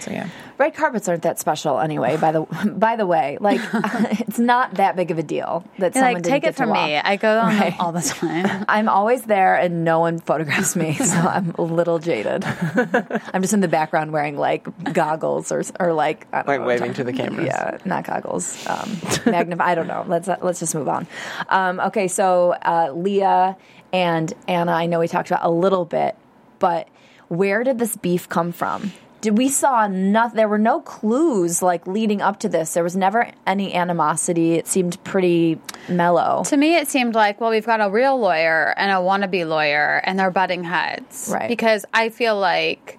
So 0.00 0.10
yeah. 0.10 0.28
Red 0.58 0.74
carpets 0.74 1.08
aren't 1.08 1.22
that 1.22 1.38
special 1.38 1.78
anyway. 1.80 2.16
By 2.16 2.32
the 2.32 2.42
by 2.76 2.96
the 2.96 3.06
way, 3.06 3.38
like 3.40 3.60
it's 4.20 4.38
not 4.38 4.74
that 4.74 4.96
big 4.96 5.10
of 5.10 5.18
a 5.18 5.22
deal 5.22 5.64
that 5.78 5.94
someone 5.94 6.14
like, 6.14 6.22
didn't 6.22 6.32
take 6.42 6.44
it 6.44 6.54
from 6.54 6.72
me. 6.72 6.96
I 6.96 7.16
go 7.16 7.38
on 7.40 7.56
Right. 7.56 7.74
all 7.78 7.92
the 7.92 8.00
time. 8.02 8.64
I'm 8.68 8.88
always 8.88 9.22
there 9.24 9.54
and 9.56 9.84
no 9.84 10.00
one 10.00 10.18
photographs 10.18 10.76
me, 10.76 10.94
so 10.94 11.16
I'm 11.16 11.54
a 11.58 11.62
little 11.62 11.98
jaded. 11.98 12.44
I'm 12.44 13.42
just 13.42 13.52
in 13.54 13.60
the 13.60 13.68
background 13.68 14.12
wearing 14.12 14.36
like 14.36 14.66
goggles 14.92 15.50
or 15.52 15.62
or 15.80 15.92
like 15.92 16.26
I 16.32 16.38
don't 16.38 16.46
Like 16.48 16.60
know, 16.60 16.66
waving 16.66 16.94
to 16.94 17.04
the 17.04 17.12
cameras. 17.12 17.46
Yeah, 17.46 17.78
not 17.84 18.04
goggles. 18.04 18.66
Um, 18.66 18.90
magnif- 19.26 19.60
I 19.60 19.74
don't 19.74 19.86
know. 19.86 20.04
Let's 20.06 20.28
let's 20.42 20.60
just 20.60 20.74
move 20.74 20.88
on. 20.88 21.06
Um, 21.48 21.80
okay, 21.80 22.08
so 22.08 22.52
uh, 22.52 22.90
Leah 22.94 23.56
and 23.92 24.32
Anna. 24.48 24.72
I 24.72 24.86
know 24.86 24.98
we 25.00 25.08
talked 25.08 25.30
about 25.30 25.44
a 25.44 25.50
little 25.50 25.84
bit, 25.84 26.16
but 26.58 26.88
where 27.28 27.64
did 27.64 27.78
this 27.78 27.96
beef 27.96 28.28
come 28.28 28.52
from? 28.52 28.92
Did 29.24 29.38
we 29.38 29.48
saw 29.48 29.86
nothing? 29.86 30.36
There 30.36 30.48
were 30.48 30.58
no 30.58 30.82
clues 30.82 31.62
like 31.62 31.86
leading 31.86 32.20
up 32.20 32.40
to 32.40 32.48
this. 32.50 32.74
There 32.74 32.84
was 32.84 32.94
never 32.94 33.30
any 33.46 33.72
animosity. 33.72 34.52
It 34.52 34.66
seemed 34.66 35.02
pretty 35.02 35.58
mellow. 35.88 36.42
to 36.44 36.56
me, 36.58 36.76
it 36.76 36.88
seemed 36.88 37.14
like, 37.14 37.40
well, 37.40 37.48
we've 37.48 37.64
got 37.64 37.80
a 37.80 37.88
real 37.88 38.18
lawyer 38.20 38.74
and 38.76 38.90
a 38.90 38.96
wannabe 38.96 39.48
lawyer, 39.48 40.02
and 40.04 40.18
they're 40.18 40.30
butting 40.30 40.62
heads. 40.62 41.30
Right. 41.32 41.48
Because 41.48 41.86
I 41.94 42.10
feel 42.10 42.38
like, 42.38 42.98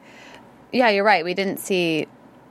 yeah, 0.74 0.90
you're 0.90 1.04
right. 1.04 1.24
We 1.24 1.36
didn't 1.36 1.60
see. 1.60 2.08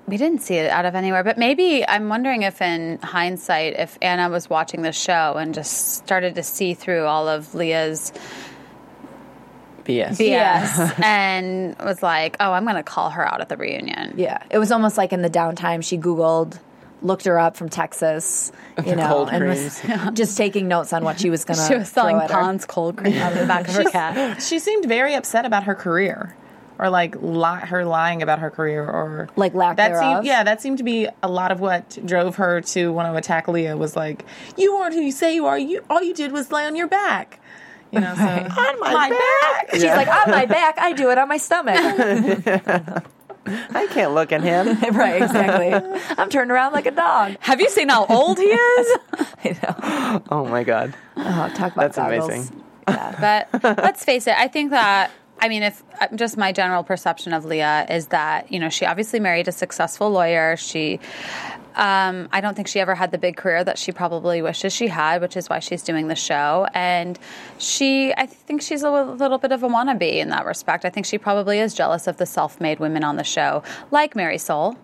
We 0.07 0.19
didn't 0.19 0.43
see 0.43 0.55
it 0.55 0.71
out 0.71 0.85
of 0.85 0.95
anywhere, 0.95 1.25
but 1.25 1.37
maybe 1.37 1.85
I'm 1.89 2.09
wondering 2.09 2.43
if, 2.43 2.63
in 2.63 3.01
hindsight, 3.03 3.75
if 3.77 3.99
Anna 4.01 4.29
was 4.29 4.49
watching 4.49 4.83
the 4.83 4.93
show 4.93 5.35
and 5.37 5.53
just 5.53 5.97
started 5.97 6.37
to 6.37 6.45
see 6.45 6.75
through 6.75 7.07
all 7.07 7.27
of 7.27 7.57
Leah's 7.57 8.13
BS. 9.85 10.11
BS 10.19 10.19
Yeah. 10.19 10.95
and 11.05 11.77
was 11.79 12.03
like, 12.03 12.37
"Oh, 12.41 12.53
I'm 12.53 12.65
going 12.65 12.77
to 12.77 12.83
call 12.83 13.11
her 13.11 13.27
out 13.27 13.41
at 13.41 13.49
the 13.49 13.57
reunion." 13.57 14.15
Yeah, 14.17 14.43
it 14.51 14.59
was 14.59 14.71
almost 14.73 14.97
like 14.97 15.13
in 15.13 15.23
the 15.23 15.31
downtime 15.31 15.85
she 15.85 15.99
Googled, 15.99 16.59
looked 17.03 17.25
her 17.27 17.39
up 17.39 17.57
from 17.57 17.69
Texas, 17.69 18.51
you 18.85 18.97
know, 18.97 19.07
Cold 19.09 19.29
and 19.31 19.45
was 19.47 19.83
just 20.15 20.37
taking 20.37 20.69
notes 20.69 20.93
on 20.93 21.05
what 21.05 21.21
she 21.21 21.31
was 21.31 21.45
going 21.45 21.59
to. 21.59 21.67
She 21.67 21.75
was 21.75 21.89
selling 21.89 22.19
Pond's 22.29 22.65
cold 22.65 22.97
cream 22.97 23.17
out 23.19 23.33
of 23.33 23.39
the 23.39 23.47
back 23.47 23.69
of 23.69 23.75
her 23.75 23.85
cat. 23.85 24.43
She 24.43 24.59
seemed 24.59 24.87
very 24.87 25.15
upset 25.15 25.45
about 25.45 25.65
her 25.65 25.75
career, 25.75 26.35
or 26.79 26.89
like 26.91 27.15
li- 27.21 27.61
her 27.67 27.85
lying 27.85 28.23
about 28.23 28.39
her 28.41 28.51
career, 28.51 28.83
or 28.83 29.29
Like 29.37 29.55
lack 29.55 29.77
that 29.77 29.89
thereof? 29.89 30.17
Seemed, 30.17 30.27
yeah, 30.27 30.43
that 30.45 30.63
seemed 30.63 30.79
to 30.79 30.85
be 30.85 31.09
a 31.23 31.29
lot 31.29 31.53
of 31.53 31.61
what 31.61 31.99
drove 32.05 32.37
her 32.37 32.63
to 32.63 32.93
want 32.93 33.13
to 33.13 33.17
attack 33.17 33.49
Leah. 33.49 33.77
Was 33.77 33.95
like, 33.97 34.25
you 34.57 34.75
aren't 34.75 34.95
who 34.95 35.01
you 35.01 35.13
say 35.13 35.35
you 35.35 35.47
are. 35.47 35.59
You 35.59 35.85
all 35.91 36.03
you 36.03 36.15
did 36.15 36.33
was 36.33 36.51
lay 36.51 36.65
on 36.67 36.75
your 36.75 36.89
back. 36.89 37.39
You 37.95 38.01
know, 38.01 38.15
so 38.15 38.23
on 38.23 38.81
my, 38.81 39.09
back. 39.11 39.71
She's 39.73 39.85
like 39.85 40.09
on 40.09 40.31
my 40.31 40.47
back. 40.47 40.79
I 40.79 40.93
do 40.93 41.11
it 41.11 41.19
on 41.19 41.29
my 41.29 41.37
stomach. 41.37 41.77
I 43.47 43.87
can't 43.89 44.15
look 44.15 44.33
at 44.33 44.43
him. 44.43 44.67
right, 44.97 45.23
exactly. 45.23 46.01
I'm 46.17 46.29
turned 46.29 46.51
around 46.51 46.73
like 46.73 46.87
a 46.87 46.91
dog. 46.91 47.37
Have 47.41 47.61
you 47.61 47.69
seen 47.69 47.89
how 47.91 48.07
old 48.07 48.39
he 48.39 48.47
is? 48.47 48.99
I 49.19 49.59
know. 49.63 50.23
oh 50.31 50.47
my 50.47 50.65
god. 50.65 50.95
Oh, 51.17 51.53
talk 51.55 51.73
about 51.73 51.77
That's 51.77 51.97
goggles. 51.97 52.29
amazing. 52.29 52.65
Yeah. 52.89 53.47
But 53.53 53.63
let's 53.79 54.05
face 54.05 54.27
it, 54.27 54.35
I 54.37 54.49
think 54.49 54.71
that 54.71 55.11
I 55.41 55.49
mean, 55.49 55.63
if 55.63 55.83
uh, 56.01 56.09
just 56.15 56.37
my 56.37 56.53
general 56.53 56.83
perception 56.83 57.33
of 57.33 57.45
Leah 57.45 57.87
is 57.91 58.07
that 58.09 58.51
you 58.53 58.59
know 58.59 58.69
she 58.69 58.87
obviously 58.87 59.21
married 59.21 59.49
a 59.49 59.53
successful 59.53 60.11
lawyer. 60.11 60.57
She, 60.57 61.01
um, 61.75 62.29
I 62.33 62.41
don't 62.41 62.55
think 62.55 62.69
she 62.69 62.81
ever 62.81 62.95
had 62.95 63.11
the 63.11 63.19
big 63.19 63.37
career 63.37 63.63
that 63.65 63.79
she 63.79 63.93
probably 63.93 64.43
wishes 64.43 64.73
she 64.73 64.87
had, 64.87 65.21
which 65.21 65.37
is 65.37 65.51
why 65.51 65.59
she's 65.59 65.83
doing 65.83 66.09
the 66.09 66.15
show. 66.15 66.67
And 66.73 67.19
she, 67.59 68.15
I 68.15 68.27
think 68.27 68.63
she's 68.63 68.83
a 68.83 68.91
little, 68.91 69.15
little 69.15 69.39
bit 69.39 69.53
of 69.53 69.63
a 69.63 69.69
wannabe 69.69 70.15
in 70.15 70.31
that 70.31 70.47
respect. 70.47 70.85
I 70.85 70.91
think 70.91 71.05
she 71.05 71.19
probably 71.19 71.59
is 71.59 71.75
jealous 71.75 72.07
of 72.07 72.17
the 72.17 72.27
self-made 72.27 72.79
women 72.79 73.05
on 73.05 73.17
the 73.17 73.25
show, 73.25 73.63
like 73.91 74.15
Marysol. 74.15 74.77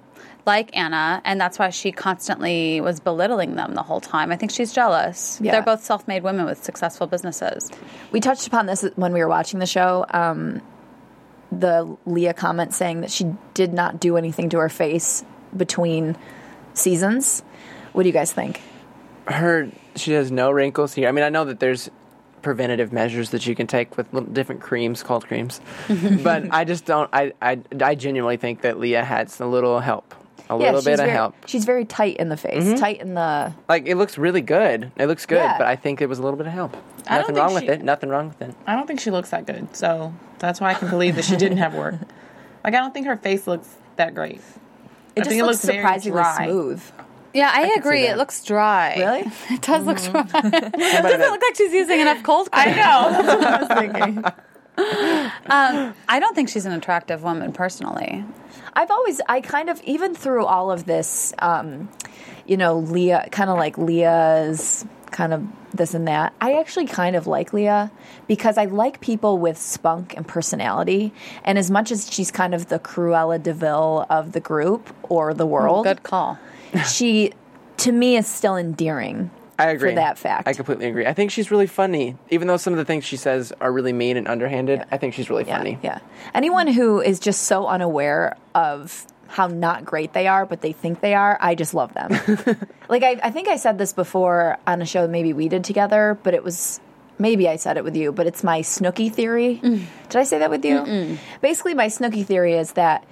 Like 0.50 0.76
Anna, 0.76 1.22
and 1.24 1.40
that's 1.40 1.60
why 1.60 1.70
she 1.70 1.92
constantly 1.92 2.80
was 2.80 2.98
belittling 2.98 3.54
them 3.54 3.74
the 3.74 3.82
whole 3.82 4.00
time. 4.00 4.32
I 4.32 4.36
think 4.36 4.50
she's 4.50 4.72
jealous. 4.72 5.38
Yeah. 5.40 5.52
They're 5.52 5.62
both 5.62 5.84
self 5.84 6.08
made 6.08 6.24
women 6.24 6.44
with 6.44 6.62
successful 6.64 7.06
businesses. 7.06 7.70
We 8.10 8.18
touched 8.18 8.48
upon 8.48 8.66
this 8.66 8.82
when 8.96 9.12
we 9.12 9.20
were 9.20 9.28
watching 9.28 9.60
the 9.60 9.66
show. 9.66 10.04
Um, 10.10 10.60
the 11.52 11.96
Leah 12.04 12.34
comment 12.34 12.74
saying 12.74 13.02
that 13.02 13.12
she 13.12 13.32
did 13.54 13.72
not 13.72 14.00
do 14.00 14.16
anything 14.16 14.48
to 14.50 14.58
her 14.58 14.68
face 14.68 15.24
between 15.56 16.16
seasons. 16.74 17.44
What 17.92 18.02
do 18.02 18.08
you 18.08 18.12
guys 18.12 18.32
think? 18.32 18.60
her 19.26 19.68
she 19.96 20.12
has 20.12 20.30
no 20.30 20.50
wrinkles 20.50 20.94
here. 20.94 21.08
I 21.08 21.12
mean, 21.12 21.24
I 21.24 21.28
know 21.28 21.44
that 21.44 21.60
there's 21.60 21.90
preventative 22.42 22.92
measures 22.92 23.30
that 23.30 23.46
you 23.46 23.54
can 23.54 23.66
take 23.66 23.96
with 23.96 24.12
little 24.12 24.30
different 24.30 24.62
creams 24.62 25.02
called 25.02 25.26
creams, 25.26 25.60
but 26.22 26.52
I 26.52 26.64
just 26.64 26.84
don't. 26.84 27.10
I, 27.12 27.32
I 27.40 27.60
I 27.80 27.94
genuinely 27.94 28.36
think 28.36 28.62
that 28.62 28.78
Leah 28.78 29.04
had 29.04 29.32
a 29.40 29.46
little 29.46 29.80
help, 29.80 30.14
a 30.50 30.56
little 30.56 30.80
she's 30.80 30.84
bit 30.84 30.92
of 30.94 30.98
very, 30.98 31.10
help. 31.10 31.34
She's 31.46 31.64
very 31.64 31.84
tight 31.84 32.16
in 32.16 32.28
the 32.28 32.36
face, 32.36 32.64
mm-hmm. 32.64 32.74
tight 32.74 33.00
in 33.00 33.14
the. 33.14 33.54
Like 33.68 33.86
it 33.86 33.94
looks 33.94 34.18
really 34.18 34.40
good. 34.40 34.90
It 34.96 35.06
looks 35.06 35.24
good, 35.24 35.36
Yeah. 35.36 35.56
but 35.56 35.66
I 35.68 35.76
think 35.76 36.02
it 36.02 36.08
was 36.08 36.18
a 36.18 36.22
little 36.22 36.36
bit 36.36 36.48
of 36.48 36.52
help. 36.52 36.76
I 37.06 37.18
Nothing 37.18 37.36
think 37.36 37.38
wrong 37.38 37.54
with 37.54 37.68
it. 37.68 37.82
Nothing 37.82 38.10
wrong 38.10 38.28
with 38.28 38.42
it. 38.42 38.54
I 38.66 38.74
don't 38.74 38.86
think 38.86 39.00
she 39.00 39.10
looks 39.10 39.30
that 39.30 39.46
good, 39.46 39.74
so 39.74 40.12
that's 40.40 40.60
why 40.60 40.70
I 40.70 40.74
can 40.74 40.90
believe 40.90 41.14
that 41.16 41.24
she 41.24 41.36
didn't 41.36 41.58
have 41.58 41.74
work. 41.74 41.94
Like 42.62 42.74
I 42.74 42.80
don't 42.80 42.92
think 42.92 43.06
her 43.06 43.16
face 43.16 43.46
looks 43.46 43.74
that 43.96 44.14
great. 44.14 44.34
It 44.34 44.42
I 44.42 45.20
just 45.20 45.30
think 45.30 45.40
it 45.40 45.46
looks 45.46 45.64
looks 45.64 45.76
surprisingly 45.76 46.20
dry. 46.20 46.44
smooth. 46.44 46.82
Yeah, 47.32 47.50
I, 47.50 47.68
see 47.68 47.74
agree. 47.78 48.02
It 48.02 48.18
looks 48.18 48.44
dry. 48.44 48.96
Really? 48.98 49.32
It 49.50 49.62
does 49.62 49.86
look 49.86 49.96
mm-hmm. 49.96 50.28
dry. 50.28 50.50
it 50.74 51.02
Doesn't 51.02 51.20
look 51.20 51.40
like 51.40 51.56
she's 51.56 51.72
using 51.72 52.00
enough 52.00 52.22
cold 52.22 52.52
cream. 52.52 52.68
I 52.68 52.70
know. 52.72 53.10
That's 53.10 53.28
what 53.28 53.46
I 53.46 53.60
was 53.60 53.78
thinking. 53.78 54.24
Um, 55.46 55.94
I 56.06 56.20
don't 56.20 56.34
think 56.34 56.50
she's 56.50 56.66
an 56.66 56.72
attractive 56.72 57.22
woman 57.22 57.52
personally. 57.52 58.26
I've 58.74 58.90
always, 58.90 59.20
I 59.28 59.40
kind 59.40 59.68
of, 59.68 59.82
even 59.82 60.14
through 60.14 60.46
all 60.46 60.70
of 60.70 60.86
this, 60.86 61.32
um, 61.38 61.88
you 62.46 62.56
know, 62.56 62.78
Leah, 62.78 63.28
kind 63.30 63.50
of 63.50 63.56
like 63.58 63.78
Leah's 63.78 64.84
kind 65.10 65.32
of 65.32 65.44
this 65.72 65.94
and 65.94 66.06
that. 66.08 66.32
I 66.40 66.54
actually 66.58 66.86
kind 66.86 67.16
of 67.16 67.26
like 67.26 67.52
Leah 67.52 67.90
because 68.26 68.56
I 68.58 68.66
like 68.66 69.00
people 69.00 69.38
with 69.38 69.58
spunk 69.58 70.16
and 70.16 70.26
personality. 70.26 71.12
And 71.44 71.58
as 71.58 71.70
much 71.70 71.90
as 71.90 72.10
she's 72.10 72.30
kind 72.30 72.54
of 72.54 72.68
the 72.68 72.78
Cruella 72.78 73.42
de 73.42 73.52
Vil 73.52 74.06
of 74.08 74.32
the 74.32 74.40
group 74.40 74.94
or 75.02 75.34
the 75.34 75.46
world, 75.46 75.84
Good 75.84 76.02
call. 76.02 76.38
she, 76.86 77.32
to 77.78 77.92
me, 77.92 78.16
is 78.16 78.26
still 78.26 78.56
endearing. 78.56 79.30
I 79.60 79.70
agree 79.70 79.90
For 79.90 79.94
that 79.96 80.18
fact. 80.18 80.48
I 80.48 80.52
completely 80.52 80.86
agree. 80.86 81.06
I 81.06 81.12
think 81.12 81.30
she's 81.30 81.50
really 81.50 81.66
funny, 81.66 82.16
even 82.30 82.48
though 82.48 82.56
some 82.56 82.72
of 82.72 82.78
the 82.78 82.84
things 82.84 83.04
she 83.04 83.16
says 83.16 83.52
are 83.60 83.72
really 83.72 83.92
mean 83.92 84.16
and 84.16 84.26
underhanded. 84.28 84.84
I 84.90 84.96
think 84.96 85.14
she's 85.14 85.28
really 85.30 85.44
Yeah, 85.44 85.58
funny. 85.58 85.78
yeah. 85.82 85.98
Anyone 86.34 86.66
who 86.68 87.00
is 87.00 87.20
just 87.20 87.42
so 87.42 87.66
unaware 87.66 88.36
of 88.54 89.06
how 89.28 89.46
not 89.46 89.84
great 89.84 90.12
they 90.12 90.26
are, 90.26 90.44
but 90.44 90.60
they 90.60 90.72
think 90.72 91.00
they 91.00 91.14
are, 91.14 91.38
I 91.40 91.54
just 91.54 91.72
love 91.74 91.94
them. 91.94 92.10
like 92.88 93.02
I, 93.04 93.20
I 93.22 93.30
think 93.30 93.46
I 93.48 93.56
said 93.56 93.78
this 93.78 93.92
before 93.92 94.58
on 94.66 94.82
a 94.82 94.86
show 94.86 95.06
maybe 95.06 95.32
we 95.32 95.48
did 95.48 95.62
together, 95.62 96.18
but 96.24 96.34
it 96.34 96.42
was 96.42 96.80
maybe 97.18 97.48
I 97.48 97.56
said 97.56 97.76
it 97.76 97.84
with 97.84 97.94
you, 97.94 98.10
but 98.12 98.26
it's 98.26 98.42
my 98.42 98.60
Snooki 98.62 99.12
theory. 99.12 99.60
Mm. 99.62 99.84
Did 100.08 100.18
I 100.18 100.24
say 100.24 100.38
that 100.38 100.50
with 100.50 100.64
you? 100.64 101.16
Basically, 101.40 101.74
my 101.74 101.86
Snooki 101.86 102.24
theory 102.26 102.54
is 102.54 102.72
that 102.72 103.04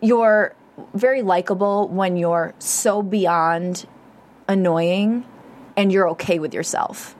you're 0.00 0.54
very 0.94 1.22
likable 1.22 1.88
when 1.88 2.16
you're 2.16 2.54
so 2.60 3.02
beyond 3.02 3.86
annoying 4.46 5.24
and 5.78 5.92
you're 5.92 6.10
okay 6.10 6.40
with 6.40 6.52
yourself. 6.52 7.14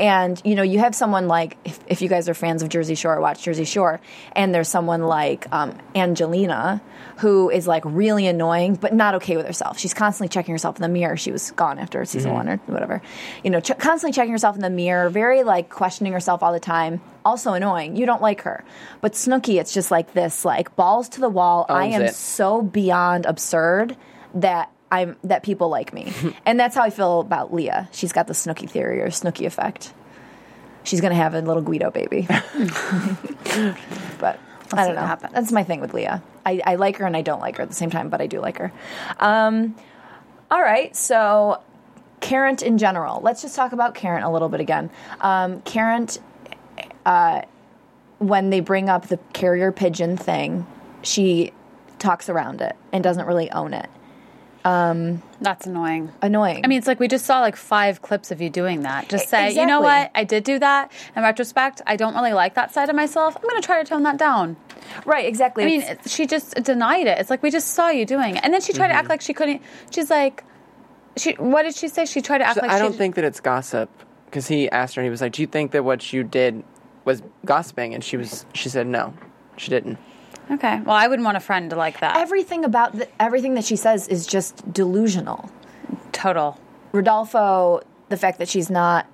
And 0.00 0.40
you 0.46 0.54
know, 0.54 0.62
you 0.62 0.78
have 0.78 0.94
someone 0.94 1.28
like 1.28 1.58
if, 1.62 1.78
if 1.86 2.00
you 2.00 2.08
guys 2.08 2.26
are 2.30 2.34
fans 2.34 2.62
of 2.62 2.70
Jersey 2.70 2.94
Shore, 2.94 3.20
watch 3.20 3.42
Jersey 3.42 3.66
Shore, 3.66 4.00
and 4.32 4.54
there's 4.54 4.68
someone 4.68 5.02
like 5.02 5.46
um, 5.52 5.76
Angelina 5.94 6.80
who 7.18 7.50
is 7.50 7.66
like 7.66 7.82
really 7.84 8.26
annoying, 8.26 8.76
but 8.76 8.94
not 8.94 9.16
okay 9.16 9.36
with 9.36 9.44
herself. 9.44 9.78
She's 9.78 9.92
constantly 9.92 10.30
checking 10.30 10.54
herself 10.54 10.76
in 10.76 10.82
the 10.82 10.88
mirror. 10.88 11.18
She 11.18 11.30
was 11.30 11.50
gone 11.50 11.78
after 11.78 12.02
season 12.06 12.32
one 12.32 12.48
or 12.48 12.56
whatever. 12.64 13.02
You 13.44 13.50
know, 13.50 13.60
ch- 13.60 13.76
constantly 13.78 14.14
checking 14.14 14.32
herself 14.32 14.56
in 14.56 14.62
the 14.62 14.70
mirror, 14.70 15.10
very 15.10 15.42
like 15.42 15.68
questioning 15.68 16.14
herself 16.14 16.42
all 16.42 16.54
the 16.54 16.60
time. 16.60 17.02
Also 17.22 17.52
annoying. 17.52 17.96
You 17.96 18.06
don't 18.06 18.22
like 18.22 18.40
her, 18.42 18.64
but 19.02 19.12
Snooki, 19.12 19.60
it's 19.60 19.74
just 19.74 19.90
like 19.90 20.14
this, 20.14 20.46
like 20.46 20.74
balls 20.76 21.10
to 21.10 21.20
the 21.20 21.28
wall. 21.28 21.66
I 21.68 21.88
am 21.88 22.04
it. 22.04 22.14
so 22.14 22.62
beyond 22.62 23.26
absurd 23.26 23.98
that 24.32 24.72
I'm 24.90 25.16
that 25.24 25.42
people 25.42 25.68
like 25.68 25.92
me, 25.92 26.12
and 26.46 26.58
that's 26.58 26.74
how 26.74 26.82
I 26.82 26.90
feel 26.90 27.20
about 27.20 27.52
Leah. 27.52 27.88
She's 27.92 28.12
got 28.12 28.26
the 28.26 28.32
Snooki 28.32 28.68
theory 28.68 29.00
or 29.00 29.08
Snooki 29.08 29.46
effect. 29.46 29.92
She's 30.82 31.00
gonna 31.00 31.14
have 31.14 31.34
a 31.34 31.40
little 31.40 31.62
Guido 31.62 31.90
baby, 31.90 32.26
but 34.18 34.38
I 34.72 34.86
don't 34.86 34.94
know. 34.94 35.18
That's 35.32 35.52
my 35.52 35.64
thing 35.64 35.80
with 35.80 35.94
Leah. 35.94 36.22
I, 36.46 36.60
I 36.64 36.74
like 36.76 36.96
her 36.96 37.06
and 37.06 37.16
I 37.16 37.22
don't 37.22 37.40
like 37.40 37.56
her 37.56 37.62
at 37.62 37.68
the 37.68 37.74
same 37.74 37.90
time, 37.90 38.08
but 38.08 38.20
I 38.20 38.26
do 38.26 38.40
like 38.40 38.58
her. 38.58 38.72
Um, 39.18 39.76
all 40.50 40.60
right, 40.60 40.94
so 40.96 41.62
Karen 42.20 42.56
in 42.62 42.78
general. 42.78 43.20
Let's 43.20 43.42
just 43.42 43.56
talk 43.56 43.72
about 43.72 43.94
Karen 43.94 44.22
a 44.22 44.32
little 44.32 44.48
bit 44.48 44.60
again. 44.60 44.90
Um, 45.20 45.62
Karen, 45.62 46.08
uh, 47.04 47.42
when 48.18 48.50
they 48.50 48.60
bring 48.60 48.88
up 48.88 49.08
the 49.08 49.18
carrier 49.32 49.72
pigeon 49.72 50.16
thing, 50.16 50.66
she 51.02 51.52
talks 51.98 52.28
around 52.28 52.60
it 52.60 52.76
and 52.92 53.02
doesn't 53.02 53.26
really 53.26 53.50
own 53.50 53.74
it. 53.74 53.88
Um, 54.64 55.22
That's 55.40 55.66
annoying. 55.66 56.12
Annoying. 56.20 56.64
I 56.64 56.68
mean, 56.68 56.78
it's 56.78 56.86
like 56.86 57.00
we 57.00 57.08
just 57.08 57.24
saw 57.24 57.40
like 57.40 57.56
five 57.56 58.02
clips 58.02 58.30
of 58.30 58.40
you 58.40 58.50
doing 58.50 58.82
that. 58.82 59.08
Just 59.08 59.28
say, 59.28 59.54
you 59.54 59.66
know 59.66 59.80
what? 59.80 60.10
I 60.14 60.24
did 60.24 60.44
do 60.44 60.58
that. 60.58 60.92
In 61.16 61.22
retrospect, 61.22 61.80
I 61.86 61.96
don't 61.96 62.14
really 62.14 62.32
like 62.34 62.54
that 62.54 62.72
side 62.74 62.88
of 62.90 62.96
myself. 62.96 63.36
I'm 63.36 63.42
going 63.42 63.60
to 63.60 63.64
try 63.64 63.82
to 63.82 63.88
tone 63.88 64.02
that 64.02 64.18
down. 64.18 64.56
right? 65.06 65.24
Exactly. 65.26 65.64
I 65.64 65.66
mean, 65.66 65.82
It's- 65.82 66.10
she 66.10 66.26
just 66.26 66.54
denied 66.62 67.06
it. 67.06 67.18
It's 67.18 67.30
like 67.30 67.42
we 67.42 67.50
just 67.50 67.68
saw 67.68 67.88
you 67.88 68.04
doing 68.04 68.36
it, 68.36 68.44
and 68.44 68.52
then 68.52 68.60
she 68.60 68.72
tried 68.72 68.88
to 68.88 68.94
act 68.94 69.04
mm-hmm. 69.04 69.10
like 69.12 69.20
she 69.22 69.32
couldn't. 69.32 69.62
She's 69.90 70.10
like, 70.10 70.44
she. 71.16 71.32
What 71.34 71.62
did 71.62 71.74
she 71.74 71.88
say? 71.88 72.04
She 72.04 72.20
tried 72.20 72.38
to 72.38 72.44
act 72.46 72.56
So 72.56 72.62
like 72.62 72.70
I 72.70 72.78
don't 72.78 72.94
think 72.94 73.14
that 73.14 73.24
it's 73.24 73.40
gossip 73.40 73.90
because 74.26 74.46
he 74.46 74.70
asked 74.70 74.94
her. 74.94 75.00
And 75.00 75.06
he 75.06 75.10
was 75.10 75.20
like, 75.20 75.32
"Do 75.32 75.42
you 75.42 75.48
think 75.48 75.72
that 75.72 75.84
what 75.84 76.12
you 76.12 76.22
did 76.22 76.62
was 77.04 77.22
gossiping?" 77.44 77.94
And 77.94 78.04
she 78.04 78.16
was. 78.16 78.44
She 78.54 78.68
said, 78.68 78.86
"No, 78.86 79.14
she 79.56 79.70
didn't." 79.70 79.98
Okay. 80.50 80.80
Well, 80.80 80.96
I 80.96 81.06
wouldn't 81.06 81.24
want 81.24 81.36
a 81.36 81.40
friend 81.40 81.70
like 81.72 82.00
that. 82.00 82.16
everything 82.16 82.64
about 82.64 82.92
the, 82.92 83.08
everything 83.22 83.54
that 83.54 83.64
she 83.64 83.76
says 83.76 84.08
is 84.08 84.26
just 84.26 84.72
delusional. 84.72 85.50
Total. 86.12 86.58
Rodolfo, 86.92 87.80
the 88.08 88.16
fact 88.16 88.38
that 88.38 88.48
she's 88.48 88.68
not, 88.68 89.06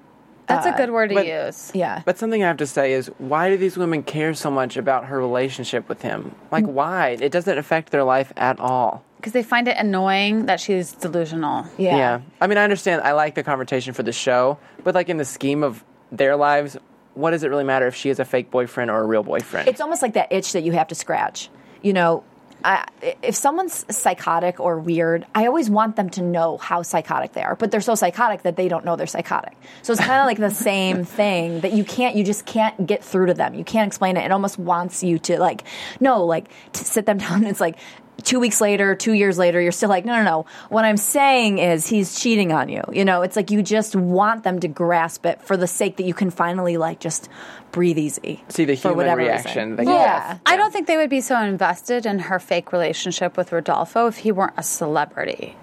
That's 0.47 0.67
a 0.67 0.73
good 0.73 0.89
uh, 0.89 0.93
word 0.93 1.09
to 1.11 1.15
but- 1.17 1.27
use. 1.27 1.71
yeah, 1.75 2.03
But 2.05 2.19
something 2.19 2.43
I 2.43 2.47
have 2.47 2.57
to 2.59 2.67
say 2.67 2.93
is, 2.95 3.09
why 3.19 3.51
do 3.51 3.57
these 3.57 3.77
women 3.77 4.03
care 4.03 4.33
so 4.35 4.51
much 4.51 4.77
about 4.77 5.07
her 5.07 5.19
relationship 5.19 5.89
with 5.89 6.01
him? 6.03 6.35
Like, 6.51 6.65
mm. 6.65 6.69
why? 6.73 7.11
It 7.21 7.33
doesn't 7.33 7.59
affect 7.59 7.91
their 7.93 8.05
life 8.05 8.33
at 8.37 8.59
all. 8.59 9.05
Because 9.17 9.33
they 9.33 9.43
find 9.43 9.69
it 9.69 9.77
annoying 9.79 10.47
that 10.47 10.61
she's 10.61 10.93
delusional. 10.93 11.67
yeah, 11.79 11.97
Yeah. 11.97 12.21
I 12.41 12.47
mean, 12.47 12.59
I 12.59 12.65
understand. 12.65 13.03
I 13.03 13.13
like 13.13 13.35
the 13.35 13.43
confrontation 13.43 13.93
for 13.93 14.03
the 14.03 14.13
show, 14.13 14.59
but 14.85 14.95
like 14.95 15.09
in 15.09 15.17
the 15.17 15.25
scheme 15.25 15.63
of 15.63 15.85
their 16.13 16.37
lives, 16.37 16.77
what 17.17 17.31
does 17.31 17.43
it 17.43 17.49
really 17.49 17.65
matter 17.65 17.87
if 17.87 17.95
she 17.95 18.11
is 18.11 18.21
a 18.21 18.25
fake 18.25 18.51
boyfriend 18.51 18.91
or 18.91 19.01
a 19.01 19.07
real 19.07 19.23
boyfriend? 19.23 19.69
It's 19.69 19.81
almost 19.81 20.03
like 20.03 20.15
that 20.15 20.33
itch 20.33 20.53
that 20.53 20.63
you 20.63 20.73
have 20.73 20.89
to 20.89 20.95
scratch. 20.95 21.49
You 21.83 21.93
know, 21.93 22.25
I, 22.65 22.87
if 23.23 23.35
someone's 23.35 23.85
psychotic 23.95 24.61
or 24.61 24.79
weird, 24.79 25.27
I 25.35 25.47
always 25.47 25.71
want 25.71 25.97
them 25.97 26.11
to 26.11 26.23
know 26.23 26.57
how 26.57 26.83
psychotic 26.83 27.33
they 27.33 27.43
are, 27.43 27.55
but 27.55 27.71
they're 27.71 27.81
so 27.81 27.95
psychotic 27.95 28.43
that 28.43 28.57
they 28.57 28.69
don't 28.69 28.85
know 28.85 28.97
they're 28.97 29.07
psychotic. 29.07 29.57
So 29.83 29.93
it's 29.93 30.03
kind 30.03 30.21
of 30.21 30.27
like 30.27 30.39
the 30.39 30.51
same 30.55 31.05
thing 31.05 31.61
that 31.61 31.73
you 31.73 31.85
can't, 31.85 32.17
you 32.17 32.25
just 32.25 32.45
can't 32.45 32.87
get 32.87 33.05
through 33.05 33.27
to 33.27 33.35
them. 33.35 33.55
You 33.55 33.65
can't 33.65 33.87
explain 33.87 34.17
it. 34.17 34.25
It 34.25 34.33
almost 34.33 34.59
wants 34.59 35.03
you 35.03 35.19
to 35.21 35.39
like, 35.39 35.65
no, 36.01 36.25
like 36.25 36.51
to 36.73 36.85
sit 36.85 37.07
them 37.07 37.19
down. 37.19 37.45
It's 37.45 37.61
like 37.61 37.79
two 38.23 38.41
weeks 38.41 38.61
later, 38.61 38.95
two 38.95 39.13
years 39.13 39.39
later, 39.39 39.61
you're 39.61 39.73
still 39.73 39.89
like, 39.89 40.05
no, 40.05 40.17
no, 40.17 40.23
no. 40.23 40.47
What 40.69 40.85
I'm 40.85 40.97
saying 40.97 41.59
is 41.59 41.87
he's 41.87 42.19
cheating 42.21 42.53
on 42.53 42.69
you. 42.69 42.83
You 42.93 43.05
know, 43.05 43.23
it's 43.23 43.37
like 43.37 43.51
you 43.51 43.63
just 43.63 43.95
want 43.95 44.43
them 44.45 44.61
to 44.61 44.69
grasp 44.69 45.27
it 45.27 45.43
for 45.43 45.57
the 45.57 45.67
sake 45.67 45.97
that 45.97 46.05
you 46.07 46.15
can 46.15 46.31
finally 46.31 46.77
like 46.77 47.01
just 47.01 47.29
breathe 47.73 47.99
easy. 47.99 48.43
See 48.49 48.65
the 48.65 48.75
human 48.75 48.97
whatever 48.97 49.21
reaction 49.21 49.71
reason. 49.73 49.77
that 49.77 49.87
you 49.87 49.93
yeah. 49.93 50.39
I 50.47 50.57
don't 50.57 50.73
think 50.73 50.87
they 50.87 50.97
would 50.97 51.11
be 51.11 51.21
so 51.21 51.41
invested 51.41 52.07
in 52.07 52.19
her 52.21 52.39
fake 52.39 52.73
relationship 52.73 53.37
with 53.37 53.53
Rodolfo 53.53 54.07
if 54.07 54.17
he 54.19 54.33
weren't 54.33 54.55
a 54.57 54.63
celebrity. 54.63 55.57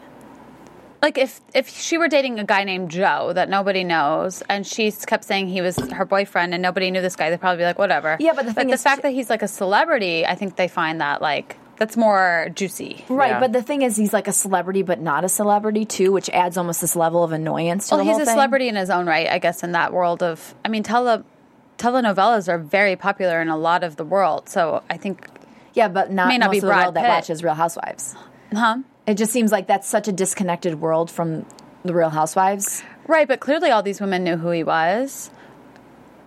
Like 1.01 1.17
if 1.17 1.41
if 1.53 1.67
she 1.67 1.97
were 1.97 2.07
dating 2.07 2.39
a 2.39 2.45
guy 2.45 2.63
named 2.63 2.89
Joe 2.89 3.33
that 3.33 3.49
nobody 3.49 3.83
knows, 3.83 4.41
and 4.47 4.65
she 4.65 4.89
kept 4.89 5.25
saying 5.25 5.49
he 5.49 5.59
was 5.59 5.75
her 5.91 6.05
boyfriend, 6.05 6.53
and 6.53 6.61
nobody 6.61 6.91
knew 6.91 7.01
this 7.01 7.17
guy, 7.17 7.29
they'd 7.29 7.41
probably 7.41 7.57
be 7.57 7.65
like, 7.65 7.77
whatever. 7.77 8.15
Yeah, 8.21 8.31
but 8.33 8.45
the 8.45 8.53
thing 8.53 8.67
the 8.67 8.75
is- 8.75 8.83
fact 8.83 9.01
that 9.01 9.11
he's 9.11 9.29
like 9.29 9.41
a 9.41 9.47
celebrity, 9.49 10.25
I 10.25 10.35
think 10.35 10.55
they 10.55 10.69
find 10.69 11.01
that 11.01 11.21
like 11.21 11.57
that's 11.83 11.97
more 11.97 12.47
juicy. 12.55 13.03
Right, 13.09 13.31
Yeah. 13.31 13.39
but 13.41 13.51
the 13.51 13.61
thing 13.61 13.81
is, 13.81 13.97
he's 13.97 14.13
like 14.13 14.27
a 14.29 14.31
celebrity, 14.31 14.81
but 14.83 15.01
not 15.01 15.25
a 15.25 15.29
celebrity 15.29 15.83
too, 15.83 16.11
which 16.13 16.29
adds 16.29 16.55
almost 16.57 16.79
this 16.79 16.95
level 16.95 17.23
of 17.23 17.33
annoyance 17.33 17.89
to 17.89 17.95
Well, 17.95 17.99
the 17.99 18.03
he's 18.05 18.13
whole 18.13 18.21
a 18.21 18.25
thing. 18.25 18.33
celebrity 18.35 18.67
in 18.69 18.75
his 18.77 18.89
own 18.89 19.05
right, 19.05 19.27
I 19.29 19.39
guess. 19.39 19.63
In 19.63 19.73
that 19.73 19.91
world 19.91 20.23
of, 20.23 20.55
I 20.63 20.69
mean, 20.69 20.83
tell 20.83 21.03
the 21.03 21.23
telenovelas 21.77 22.47
are 22.47 22.57
very 22.57 22.95
popular 22.95 23.41
in 23.41 23.49
a 23.49 23.57
lot 23.57 23.83
of 23.83 23.97
the 23.97 24.05
world. 24.05 24.47
So 24.47 24.81
I 24.89 24.95
think, 24.97 25.27
Yeah, 25.73 25.89
but 25.89 26.11
not 26.11 26.27
May 26.29 26.37
not 26.37 26.45
most 26.47 26.51
be 26.53 26.57
of 26.59 26.61
the 26.61 26.67
Brad 26.67 26.83
world 26.85 26.95
that 26.95 27.01
Pitt. 27.01 27.09
watches 27.09 27.43
Real 27.43 27.53
Housewives. 27.55 28.15
huh? 28.53 28.77
It 29.05 29.15
just 29.15 29.33
seems 29.33 29.51
like 29.51 29.67
that's 29.67 29.87
such 29.89 30.07
a 30.07 30.11
disconnected 30.13 30.79
world 30.79 31.11
from 31.11 31.45
the 31.83 31.93
Real 31.93 32.09
Housewives. 32.11 32.81
Right, 33.07 33.27
but 33.27 33.41
clearly 33.41 33.69
all 33.71 33.83
these 33.83 33.99
women 33.99 34.23
knew 34.23 34.37
who 34.37 34.51
he 34.51 34.63
was. 34.63 35.29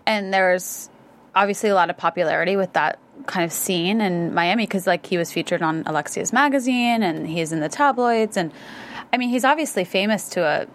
And 0.04 0.34
there's 0.34 0.90
obviously 1.34 1.70
a 1.70 1.74
lot 1.74 1.88
of 1.90 1.96
popularity 1.96 2.56
with 2.56 2.72
that 2.74 2.98
kind 3.26 3.44
of 3.44 3.52
scene 3.52 4.00
in 4.00 4.34
Miami 4.34 4.64
because, 4.64 4.86
like, 4.86 5.06
he 5.06 5.18
was 5.18 5.32
featured 5.32 5.62
on 5.62 5.82
Alexia's 5.86 6.32
magazine 6.32 7.02
and 7.02 7.26
he's 7.26 7.52
in 7.52 7.60
the 7.60 7.68
tabloids. 7.68 8.36
And 8.36 8.52
I 9.12 9.16
mean, 9.16 9.28
he's 9.28 9.44
obviously 9.44 9.84
famous 9.84 10.28
to 10.30 10.42
a 10.42 10.66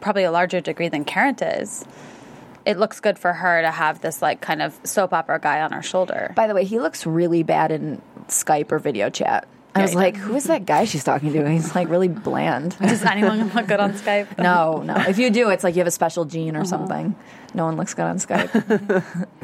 probably 0.00 0.24
a 0.24 0.30
larger 0.30 0.60
degree 0.60 0.88
than 0.88 1.04
Karen 1.04 1.36
is. 1.40 1.84
It 2.66 2.78
looks 2.78 3.00
good 3.00 3.18
for 3.18 3.32
her 3.32 3.62
to 3.62 3.70
have 3.70 4.00
this, 4.00 4.22
like, 4.22 4.40
kind 4.40 4.62
of 4.62 4.78
soap 4.84 5.12
opera 5.12 5.38
guy 5.38 5.60
on 5.60 5.72
her 5.72 5.82
shoulder. 5.82 6.32
By 6.34 6.46
the 6.46 6.54
way, 6.54 6.64
he 6.64 6.80
looks 6.80 7.06
really 7.06 7.42
bad 7.42 7.70
in 7.70 8.00
Skype 8.28 8.72
or 8.72 8.78
video 8.78 9.10
chat. 9.10 9.46
I 9.76 9.82
was 9.82 9.90
he 9.90 9.96
like, 9.96 10.16
who 10.16 10.34
is 10.36 10.44
that 10.44 10.66
guy 10.66 10.84
she's 10.84 11.02
talking 11.02 11.32
to? 11.32 11.50
He's 11.50 11.74
like 11.74 11.88
really 11.88 12.06
bland. 12.08 12.78
Does 12.78 13.02
anyone 13.04 13.48
look 13.52 13.66
good 13.66 13.80
on 13.80 13.92
Skype? 13.94 14.38
No, 14.38 14.82
no. 14.82 14.94
If 14.96 15.18
you 15.18 15.30
do, 15.30 15.50
it's 15.50 15.64
like 15.64 15.74
you 15.74 15.80
have 15.80 15.86
a 15.88 15.90
special 15.92 16.24
gene 16.24 16.56
or 16.56 16.64
something. 16.64 17.16
No 17.54 17.64
one 17.66 17.76
looks 17.76 17.92
good 17.94 18.04
on 18.04 18.18
Skype. 18.18 18.52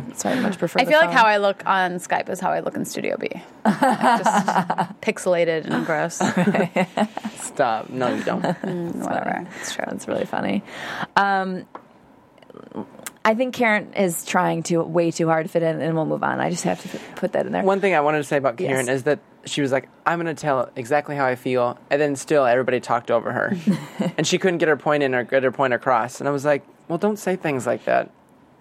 That's 0.07 0.24
why 0.24 0.33
I 0.33 0.41
much 0.41 0.59
prefer. 0.59 0.81
I 0.81 0.85
the 0.85 0.91
feel 0.91 1.01
like 1.01 1.11
how 1.11 1.24
I 1.24 1.39
look 1.39 1.62
on 1.66 1.93
Skype 1.97 2.28
is 2.28 2.39
how 2.41 2.51
I 2.51 2.61
look 2.61 2.74
in 2.76 2.85
Studio 2.85 3.16
B. 3.16 3.28
Like, 3.64 3.81
just 3.81 4.31
pixelated 5.01 5.66
and 5.66 5.85
gross. 5.87 6.16
Stop. 7.45 7.89
No, 7.91 8.14
you 8.14 8.22
don't. 8.24 8.43
Whatever. 8.43 9.47
It's 9.61 9.74
true. 9.74 9.85
That's 9.89 10.07
really 10.09 10.26
funny. 10.26 10.62
Um, 11.16 11.66
I 13.24 13.35
think 13.35 13.55
Karen 13.55 13.93
is 13.95 14.24
trying 14.24 14.62
to 14.64 14.83
way 14.83 15.11
too 15.11 15.26
hard 15.28 15.47
to 15.47 15.53
fit 15.53 15.62
in, 15.62 15.81
and 15.81 15.95
we'll 15.95 16.07
move 16.07 16.22
on. 16.22 16.41
I 16.41 16.51
just 16.51 16.64
have 16.64 16.81
to 16.91 16.99
put 17.16 17.33
that 17.33 17.47
in 17.47 17.53
there. 17.53 17.62
One 17.62 17.81
thing 17.81 17.95
I 17.95 18.01
wanted 18.01 18.18
to 18.18 18.24
say 18.24 18.37
about 18.39 18.57
Karen 18.57 18.87
Yes. 18.87 18.97
is 18.97 19.03
that 19.05 19.18
she 19.45 19.62
was 19.62 19.72
like, 19.72 19.88
"I'm 20.07 20.20
going 20.20 20.34
to 20.34 20.41
tell 20.41 20.70
exactly 20.76 21.16
how 21.16 21.26
I 21.26 21.34
feel," 21.34 21.78
and 21.91 22.01
then 22.01 22.16
still 22.16 22.45
everybody 22.47 22.80
talked 22.80 23.11
over 23.11 23.32
her, 23.32 23.57
and 24.16 24.26
she 24.26 24.38
couldn't 24.38 24.59
get 24.59 24.68
her 24.68 24.76
point 24.76 25.03
in 25.03 25.14
or 25.14 25.24
get 25.24 25.43
her 25.43 25.53
point 25.53 25.72
across. 25.74 26.20
And 26.20 26.28
I 26.28 26.32
was 26.32 26.45
like, 26.45 26.62
"Well, 26.88 26.99
don't 26.99 27.18
say 27.18 27.36
things 27.36 27.66
like 27.66 27.84
that." 27.84 28.11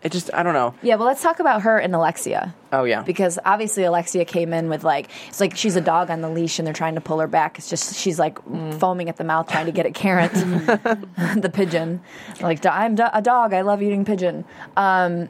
It 0.02 0.14
just, 0.14 0.34
I 0.34 0.44
don't 0.44 0.54
know. 0.54 0.74
yeah, 0.82 0.96
well, 0.96 1.08
let's 1.08 1.22
talk 1.22 1.42
about 1.42 1.64
her 1.64 1.78
and 1.78 1.94
Alexia. 1.94 2.56
Oh 2.72 2.86
yeah, 2.86 3.02
because 3.02 3.38
obviously 3.44 3.84
Alexia 3.84 4.24
came 4.24 4.54
in 4.54 4.70
with 4.70 4.86
like 4.86 5.10
it's 5.28 5.42
like 5.42 5.58
she's 5.58 5.76
a 5.76 5.82
dog 5.82 6.10
on 6.10 6.22
the 6.22 6.30
leash 6.30 6.58
and 6.58 6.66
they're 6.66 6.74
trying 6.74 6.96
to 6.96 7.02
pull 7.02 7.20
her 7.20 7.28
back. 7.28 7.58
It's 7.58 7.70
just 7.70 7.98
she's 7.98 8.18
like 8.18 8.40
foaming 8.80 9.10
at 9.10 9.18
the 9.18 9.26
mouth 9.26 9.50
trying 9.50 9.66
to 9.66 9.74
get 9.74 9.86
at 9.86 9.94
Karen, 9.94 10.30
the 11.42 11.52
pigeon. 11.54 12.00
Like 12.40 12.66
I'm 12.66 12.94
a 12.94 13.22
dog. 13.22 13.54
I 13.54 13.60
love 13.60 13.82
eating 13.84 14.06
pigeon. 14.06 14.46
Um, 14.78 15.28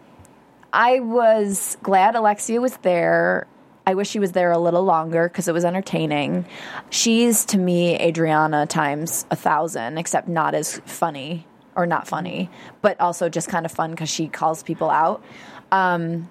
I 0.71 0.99
was 0.99 1.77
glad 1.81 2.13
Alexia 2.15 2.61
was 2.61 2.77
there. 2.77 3.47
I 3.89 3.95
wish 3.95 4.07
she 4.07 4.19
was 4.19 4.33
there 4.33 4.51
a 4.51 4.59
little 4.59 4.83
longer 4.83 5.27
because 5.27 5.47
it 5.47 5.51
was 5.51 5.65
entertaining. 5.65 6.45
She's 6.91 7.43
to 7.45 7.57
me 7.57 7.99
Adriana 7.99 8.67
times 8.67 9.25
a 9.31 9.35
thousand, 9.35 9.97
except 9.97 10.27
not 10.27 10.53
as 10.53 10.77
funny 10.85 11.47
or 11.75 11.87
not 11.87 12.07
funny, 12.07 12.51
but 12.83 13.01
also 13.01 13.29
just 13.29 13.47
kind 13.47 13.65
of 13.65 13.71
fun 13.71 13.89
because 13.89 14.07
she 14.07 14.27
calls 14.27 14.61
people 14.61 14.91
out. 14.91 15.23
Um, 15.71 16.29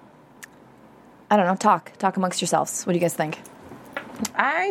I 1.29 1.37
don't 1.37 1.47
know. 1.47 1.57
Talk, 1.57 1.99
talk 1.99 2.17
amongst 2.17 2.41
yourselves. 2.41 2.87
What 2.87 2.93
do 2.93 2.97
you 2.97 3.01
guys 3.01 3.15
think? 3.15 3.41
I 4.37 4.71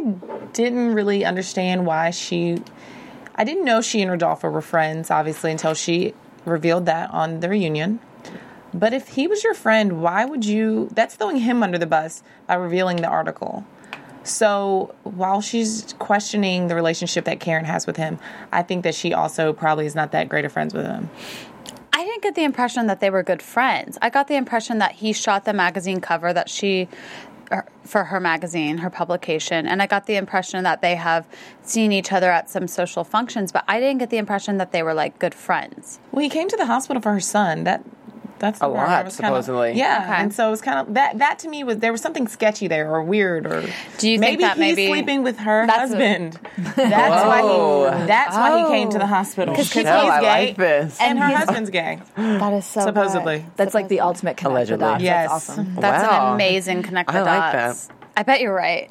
didn't 0.54 0.94
really 0.94 1.26
understand 1.26 1.86
why 1.86 2.12
she. 2.12 2.64
I 3.36 3.44
didn't 3.44 3.66
know 3.66 3.82
she 3.82 4.02
and 4.02 4.10
Rodolfo 4.10 4.50
were 4.50 4.62
friends, 4.62 5.12
obviously, 5.12 5.52
until 5.52 5.74
she 5.74 6.14
revealed 6.46 6.86
that 6.86 7.12
on 7.12 7.42
the 7.42 7.50
reunion. 7.50 8.00
But 8.74 8.94
if 8.94 9.10
he 9.10 9.28
was 9.28 9.44
your 9.44 9.54
friend, 9.54 10.02
why 10.02 10.26
would 10.26 10.46
you? 10.46 10.90
That's 10.92 11.16
throwing 11.16 11.38
him 11.38 11.64
under 11.64 11.78
the 11.78 11.88
bus 11.88 12.24
by 12.48 12.56
revealing 12.56 12.98
the 12.98 13.08
article. 13.08 13.66
So 14.24 14.94
while 15.04 15.40
she's 15.40 15.96
questioning 16.00 16.68
the 16.68 16.76
relationship 16.76 17.26
that 17.26 17.40
Karen 17.40 17.64
has 17.64 17.88
with 17.88 17.96
him, 17.96 18.20
I 18.52 18.62
think 18.62 18.84
that 18.84 18.94
she 18.94 19.14
also 19.14 19.54
probably 19.54 19.86
is 19.86 19.96
not 19.96 20.12
that 20.12 20.28
great 20.28 20.44
of 20.44 20.52
friends 20.52 20.74
with 20.74 20.86
him. 20.86 21.10
I 21.94 22.04
didn't 22.04 22.24
get 22.24 22.36
the 22.36 22.44
impression 22.44 22.88
that 22.88 23.00
they 23.00 23.10
were 23.10 23.24
good 23.24 23.42
friends. 23.42 23.98
I 24.02 24.10
got 24.10 24.28
the 24.28 24.36
impression 24.36 24.80
that 24.80 24.92
he 24.94 25.14
shot 25.14 25.46
the 25.46 25.54
magazine 25.54 26.02
cover 26.02 26.34
that 26.34 26.50
she 26.50 26.90
er, 27.52 27.66
for 27.86 28.04
her 28.04 28.20
magazine, 28.20 28.80
her 28.80 28.90
publication, 28.90 29.66
and 29.66 29.82
I 29.82 29.88
got 29.88 30.08
the 30.08 30.16
impression 30.16 30.64
that 30.64 30.82
they 30.82 30.96
have 30.96 31.26
seen 31.64 31.94
each 31.94 32.12
other 32.12 32.30
at 32.30 32.50
some 32.50 32.68
social 32.68 33.06
functions, 33.06 33.54
but 33.54 33.64
I 33.68 33.80
didn't 33.80 34.00
get 34.00 34.10
the 34.10 34.18
impression 34.18 34.58
that 34.58 34.74
they 34.74 34.84
were 34.84 34.94
like 34.94 35.18
good 35.20 35.34
friends. 35.34 36.00
Well, 36.12 36.22
he 36.22 36.30
came 36.30 36.50
to 36.50 36.58
the 36.58 36.66
hospital 36.66 37.02
for 37.02 37.14
her 37.14 37.22
son. 37.22 37.64
That 37.64 37.84
that's 38.40 38.62
A 38.62 38.70
where 38.70 38.86
I 38.86 38.98
lot, 38.98 39.06
was 39.06 39.16
kinda- 39.18 39.28
supposedly. 39.30 39.74
yeah, 39.74 40.04
Okay. 40.06 40.22
and 40.24 40.34
so 40.34 40.48
it 40.48 40.52
was 40.52 40.62
kind 40.62 40.80
of 40.88 40.94
that. 40.96 41.18
That 41.20 41.40
to 41.40 41.50
me 41.50 41.64
was 41.64 41.78
there 41.78 41.92
was 41.92 42.02
something 42.02 42.28
sketchy 42.28 42.68
there 42.68 42.90
or 42.92 43.02
weird 43.04 43.46
or. 43.46 43.62
Do 43.98 44.10
you 44.10 44.20
think 44.20 44.22
maybe 44.40 44.44
that 44.44 44.58
he's 44.58 44.76
maybe- 44.76 44.88
sleeping 44.88 45.24
with 45.24 45.38
her 45.40 45.66
That's 45.68 45.92
what- 45.92 46.00
husband? 46.00 46.40
that's 46.76 47.26
why 47.26 47.42
Whoa. 47.42 47.92
he. 48.00 48.06
That's 48.08 48.36
why 48.36 48.60
he 48.60 48.66
came 48.68 48.90
to 48.92 48.98
the 48.98 49.04
oh. 49.04 49.08
hospital 49.08 49.54
because 49.54 49.72
he's 49.74 49.84
Michelle, 49.84 50.10
I 50.12 50.22
gay 50.22 50.48
like 50.48 50.58
this. 50.58 50.98
and 51.02 51.20
her 51.20 51.36
husband's 51.36 51.70
gay. 51.70 52.00
That 52.16 52.54
is 52.54 52.66
so 52.66 52.82
Supposedly. 52.82 53.46
That's 53.56 53.74
like 53.74 53.88
the 53.88 54.00
ultimate 54.02 54.38
connect 54.38 54.52
Allegedly. 54.54 54.78
the 54.86 54.92
dots. 54.92 55.04
Yes. 55.04 55.30
That's 55.32 55.50
awesome. 55.50 55.76
That's 55.76 56.04
Wow. 56.08 56.28
an 56.30 56.34
amazing 56.36 56.84
connect 56.84 57.12
the 57.12 57.18
I 57.18 57.22
like 57.22 57.54
dots. 57.54 57.88
that. 57.88 57.94
I 58.16 58.24
bet 58.24 58.42
you're 58.42 58.54
right. 58.54 58.88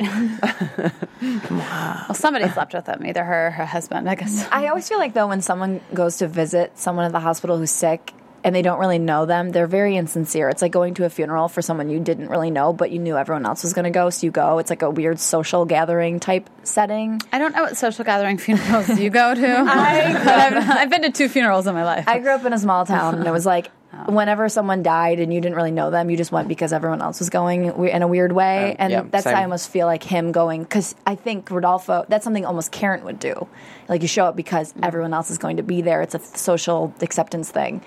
well, 1.50 2.14
somebody 2.14 2.48
slept 2.48 2.74
with 2.74 2.86
him, 2.86 3.04
either 3.06 3.24
her 3.24 3.48
or 3.48 3.50
her 3.50 3.66
husband, 3.66 4.08
I 4.08 4.14
guess. 4.14 4.46
I 4.52 4.68
always 4.68 4.88
feel 4.88 4.98
like 4.98 5.14
though 5.14 5.26
when 5.28 5.42
someone 5.42 5.80
goes 5.94 6.18
to 6.18 6.28
visit 6.28 6.78
someone 6.78 7.04
at 7.06 7.12
the 7.12 7.20
hospital 7.20 7.58
who's 7.58 7.70
sick 7.70 8.12
and 8.46 8.54
they 8.54 8.62
don't 8.62 8.78
really 8.78 9.00
know 9.00 9.26
them, 9.26 9.50
they're 9.50 9.66
very 9.66 9.96
insincere. 9.96 10.48
It's 10.48 10.62
like 10.62 10.70
going 10.70 10.94
to 10.94 11.04
a 11.04 11.10
funeral 11.10 11.48
for 11.48 11.62
someone 11.62 11.90
you 11.90 11.98
didn't 11.98 12.28
really 12.28 12.52
know, 12.52 12.72
but 12.72 12.92
you 12.92 13.00
knew 13.00 13.16
everyone 13.16 13.44
else 13.44 13.64
was 13.64 13.72
going 13.72 13.86
to 13.86 13.90
go, 13.90 14.08
so 14.08 14.24
you 14.24 14.30
go. 14.30 14.58
It's 14.58 14.70
like 14.70 14.82
a 14.82 14.88
weird 14.88 15.18
social 15.18 15.64
gathering 15.64 16.20
type 16.20 16.48
setting. 16.62 17.20
I 17.32 17.40
don't 17.40 17.56
know 17.56 17.64
what 17.64 17.76
social 17.76 18.04
gathering 18.04 18.38
funerals 18.46 19.00
you 19.00 19.10
go 19.10 19.34
to. 19.34 19.48
I, 19.48 20.46
I've, 20.46 20.70
I've 20.70 20.90
been 20.90 21.02
to 21.02 21.10
two 21.10 21.28
funerals 21.28 21.66
in 21.66 21.74
my 21.74 21.82
life. 21.82 22.04
I 22.06 22.20
grew 22.20 22.30
up 22.30 22.44
in 22.44 22.52
a 22.52 22.58
small 22.58 22.86
town, 22.86 23.16
and 23.16 23.26
it 23.26 23.32
was 23.32 23.44
like 23.44 23.68
whenever 24.08 24.48
someone 24.48 24.82
died 24.82 25.18
and 25.20 25.32
you 25.32 25.40
didn't 25.40 25.56
really 25.56 25.70
know 25.70 25.90
them, 25.90 26.10
you 26.10 26.16
just 26.16 26.32
went 26.32 26.48
because 26.48 26.72
everyone 26.72 27.02
else 27.02 27.18
was 27.18 27.30
going 27.30 27.64
in 27.88 28.02
a 28.02 28.06
weird 28.08 28.32
way. 28.32 28.70
Um, 28.72 28.76
and 28.78 28.92
yeah, 28.92 29.02
that's 29.10 29.24
same. 29.24 29.36
I 29.36 29.42
almost 29.42 29.68
feel 29.70 29.86
like 29.86 30.02
him 30.02 30.32
going 30.32 30.62
because 30.62 30.94
I 31.06 31.14
think 31.14 31.50
Rodolfo. 31.50 32.04
That's 32.08 32.24
something 32.24 32.44
almost 32.44 32.72
Karen 32.72 33.04
would 33.04 33.18
do. 33.18 33.48
Like 33.88 34.02
you 34.02 34.08
show 34.08 34.26
up 34.26 34.36
because 34.36 34.74
everyone 34.82 35.14
else 35.14 35.30
is 35.30 35.38
going 35.38 35.56
to 35.58 35.62
be 35.62 35.82
there. 35.82 36.02
It's 36.02 36.14
a 36.14 36.18
social 36.18 36.92
acceptance 37.00 37.50
thing, 37.50 37.82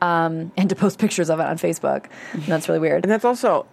um, 0.00 0.52
and 0.56 0.68
to 0.68 0.74
post 0.76 0.98
pictures 0.98 1.30
of 1.30 1.40
it 1.40 1.46
on 1.46 1.58
Facebook. 1.58 2.06
And 2.32 2.42
that's 2.44 2.68
really 2.68 2.80
weird. 2.80 3.04
And 3.04 3.10
that's 3.10 3.24
also 3.24 3.66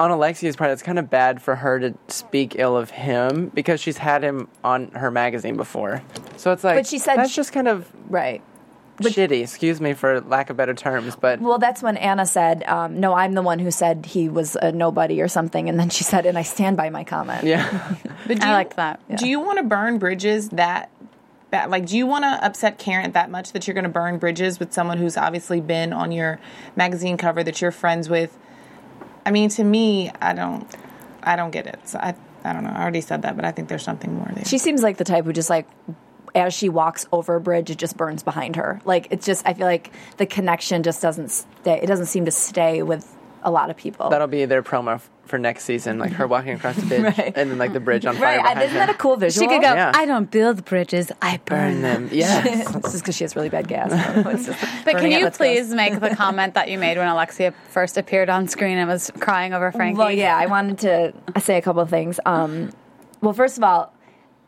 on 0.00 0.10
Alexia's 0.10 0.56
part. 0.56 0.70
It's 0.70 0.82
kind 0.82 0.98
of 0.98 1.08
bad 1.08 1.40
for 1.40 1.54
her 1.56 1.78
to 1.80 1.94
speak 2.08 2.56
ill 2.58 2.76
of 2.76 2.90
him 2.90 3.50
because 3.54 3.80
she's 3.80 3.98
had 3.98 4.22
him 4.24 4.48
on 4.64 4.88
her 4.92 5.10
magazine 5.10 5.56
before. 5.56 6.02
So 6.36 6.52
it's 6.52 6.64
like, 6.64 6.76
But 6.78 6.86
she 6.86 6.98
said 6.98 7.16
that's 7.16 7.30
she- 7.30 7.36
just 7.36 7.52
kind 7.52 7.68
of 7.68 7.90
Right. 8.08 8.42
Shitty. 9.00 9.42
Excuse 9.42 9.80
me 9.80 9.92
for 9.94 10.20
lack 10.20 10.50
of 10.50 10.56
better 10.56 10.74
terms, 10.74 11.16
but 11.16 11.40
Well, 11.40 11.58
that's 11.58 11.82
when 11.82 11.96
Anna 11.96 12.26
said, 12.26 12.62
um, 12.64 13.00
"No, 13.00 13.14
I'm 13.14 13.32
the 13.34 13.42
one 13.42 13.58
who 13.58 13.70
said 13.70 14.06
he 14.06 14.28
was 14.28 14.56
a 14.56 14.72
nobody 14.72 15.20
or 15.20 15.28
something," 15.28 15.68
and 15.68 15.78
then 15.78 15.90
she 15.90 16.04
said, 16.04 16.26
"And 16.26 16.36
I 16.38 16.42
stand 16.42 16.76
by 16.76 16.90
my 16.90 17.04
comment." 17.04 17.44
yeah. 17.44 17.96
But 18.26 18.40
do 18.40 18.46
I 18.46 18.50
you- 18.50 18.54
liked 18.54 18.76
that. 18.76 19.00
Do 19.16 19.28
you 19.28 19.40
want 19.40 19.58
to 19.58 19.64
burn 19.64 19.98
bridges 19.98 20.48
that? 20.50 20.90
That, 21.50 21.70
like, 21.70 21.86
do 21.86 21.96
you 21.96 22.04
want 22.04 22.24
to 22.24 22.44
upset 22.44 22.78
Karen 22.78 23.12
that 23.12 23.30
much 23.30 23.52
that 23.52 23.68
you're 23.68 23.74
going 23.74 23.84
to 23.84 23.88
burn 23.90 24.18
bridges 24.18 24.58
with 24.58 24.72
someone 24.72 24.98
who's 24.98 25.16
obviously 25.16 25.60
been 25.60 25.92
on 25.92 26.10
your 26.10 26.40
magazine 26.74 27.16
cover 27.16 27.44
that 27.44 27.60
you're 27.60 27.70
friends 27.70 28.08
with? 28.08 28.36
I 29.24 29.30
mean, 29.30 29.50
to 29.50 29.62
me, 29.62 30.10
I 30.20 30.32
don't, 30.32 30.66
I 31.22 31.36
don't 31.36 31.52
get 31.52 31.68
it. 31.68 31.78
So 31.84 32.00
I, 32.00 32.16
I 32.42 32.52
don't 32.52 32.64
know. 32.64 32.70
I 32.70 32.82
already 32.82 33.02
said 33.02 33.22
that, 33.22 33.36
but 33.36 33.44
I 33.44 33.52
think 33.52 33.68
there's 33.68 33.84
something 33.84 34.12
more 34.14 34.28
there. 34.34 34.44
She 34.44 34.58
seems 34.58 34.82
like 34.82 34.96
the 34.96 35.04
type 35.04 35.26
who 35.26 35.32
just 35.32 35.48
like 35.48 35.68
as 36.34 36.52
she 36.54 36.68
walks 36.68 37.06
over 37.12 37.36
a 37.36 37.40
bridge, 37.40 37.70
it 37.70 37.78
just 37.78 37.96
burns 37.96 38.22
behind 38.22 38.56
her. 38.56 38.80
Like 38.84 39.08
it's 39.10 39.24
just 39.26 39.46
I 39.46 39.54
feel 39.54 39.66
like 39.66 39.92
the 40.16 40.26
connection 40.26 40.82
just 40.82 41.00
doesn't 41.02 41.28
stay. 41.30 41.80
It 41.82 41.86
doesn't 41.86 42.06
seem 42.06 42.24
to 42.24 42.30
stay 42.32 42.82
with 42.82 43.10
a 43.42 43.50
lot 43.50 43.70
of 43.70 43.76
people. 43.76 44.08
That'll 44.10 44.26
be 44.26 44.46
their 44.46 44.62
promo 44.62 44.94
f- 44.94 45.10
for 45.26 45.38
next 45.38 45.64
season, 45.64 45.98
like 45.98 46.12
her 46.12 46.26
walking 46.26 46.52
across 46.54 46.76
the 46.76 46.86
bridge 46.86 47.02
Right. 47.18 47.32
and 47.36 47.50
then 47.50 47.58
like 47.58 47.72
the 47.74 47.80
bridge 47.80 48.04
on 48.06 48.14
fire 48.16 48.38
right? 48.38 48.42
behind 48.42 48.62
Isn't 48.62 48.74
that 48.76 48.88
a 48.90 48.94
cool 48.94 49.16
visual? 49.16 49.46
She 49.46 49.54
could 49.54 49.62
go, 49.62 49.72
Yeah. 49.74 49.92
I 49.94 50.06
don't 50.06 50.30
build 50.30 50.64
bridges, 50.64 51.12
I 51.22 51.38
burn 51.44 51.74
Burn 51.74 51.82
them. 51.82 52.08
them, 52.08 52.18
yeah. 52.18 52.42
it's 52.46 52.72
just 52.72 52.98
because 53.00 53.14
she 53.16 53.24
has 53.24 53.36
really 53.36 53.48
bad 53.50 53.68
gas. 53.68 53.90
But 54.84 54.96
can 54.96 55.10
you 55.10 55.24
Let's 55.24 55.38
go. 55.38 55.44
please 55.44 55.68
make 55.74 56.00
the 56.00 56.14
comment 56.16 56.54
that 56.54 56.68
you 56.70 56.78
made 56.78 56.96
when 56.98 57.06
Alexia 57.06 57.52
first 57.68 57.96
appeared 57.96 58.28
on 58.28 58.48
screen 58.48 58.76
and 58.78 58.88
was 58.88 59.10
crying 59.20 59.52
over 59.54 59.70
Frankie? 59.72 59.98
Well, 59.98 60.10
yeah, 60.10 60.36
I 60.36 60.46
wanted 60.46 60.78
to 60.80 61.40
say 61.40 61.56
a 61.56 61.62
couple 61.62 61.80
of 61.82 61.90
things. 61.90 62.18
Um, 62.26 62.70
well, 63.20 63.32
first 63.32 63.56
of 63.56 63.64
all, 63.64 63.93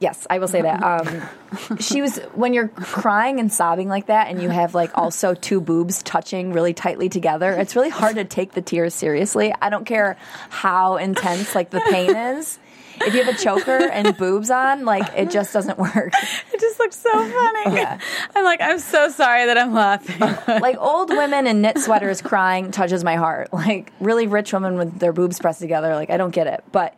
yes, 0.00 0.26
I 0.28 0.38
will 0.38 0.48
say 0.48 0.62
that. 0.62 0.82
Um, 0.82 1.78
she 1.78 2.02
was 2.02 2.18
when 2.34 2.52
you're 2.54 2.68
crying 2.68 3.40
and 3.40 3.52
sobbing 3.52 3.88
like 3.88 4.06
that, 4.06 4.28
and 4.28 4.42
you 4.42 4.48
have 4.50 4.74
like 4.74 4.96
also 4.96 5.34
two 5.34 5.60
boobs 5.60 6.02
touching 6.02 6.52
really 6.52 6.74
tightly 6.74 7.08
together. 7.08 7.52
It's 7.52 7.76
really 7.76 7.90
hard 7.90 8.16
to 8.16 8.24
take 8.24 8.52
the 8.52 8.62
tears 8.62 8.94
seriously. 8.94 9.54
I 9.60 9.70
don't 9.70 9.84
care 9.84 10.16
how 10.50 10.96
intense 10.96 11.54
like 11.54 11.70
the 11.70 11.80
pain 11.80 12.14
is. 12.14 12.58
if 12.98 13.12
you 13.14 13.22
have 13.22 13.34
a 13.34 13.38
choker 13.38 13.76
and 13.90 14.16
boobs 14.16 14.50
on, 14.50 14.86
like 14.86 15.06
it 15.14 15.30
just 15.30 15.52
doesn't 15.52 15.78
work. 15.78 16.12
It 16.52 16.60
just 16.60 16.78
looks 16.78 16.96
so 16.96 17.10
funny. 17.12 17.76
Yeah. 17.76 17.98
I'm 18.34 18.44
like, 18.44 18.62
I'm 18.62 18.78
so 18.78 19.10
sorry 19.10 19.44
that 19.46 19.58
I'm 19.58 19.74
laughing. 19.74 20.16
Like 20.66 20.78
old 20.78 21.10
women 21.10 21.46
in 21.46 21.60
knit 21.60 21.78
sweaters 21.78 22.22
crying 22.22 22.70
touches 22.70 23.04
my 23.04 23.16
heart. 23.16 23.52
Like 23.52 23.92
really 24.00 24.26
rich 24.26 24.52
women 24.52 24.78
with 24.78 24.98
their 24.98 25.12
boobs 25.12 25.38
pressed 25.38 25.60
together, 25.60 25.94
like 25.94 26.08
I 26.08 26.16
don't 26.16 26.30
get 26.30 26.46
it. 26.46 26.64
But 26.72 26.94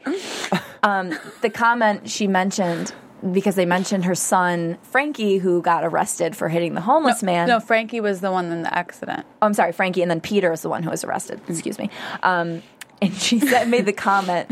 um, 0.83 1.19
the 1.43 1.51
comment 1.51 2.09
she 2.09 2.27
mentioned 2.27 2.93
because 3.33 3.57
they 3.57 3.67
mentioned 3.67 4.05
her 4.05 4.15
son 4.15 4.79
Frankie, 4.83 5.39
who 5.39 5.61
got 5.61 5.85
arrested 5.85 6.37
for 6.37 6.49
hitting 6.49 6.75
the 6.75 6.81
homeless 6.81 7.23
man. 7.23 7.49
no, 7.49 7.59
Frankie 7.61 8.01
was 8.01 8.21
the 8.21 8.31
one 8.31 8.53
in 8.53 8.63
the 8.63 8.73
accident. 8.73 9.27
Oh, 9.43 9.47
I'm 9.47 9.55
sorry, 9.55 9.73
Frankie, 9.73 10.03
and 10.03 10.11
then 10.11 10.21
Peter 10.21 10.53
is 10.53 10.63
the 10.63 10.69
one 10.69 10.83
who 10.83 10.91
was 10.91 11.03
arrested. 11.05 11.41
Excuse 11.49 11.79
me. 11.79 11.91
Um, 12.23 12.63
and 13.03 13.15
she 13.15 13.39
said, 13.41 13.69
made 13.69 13.87
the 13.87 13.93
comment, 13.93 14.51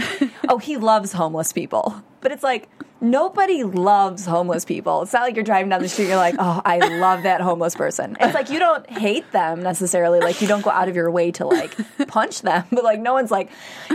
"Oh, 0.48 0.58
he 0.58 0.76
loves 0.76 1.12
homeless 1.12 1.52
people," 1.52 2.02
but 2.20 2.32
it's 2.32 2.42
like 2.42 2.68
nobody 3.00 3.62
loves 3.62 4.24
homeless 4.24 4.64
people. 4.64 5.02
It's 5.02 5.12
not 5.12 5.22
like 5.22 5.36
you're 5.36 5.44
driving 5.44 5.70
down 5.70 5.82
the 5.82 5.88
street, 5.88 6.08
you're 6.08 6.16
like, 6.16 6.36
"Oh, 6.38 6.60
I 6.64 6.78
love 6.98 7.22
that 7.24 7.40
homeless 7.40 7.74
person." 7.74 8.16
It's 8.20 8.34
like 8.34 8.50
you 8.50 8.58
don't 8.58 8.88
hate 8.90 9.30
them 9.32 9.62
necessarily. 9.62 10.20
Like 10.20 10.40
you 10.40 10.48
don't 10.48 10.62
go 10.62 10.70
out 10.70 10.88
of 10.88 10.96
your 10.96 11.10
way 11.10 11.30
to 11.32 11.46
like 11.46 11.76
punch 12.08 12.42
them, 12.42 12.64
but 12.72 12.84
like 12.84 13.00
no 13.00 13.12
one's 13.12 13.30
like, 13.30 13.50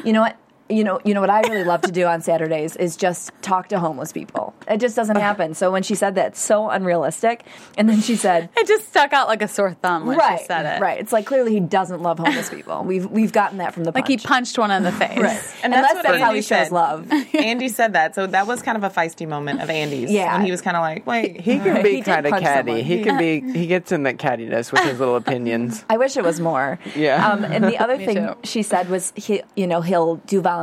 you 0.05 0.13
know 0.13 0.21
what. 0.21 0.37
You 0.71 0.83
know, 0.83 0.99
you 1.03 1.13
know 1.13 1.21
what 1.21 1.29
I 1.29 1.41
really 1.41 1.63
love 1.63 1.81
to 1.81 1.91
do 1.91 2.05
on 2.05 2.21
Saturdays 2.21 2.75
is 2.75 2.95
just 2.95 3.31
talk 3.41 3.67
to 3.69 3.79
homeless 3.79 4.11
people. 4.11 4.53
It 4.67 4.77
just 4.79 4.95
doesn't 4.95 5.17
happen. 5.17 5.53
So 5.53 5.71
when 5.71 5.83
she 5.83 5.95
said 5.95 6.15
that, 6.15 6.27
it's 6.29 6.39
so 6.41 6.69
unrealistic. 6.69 7.43
And 7.77 7.89
then 7.89 8.01
she 8.01 8.15
said, 8.15 8.49
It 8.57 8.67
just 8.67 8.87
stuck 8.87 9.13
out 9.13 9.27
like 9.27 9.41
a 9.41 9.47
sore 9.47 9.73
thumb 9.73 10.05
when 10.05 10.17
right, 10.17 10.39
she 10.39 10.45
said 10.45 10.65
it. 10.77 10.81
Right. 10.81 10.99
It's 10.99 11.11
like 11.11 11.25
clearly 11.25 11.51
he 11.53 11.59
doesn't 11.59 12.01
love 12.01 12.19
homeless 12.19 12.49
people. 12.57 12.83
We've 12.83 13.05
we've 13.09 13.31
gotten 13.33 13.57
that 13.59 13.73
from 13.73 13.83
the 13.83 13.91
Like 13.91 14.07
he 14.07 14.17
punched 14.17 14.57
one 14.57 14.71
in 14.71 14.83
the 14.83 14.91
face. 14.91 15.17
Right. 15.17 15.41
And 15.63 15.73
And 15.73 15.73
that's 15.73 15.93
that's, 15.93 15.95
what 15.95 16.03
that's 16.03 16.19
how 16.21 16.27
Andy 16.29 16.39
he 16.39 16.41
shows 16.43 16.71
love. 16.71 17.11
Andy 17.35 17.67
said 17.69 17.93
that, 17.93 18.15
so 18.15 18.27
that 18.27 18.47
was 18.47 18.61
kind 18.61 18.77
of 18.77 18.83
a 18.83 18.89
feisty 18.89 19.27
moment 19.27 19.61
of 19.61 19.69
Andy's. 19.69 20.11
Yeah. 20.11 20.35
when 20.37 20.45
he 20.45 20.51
was 20.51 20.61
kind 20.61 20.77
of 20.77 20.81
like, 20.81 21.05
"Wait, 21.05 21.41
He 21.41 21.57
can 21.57 21.75
He 21.77 21.83
be 21.83 21.95
did 21.97 22.05
kind 22.05 22.25
of 22.25 22.31
punch 22.31 22.43
catty. 22.43 22.69
someone. 22.71 22.85
He 22.85 23.03
can 23.03 23.17
be. 23.17 23.59
He 23.59 23.67
gets 23.67 23.91
in 23.91 24.03
that 24.03 24.17
cattiness 24.17 24.71
with 24.71 24.81
his 24.83 24.99
little 24.99 25.15
opinions. 25.15 25.83
I 25.89 25.97
wish 25.97 26.15
it 26.17 26.23
was 26.23 26.39
more. 26.39 26.79
Yeah. 26.95 27.27
Um, 27.29 27.43
and 27.43 27.63
the 27.65 27.77
other 27.77 27.97
thing 27.97 28.15
too. 28.15 28.35
she 28.43 28.63
said 28.63 28.89
was 28.89 29.11
he, 29.15 29.41
you 29.55 29.67
know, 29.67 29.81
he'll 29.81 30.15
do 30.15 30.39
volunteer 30.41 30.60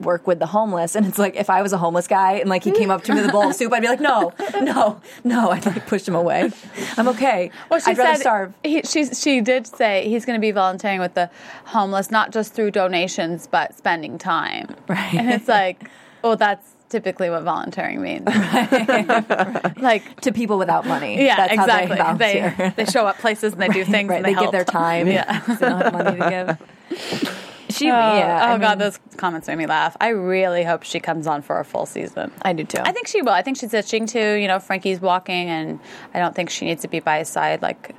work 0.00 0.26
with 0.26 0.40
the 0.40 0.46
homeless, 0.46 0.96
and 0.96 1.06
it's 1.06 1.18
like 1.18 1.36
if 1.36 1.48
I 1.48 1.62
was 1.62 1.72
a 1.72 1.78
homeless 1.78 2.08
guy 2.08 2.32
and 2.32 2.50
like 2.50 2.64
he 2.64 2.72
came 2.72 2.90
up 2.90 3.04
to 3.04 3.14
me 3.14 3.20
with 3.20 3.30
a 3.30 3.32
bowl 3.32 3.48
of 3.48 3.54
soup, 3.54 3.72
I'd 3.72 3.80
be 3.80 3.88
like, 3.88 4.00
no, 4.00 4.32
no, 4.60 5.00
no. 5.22 5.50
I'd 5.50 5.64
like 5.64 5.86
push 5.86 6.06
him 6.06 6.14
away. 6.16 6.50
I'm 6.96 7.08
okay. 7.08 7.50
Well, 7.70 7.78
she 7.80 7.92
I'd 7.92 7.98
rather 7.98 8.14
said 8.16 8.20
starve. 8.20 8.54
He, 8.64 8.82
she 8.82 9.06
she 9.14 9.40
did 9.40 9.66
say 9.66 10.08
he's 10.08 10.24
going 10.24 10.36
to 10.36 10.40
be 10.40 10.50
volunteering 10.50 11.00
with 11.00 11.14
the 11.14 11.30
homeless, 11.66 12.10
not 12.10 12.32
just 12.32 12.54
through 12.54 12.72
donations, 12.72 13.46
but 13.46 13.74
spending 13.76 14.18
time. 14.18 14.74
Right. 14.88 15.14
And 15.14 15.30
it's 15.30 15.48
like, 15.48 15.88
well, 16.22 16.36
that's 16.36 16.72
typically 16.88 17.30
what 17.30 17.42
volunteering 17.42 18.00
means. 18.02 18.26
like, 19.78 20.20
To 20.20 20.32
people 20.32 20.58
without 20.58 20.86
money. 20.86 21.24
yeah, 21.24 21.36
That's 21.36 21.52
exactly. 21.52 21.96
How 21.96 22.14
they 22.14 22.32
they 22.34 22.40
volunteer. 22.40 22.74
they 22.76 22.84
show 22.84 23.06
up 23.06 23.18
places 23.18 23.52
and 23.52 23.62
they 23.62 23.68
do 23.68 23.84
things. 23.84 24.08
right. 24.10 24.16
And 24.16 24.24
They, 24.24 24.34
they, 24.34 24.40
give 24.40 24.52
their 24.52 24.64
time. 24.64 25.06
Yeah. 25.14 25.40
They 25.40 25.54
don't 25.56 25.80
have 25.82 25.92
money 25.92 26.18
to 26.18 26.56
give. 26.90 27.40
She, 27.74 27.86
Oh, 27.86 27.90
yeah. 27.90 28.50
oh 28.50 28.54
I 28.54 28.58
God, 28.58 28.78
those 28.78 28.98
comments 29.16 29.48
made 29.48 29.56
me 29.56 29.66
laugh. 29.66 29.96
I 30.00 30.08
really 30.08 30.64
hope 30.64 30.82
she 30.82 31.00
comes 31.00 31.26
on 31.26 31.42
for 31.42 31.58
a 31.60 31.64
full 31.64 31.86
season. 31.86 32.30
I 32.42 32.52
do 32.52 32.64
too. 32.64 32.78
I 32.82 32.92
think 32.92 33.06
she 33.08 33.22
will. 33.22 33.32
I 33.32 33.42
think 33.42 33.56
she's 33.58 33.74
itching 33.74 34.06
to. 34.06 34.40
You 34.40 34.48
know, 34.48 34.58
Frankie's 34.58 35.00
walking, 35.00 35.48
and 35.48 35.80
I 36.12 36.18
don't 36.18 36.34
think 36.34 36.50
she 36.50 36.64
needs 36.64 36.82
to 36.82 36.88
be 36.88 37.00
by 37.00 37.18
his 37.18 37.28
side 37.28 37.62
like 37.62 37.94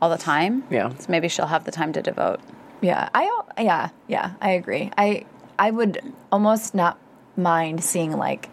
all 0.00 0.10
the 0.10 0.18
time. 0.18 0.64
Yeah. 0.70 0.90
So 0.98 1.06
maybe 1.08 1.28
she'll 1.28 1.46
have 1.46 1.64
the 1.64 1.72
time 1.72 1.92
to 1.94 2.02
devote. 2.02 2.40
Yeah, 2.80 3.08
I 3.14 3.30
yeah 3.58 3.90
yeah 4.08 4.32
I 4.40 4.50
agree. 4.52 4.90
I 4.98 5.24
I 5.58 5.70
would 5.70 6.00
almost 6.32 6.74
not 6.74 6.98
mind 7.36 7.82
seeing 7.84 8.16
like 8.16 8.48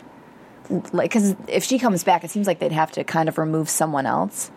like 0.94 1.10
because 1.12 1.36
if 1.48 1.64
she 1.64 1.80
comes 1.80 2.04
back, 2.04 2.24
it 2.24 2.30
seems 2.30 2.46
like 2.48 2.60
they'd 2.60 2.72
have 2.72 2.92
to 2.94 3.04
kind 3.04 3.28
of 3.28 3.38
remove 3.38 3.70
someone 3.70 4.06
else. 4.06 4.52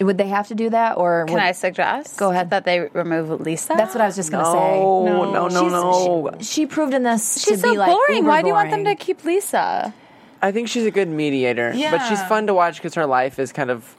Would 0.00 0.18
they 0.18 0.28
have 0.28 0.48
to 0.48 0.54
do 0.54 0.70
that, 0.70 0.96
or 0.96 1.24
Can 1.26 1.34
would, 1.34 1.42
I 1.42 1.52
suggest? 1.52 2.16
Go 2.16 2.30
ahead. 2.30 2.50
That 2.50 2.64
they 2.64 2.80
remove 2.80 3.40
Lisa. 3.40 3.74
That's 3.76 3.94
what 3.94 4.00
I 4.00 4.06
was 4.06 4.16
just 4.16 4.30
gonna 4.30 4.44
say. 4.46 4.80
No, 4.80 5.30
no, 5.30 5.48
no, 5.48 5.48
She's- 5.48 5.72
no. 5.72 6.30
She, 6.38 6.44
she 6.44 6.66
proved 6.66 6.94
in 6.94 7.02
this 7.02 7.42
She's 7.42 7.56
to 7.56 7.58
so 7.58 7.72
be 7.72 7.78
like 7.78 7.90
boring. 7.90 8.18
uber 8.18 8.28
Why 8.28 8.42
do 8.42 8.48
you 8.48 8.54
want 8.54 8.70
them 8.70 8.84
to 8.84 8.94
keep 8.94 9.24
Lisa? 9.24 9.92
I 10.40 10.50
think 10.50 10.68
she's 10.68 10.86
a 10.86 10.90
good 10.90 11.08
mediator, 11.08 11.72
yeah. 11.74 11.92
but 11.92 12.08
she's 12.08 12.20
fun 12.24 12.48
to 12.48 12.54
watch 12.54 12.76
because 12.76 12.94
her 12.94 13.06
life 13.06 13.38
is 13.38 13.52
kind 13.52 13.70
of 13.70 13.96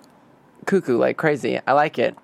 cuckoo, 0.65 0.97
like 0.97 1.15
crazy. 1.15 1.59
I 1.65 1.71
like 1.73 1.97
it. 1.97 2.17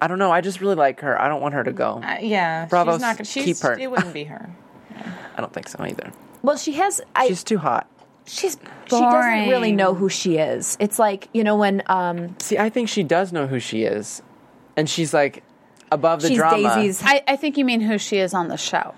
I 0.00 0.08
don't 0.08 0.18
know. 0.18 0.30
I 0.30 0.40
just 0.40 0.60
really 0.60 0.74
like 0.76 1.00
her. 1.00 1.20
I 1.20 1.28
don't 1.28 1.40
want 1.42 1.54
her 1.54 1.64
to 1.64 1.72
go. 1.72 2.00
Uh, 2.02 2.18
yeah, 2.20 2.66
Bravo. 2.66 2.92
she's 2.92 3.00
not 3.00 3.16
gonna 3.16 3.24
she's, 3.24 3.44
keep 3.44 3.58
her. 3.58 3.78
It 3.78 3.90
wouldn't 3.90 4.14
be 4.14 4.24
her. 4.24 4.50
I 5.36 5.40
don't 5.40 5.52
think 5.52 5.68
so 5.68 5.84
either. 5.84 6.12
Well, 6.42 6.56
she 6.56 6.72
has. 6.72 7.00
I, 7.14 7.28
She's 7.28 7.42
too 7.44 7.58
hot. 7.58 7.88
She's 8.26 8.58
she 8.84 8.90
doesn't 8.90 9.48
really 9.48 9.72
know 9.72 9.94
who 9.94 10.08
she 10.08 10.36
is. 10.36 10.76
It's 10.80 10.98
like 10.98 11.28
you 11.32 11.44
know 11.44 11.56
when 11.56 11.82
um 11.86 12.36
See, 12.40 12.58
I 12.58 12.68
think 12.70 12.88
she 12.88 13.02
does 13.02 13.32
know 13.32 13.46
who 13.46 13.58
she 13.58 13.84
is, 13.84 14.22
and 14.76 14.88
she's 14.88 15.14
like 15.14 15.42
above 15.90 16.22
the 16.22 16.28
she's 16.28 16.36
drama. 16.36 16.74
Daisy's 16.76 17.02
I, 17.04 17.22
I 17.26 17.36
think 17.36 17.56
you 17.56 17.64
mean 17.64 17.80
who 17.80 17.98
she 17.98 18.18
is 18.18 18.34
on 18.34 18.48
the 18.48 18.56
show, 18.56 18.94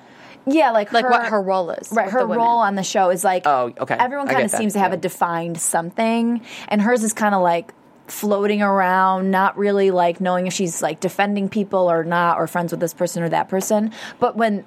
yeah 0.46 0.70
like 0.70 0.92
like 0.92 1.08
what 1.08 1.26
her 1.26 1.40
role 1.40 1.70
is. 1.70 1.90
Right, 1.92 2.10
her 2.10 2.26
role 2.26 2.58
on 2.58 2.74
the 2.74 2.82
show 2.82 3.10
is 3.10 3.24
like 3.24 3.42
Oh, 3.46 3.72
okay. 3.78 3.96
Everyone 3.98 4.26
kind 4.28 4.44
of 4.44 4.50
seems 4.50 4.72
to 4.72 4.78
have 4.78 4.92
yeah. 4.92 4.98
a 4.98 5.00
defined 5.00 5.60
something, 5.60 6.42
and 6.68 6.82
hers 6.82 7.02
is 7.02 7.12
kind 7.12 7.34
of 7.34 7.42
like 7.42 7.72
floating 8.06 8.62
around, 8.62 9.30
not 9.30 9.58
really 9.58 9.90
like 9.90 10.20
knowing 10.20 10.46
if 10.46 10.52
she's 10.54 10.80
like 10.80 11.00
defending 11.00 11.48
people 11.48 11.90
or 11.90 12.04
not, 12.04 12.38
or 12.38 12.46
friends 12.46 12.72
with 12.72 12.80
this 12.80 12.94
person 12.94 13.22
or 13.22 13.28
that 13.28 13.48
person. 13.48 13.92
But 14.18 14.36
when 14.36 14.64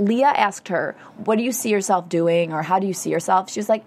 Leah 0.00 0.32
asked 0.34 0.68
her, 0.68 0.96
"What 1.24 1.36
do 1.36 1.44
you 1.44 1.52
see 1.52 1.70
yourself 1.70 2.08
doing?" 2.08 2.52
or 2.52 2.62
"How 2.62 2.78
do 2.78 2.86
you 2.86 2.94
see 2.94 3.10
yourself?" 3.10 3.50
she 3.50 3.60
was 3.60 3.68
like, 3.68 3.84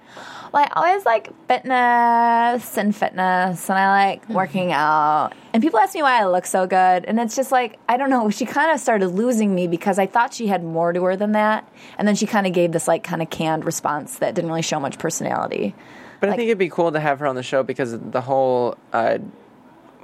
"Well, 0.52 0.64
I 0.64 0.70
always 0.76 1.06
like 1.06 1.32
fitness 1.48 2.78
and 2.78 2.96
fitness, 2.96 3.70
and 3.70 3.78
I 3.80 4.10
like 4.12 4.30
working 4.30 4.72
out." 4.72 5.32
And 5.54 5.62
people 5.62 5.80
ask 5.80 5.94
me 5.96 6.02
why 6.02 6.22
I 6.22 6.26
look 6.26 6.46
so 6.46 6.68
good, 6.68 7.06
and 7.06 7.20
it's 7.20 7.36
just 7.36 7.52
like 7.52 7.80
I 7.90 7.98
don't 7.98 8.10
know. 8.10 8.30
She 8.30 8.46
kind 8.46 8.72
of 8.72 8.80
started 8.80 9.10
losing 9.10 9.54
me 9.54 9.68
because 9.68 10.00
I 10.00 10.06
thought 10.06 10.34
she 10.34 10.48
had 10.48 10.64
more 10.64 10.94
to 10.94 11.04
her 11.04 11.16
than 11.16 11.34
that, 11.34 11.68
and 11.98 12.08
then 12.08 12.16
she 12.16 12.26
kind 12.26 12.48
of 12.48 12.54
gave 12.54 12.72
this 12.72 12.88
like 12.88 13.04
kind 13.04 13.22
of 13.22 13.30
canned 13.30 13.66
response 13.66 14.20
that 14.20 14.36
didn't 14.36 14.50
really 14.50 14.62
show 14.62 14.80
much 14.80 15.00
personality. 15.00 15.76
But 16.20 16.30
I 16.30 16.36
think 16.38 16.48
it'd 16.48 16.58
be 16.58 16.70
cool 16.70 16.90
to 16.90 17.02
have 17.02 17.20
her 17.20 17.28
on 17.28 17.36
the 17.36 17.44
show 17.44 17.64
because 17.64 18.00
the 18.00 18.22
whole 18.22 18.78
uh, 18.94 19.18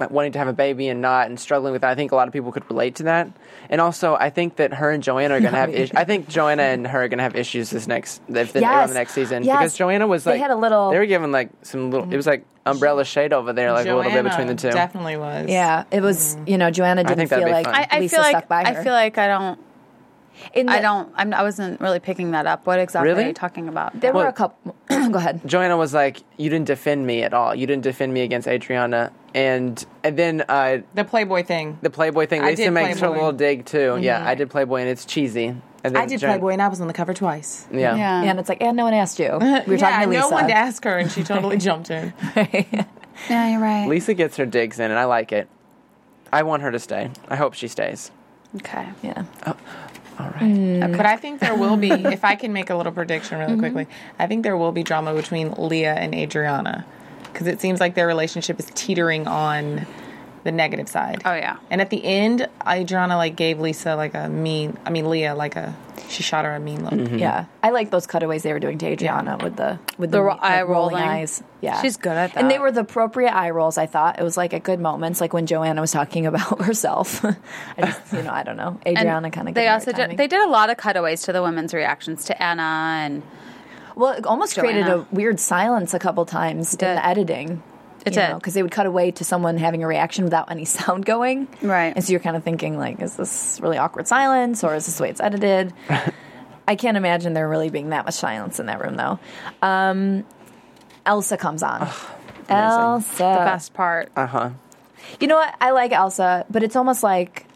wanting 0.08 0.32
to 0.32 0.38
have 0.38 0.48
a 0.48 0.52
baby 0.52 0.88
and 0.88 1.00
not, 1.00 1.26
and 1.26 1.38
struggling 1.38 1.72
with 1.72 1.82
that. 1.82 1.90
I 1.90 1.94
think 1.94 2.12
a 2.12 2.16
lot 2.16 2.26
of 2.28 2.32
people 2.32 2.52
could 2.52 2.68
relate 2.70 2.94
to 2.96 3.02
that. 3.04 3.28
And 3.68 3.80
also, 3.80 4.14
I 4.14 4.30
think 4.30 4.56
that 4.56 4.74
her 4.74 4.90
and 4.90 5.02
Joanna 5.02 5.34
are 5.34 5.40
going 5.40 5.52
to 5.52 5.58
have. 5.58 5.70
Is- 5.70 5.92
I 5.94 6.04
think 6.04 6.28
Joanna 6.28 6.62
and 6.62 6.86
her 6.86 7.04
are 7.04 7.08
going 7.08 7.18
to 7.18 7.24
have 7.24 7.36
issues 7.36 7.70
this 7.70 7.86
next 7.86 8.22
if 8.28 8.52
they're 8.52 8.62
on 8.64 8.70
Yes. 8.70 8.88
the 8.88 8.94
next 8.94 9.12
season 9.12 9.42
Yes. 9.44 9.58
because 9.58 9.76
Joanna 9.76 10.06
was 10.06 10.24
They 10.24 10.32
like 10.32 10.40
had 10.40 10.50
a 10.50 10.56
little- 10.56 10.90
They 10.90 10.98
were 10.98 11.06
given 11.06 11.32
like 11.32 11.50
some 11.62 11.90
little. 11.90 12.10
It 12.12 12.16
was 12.16 12.26
like 12.26 12.44
umbrella 12.66 13.04
shade 13.04 13.32
over 13.32 13.52
there, 13.52 13.72
like 13.72 13.86
a 13.86 13.94
little 13.94 14.10
bit 14.10 14.24
between 14.24 14.46
the 14.46 14.54
two. 14.54 14.70
Definitely 14.70 15.16
was. 15.16 15.48
Yeah, 15.48 15.84
it 15.90 16.00
was. 16.02 16.36
Mm-hmm. 16.36 16.48
You 16.48 16.58
know, 16.58 16.70
Joanna 16.70 17.02
didn't 17.04 17.28
think 17.28 17.30
feel 17.30 17.50
like 17.50 17.64
fun. 17.66 17.74
I, 17.74 17.86
I 17.90 18.00
Lisa 18.00 18.16
feel 18.16 18.22
like 18.22 18.30
stuck 18.36 18.48
by 18.48 18.64
her. 18.64 18.80
I 18.80 18.84
feel 18.84 18.92
like 18.92 19.18
I 19.18 19.26
don't. 19.26 19.58
In 20.54 20.70
I 20.70 20.80
don't. 20.80 21.12
I'm, 21.16 21.34
I 21.34 21.42
wasn't 21.42 21.80
really 21.82 22.00
picking 22.00 22.30
that 22.30 22.46
up. 22.46 22.64
What 22.66 22.78
exactly 22.78 23.10
Really? 23.10 23.24
are 23.24 23.28
you 23.28 23.34
talking 23.34 23.68
about? 23.68 24.00
There 24.00 24.12
were 24.14 24.26
a 24.26 24.32
couple. 24.32 24.74
go 24.88 25.18
ahead. 25.18 25.42
Joanna 25.44 25.76
was 25.76 25.92
like, 25.92 26.18
"You 26.38 26.48
didn't 26.48 26.66
defend 26.66 27.06
me 27.06 27.22
at 27.22 27.34
all. 27.34 27.54
You 27.54 27.66
didn't 27.66 27.82
defend 27.82 28.14
me 28.14 28.22
against 28.22 28.48
Adriana." 28.48 29.12
And 29.34 29.84
and 30.02 30.16
then 30.16 30.44
uh, 30.48 30.78
The 30.94 31.04
Playboy 31.04 31.44
thing. 31.44 31.78
the 31.82 31.90
Playboy 31.90 32.26
thing. 32.26 32.42
I 32.42 32.50
Lisa 32.50 32.64
did 32.64 32.70
makes 32.72 32.98
her 33.00 33.06
Playboy. 33.08 33.14
little 33.14 33.32
dig 33.32 33.64
too. 33.64 33.98
Yeah, 34.00 34.18
mm-hmm. 34.18 34.28
I 34.28 34.34
did 34.34 34.50
Playboy, 34.50 34.80
and 34.80 34.88
it's 34.88 35.04
cheesy. 35.04 35.46
And 35.82 35.94
then 35.94 35.96
I 35.96 36.06
did 36.06 36.20
Joan- 36.20 36.30
Playboy 36.30 36.50
and 36.50 36.62
I 36.62 36.68
was 36.68 36.80
on 36.80 36.88
the 36.88 36.92
cover 36.92 37.14
twice. 37.14 37.66
Yeah. 37.72 37.96
yeah. 37.96 38.22
Yeah, 38.22 38.30
and 38.30 38.38
it's 38.38 38.48
like, 38.48 38.60
and 38.60 38.76
no 38.76 38.84
one 38.84 38.92
asked 38.94 39.18
you. 39.18 39.30
We 39.40 39.40
were 39.40 39.74
yeah, 39.74 39.76
talking 39.76 40.00
to 40.00 40.08
Lisa. 40.08 40.20
no 40.20 40.28
one 40.28 40.46
to 40.48 40.52
ask 40.54 40.84
her, 40.84 40.98
and 40.98 41.10
she 41.10 41.22
totally 41.22 41.56
jumped 41.68 41.90
in. 41.90 42.12
yeah, 42.36 43.50
you're 43.50 43.60
right. 43.60 43.86
Lisa 43.88 44.14
gets 44.14 44.36
her 44.36 44.46
digs 44.46 44.78
in, 44.78 44.90
and 44.90 44.98
I 44.98 45.04
like 45.04 45.32
it. 45.32 45.48
I 46.32 46.42
want 46.42 46.62
her 46.62 46.70
to 46.70 46.78
stay. 46.78 47.10
I 47.28 47.36
hope 47.36 47.54
she 47.54 47.68
stays. 47.68 48.10
Okay. 48.56 48.88
yeah. 49.02 49.24
Oh, 49.46 49.56
all 50.18 50.26
right. 50.26 50.40
Hmm. 50.40 50.96
But 50.96 51.06
I 51.06 51.16
think 51.16 51.40
there 51.40 51.54
will 51.54 51.76
be, 51.76 51.90
if 51.90 52.24
I 52.24 52.34
can 52.34 52.52
make 52.52 52.70
a 52.70 52.76
little 52.76 52.92
prediction 52.92 53.38
really 53.38 53.52
mm-hmm. 53.52 53.60
quickly, 53.60 53.86
I 54.18 54.26
think 54.26 54.42
there 54.42 54.56
will 54.56 54.72
be 54.72 54.82
drama 54.82 55.14
between 55.14 55.52
Leah 55.52 55.94
and 55.94 56.14
Adriana. 56.14 56.84
Because 57.32 57.46
it 57.46 57.60
seems 57.60 57.80
like 57.80 57.94
their 57.94 58.06
relationship 58.06 58.58
is 58.58 58.66
teetering 58.74 59.26
on 59.26 59.86
the 60.42 60.52
negative 60.52 60.88
side. 60.88 61.20
Oh 61.24 61.34
yeah. 61.34 61.58
And 61.68 61.80
at 61.82 61.90
the 61.90 62.02
end, 62.02 62.48
Adriana 62.66 63.16
like 63.16 63.36
gave 63.36 63.60
Lisa 63.60 63.94
like 63.94 64.14
a 64.14 64.28
mean, 64.28 64.76
I 64.86 64.90
mean 64.90 65.10
Leah 65.10 65.34
like 65.34 65.54
a, 65.56 65.76
she 66.08 66.22
shot 66.22 66.46
her 66.46 66.54
a 66.54 66.58
mean 66.60 66.82
look. 66.82 66.94
Mm-hmm. 66.94 67.18
Yeah, 67.18 67.44
I 67.62 67.70
like 67.70 67.90
those 67.90 68.06
cutaways 68.06 68.42
they 68.42 68.52
were 68.54 68.58
doing 68.58 68.78
to 68.78 68.86
Adriana 68.86 69.36
with 69.42 69.56
the 69.56 69.78
with 69.98 70.10
the, 70.10 70.16
The 70.16 70.22
ro- 70.22 70.32
like, 70.32 70.42
eye 70.42 70.62
rolling 70.62 70.94
rolling. 70.96 71.08
eyes. 71.08 71.42
Yeah, 71.60 71.80
She's 71.82 71.98
good 71.98 72.12
at 72.16 72.32
that. 72.32 72.40
And 72.40 72.50
they 72.50 72.58
were 72.58 72.72
the 72.72 72.80
appropriate 72.80 73.34
eye 73.36 73.50
rolls. 73.50 73.76
I 73.76 73.84
thought 73.84 74.18
it 74.18 74.22
was 74.22 74.38
like 74.38 74.54
at 74.54 74.62
good 74.62 74.80
moments, 74.80 75.20
like 75.20 75.34
when 75.34 75.44
Joanna 75.46 75.82
was 75.82 75.92
talking 75.92 76.24
about 76.24 76.62
herself. 76.64 77.22
I 77.22 77.36
just, 77.80 78.12
you 78.14 78.22
know, 78.22 78.32
I 78.32 78.42
don't 78.42 78.56
know. 78.56 78.80
Adriana 78.86 79.30
kind 79.30 79.46
of. 79.46 79.54
They 79.54 79.68
also 79.68 79.92
did, 79.92 80.16
they 80.16 80.26
did 80.26 80.40
a 80.40 80.48
lot 80.48 80.70
of 80.70 80.78
cutaways 80.78 81.20
to 81.24 81.34
the 81.34 81.42
women's 81.42 81.74
reactions 81.74 82.24
to 82.24 82.42
Anna 82.42 82.62
and 83.04 83.22
well, 84.00 84.12
it 84.12 84.26
almost 84.26 84.58
created 84.58 84.88
a 84.88 85.06
weird 85.10 85.38
silence 85.38 85.94
a 85.94 85.98
couple 85.98 86.24
times 86.26 86.72
in 86.74 86.78
did. 86.78 86.96
the 86.96 87.06
editing. 87.06 87.62
It 88.06 88.14
did. 88.14 88.34
because 88.34 88.54
they 88.54 88.62
would 88.62 88.72
cut 88.72 88.86
away 88.86 89.10
to 89.10 89.24
someone 89.24 89.58
having 89.58 89.84
a 89.84 89.86
reaction 89.86 90.24
without 90.24 90.50
any 90.50 90.64
sound 90.78 91.04
going. 91.04 91.46
Right. 91.60 91.92
And 91.94 92.02
so 92.02 92.12
you're 92.12 92.20
kind 92.20 92.36
of 92.36 92.42
thinking 92.42 92.78
like, 92.78 93.00
is 93.02 93.16
this 93.16 93.60
really 93.62 93.76
awkward 93.76 94.08
silence 94.08 94.64
or 94.64 94.74
is 94.74 94.86
this 94.86 94.96
the 94.96 95.02
way 95.02 95.10
it's 95.10 95.20
edited? 95.20 95.74
I 96.68 96.76
can't 96.76 96.96
imagine 96.96 97.34
there 97.34 97.48
really 97.48 97.68
being 97.68 97.90
that 97.90 98.04
much 98.04 98.14
silence 98.14 98.58
in 98.60 98.66
that 98.66 98.80
room, 98.80 98.96
though. 98.96 99.18
Um, 99.60 100.24
Elsa 101.04 101.36
comes 101.36 101.62
on. 101.62 101.88
Elsa. 102.48 103.16
The 103.18 103.22
best 103.22 103.74
part. 103.74 104.10
Uh 104.16 104.26
huh. 104.26 104.50
You 105.18 105.26
know 105.26 105.36
what? 105.36 105.54
I 105.60 105.72
like 105.72 105.92
Elsa, 105.92 106.46
but 106.48 106.62
it's 106.62 106.76
almost 106.76 107.02
like, 107.02 107.46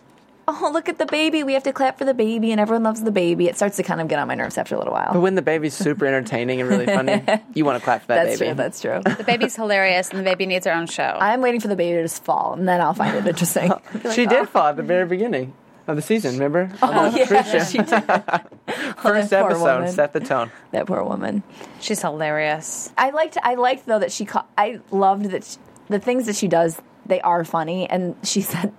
oh, 0.46 0.70
look 0.72 0.88
at 0.88 0.98
the 0.98 1.06
baby. 1.06 1.42
We 1.42 1.54
have 1.54 1.62
to 1.64 1.72
clap 1.72 1.98
for 1.98 2.04
the 2.04 2.14
baby, 2.14 2.52
and 2.52 2.60
everyone 2.60 2.82
loves 2.82 3.02
the 3.02 3.10
baby. 3.10 3.48
It 3.48 3.56
starts 3.56 3.76
to 3.76 3.82
kind 3.82 4.00
of 4.00 4.08
get 4.08 4.18
on 4.18 4.28
my 4.28 4.34
nerves 4.34 4.58
after 4.58 4.74
a 4.74 4.78
little 4.78 4.92
while. 4.92 5.12
But 5.12 5.20
when 5.20 5.34
the 5.34 5.42
baby's 5.42 5.74
super 5.74 6.06
entertaining 6.06 6.60
and 6.60 6.68
really 6.68 6.86
funny, 6.86 7.22
you 7.54 7.64
want 7.64 7.78
to 7.78 7.84
clap 7.84 8.02
for 8.02 8.08
that 8.08 8.24
That's 8.24 8.38
baby. 8.38 8.50
true. 8.50 8.54
That's 8.56 8.80
true. 8.80 9.00
The 9.16 9.24
baby's 9.24 9.56
hilarious, 9.56 10.10
and 10.10 10.20
the 10.20 10.24
baby 10.24 10.46
needs 10.46 10.66
her 10.66 10.72
own 10.72 10.86
show. 10.86 11.16
I'm 11.20 11.40
waiting 11.40 11.60
for 11.60 11.68
the 11.68 11.76
baby 11.76 11.96
to 11.96 12.02
just 12.02 12.24
fall, 12.24 12.54
and 12.54 12.68
then 12.68 12.80
I'll 12.80 12.94
find 12.94 13.16
it 13.16 13.26
interesting. 13.26 13.72
she 14.14 14.26
did 14.26 14.32
oh. 14.32 14.46
fall 14.46 14.68
at 14.68 14.76
the 14.76 14.82
very 14.82 15.06
beginning 15.06 15.54
of 15.86 15.96
the 15.96 16.02
season. 16.02 16.34
Remember? 16.34 16.70
Oh, 16.82 16.90
on 16.90 17.12
the 17.12 17.18
yeah, 17.18 17.26
cruise 17.26 17.50
ship. 17.50 17.68
she 17.68 17.78
did. 17.78 18.04
Oh, 18.08 19.10
First 19.10 19.30
that 19.30 19.42
poor 19.42 19.50
episode 19.50 19.74
woman. 19.76 19.92
set 19.92 20.12
the 20.12 20.20
tone. 20.20 20.50
That 20.70 20.86
poor 20.86 21.02
woman. 21.02 21.42
She's 21.80 22.00
hilarious. 22.00 22.92
I 22.96 23.10
liked. 23.10 23.38
I 23.42 23.54
liked 23.54 23.86
though 23.86 23.98
that 23.98 24.12
she. 24.12 24.24
Ca- 24.24 24.46
I 24.56 24.80
loved 24.90 25.26
that 25.26 25.44
she, 25.44 25.58
the 25.88 25.98
things 25.98 26.26
that 26.26 26.36
she 26.36 26.48
does. 26.48 26.80
They 27.06 27.20
are 27.20 27.44
funny, 27.44 27.88
and 27.88 28.16
she 28.22 28.40
said, 28.40 28.72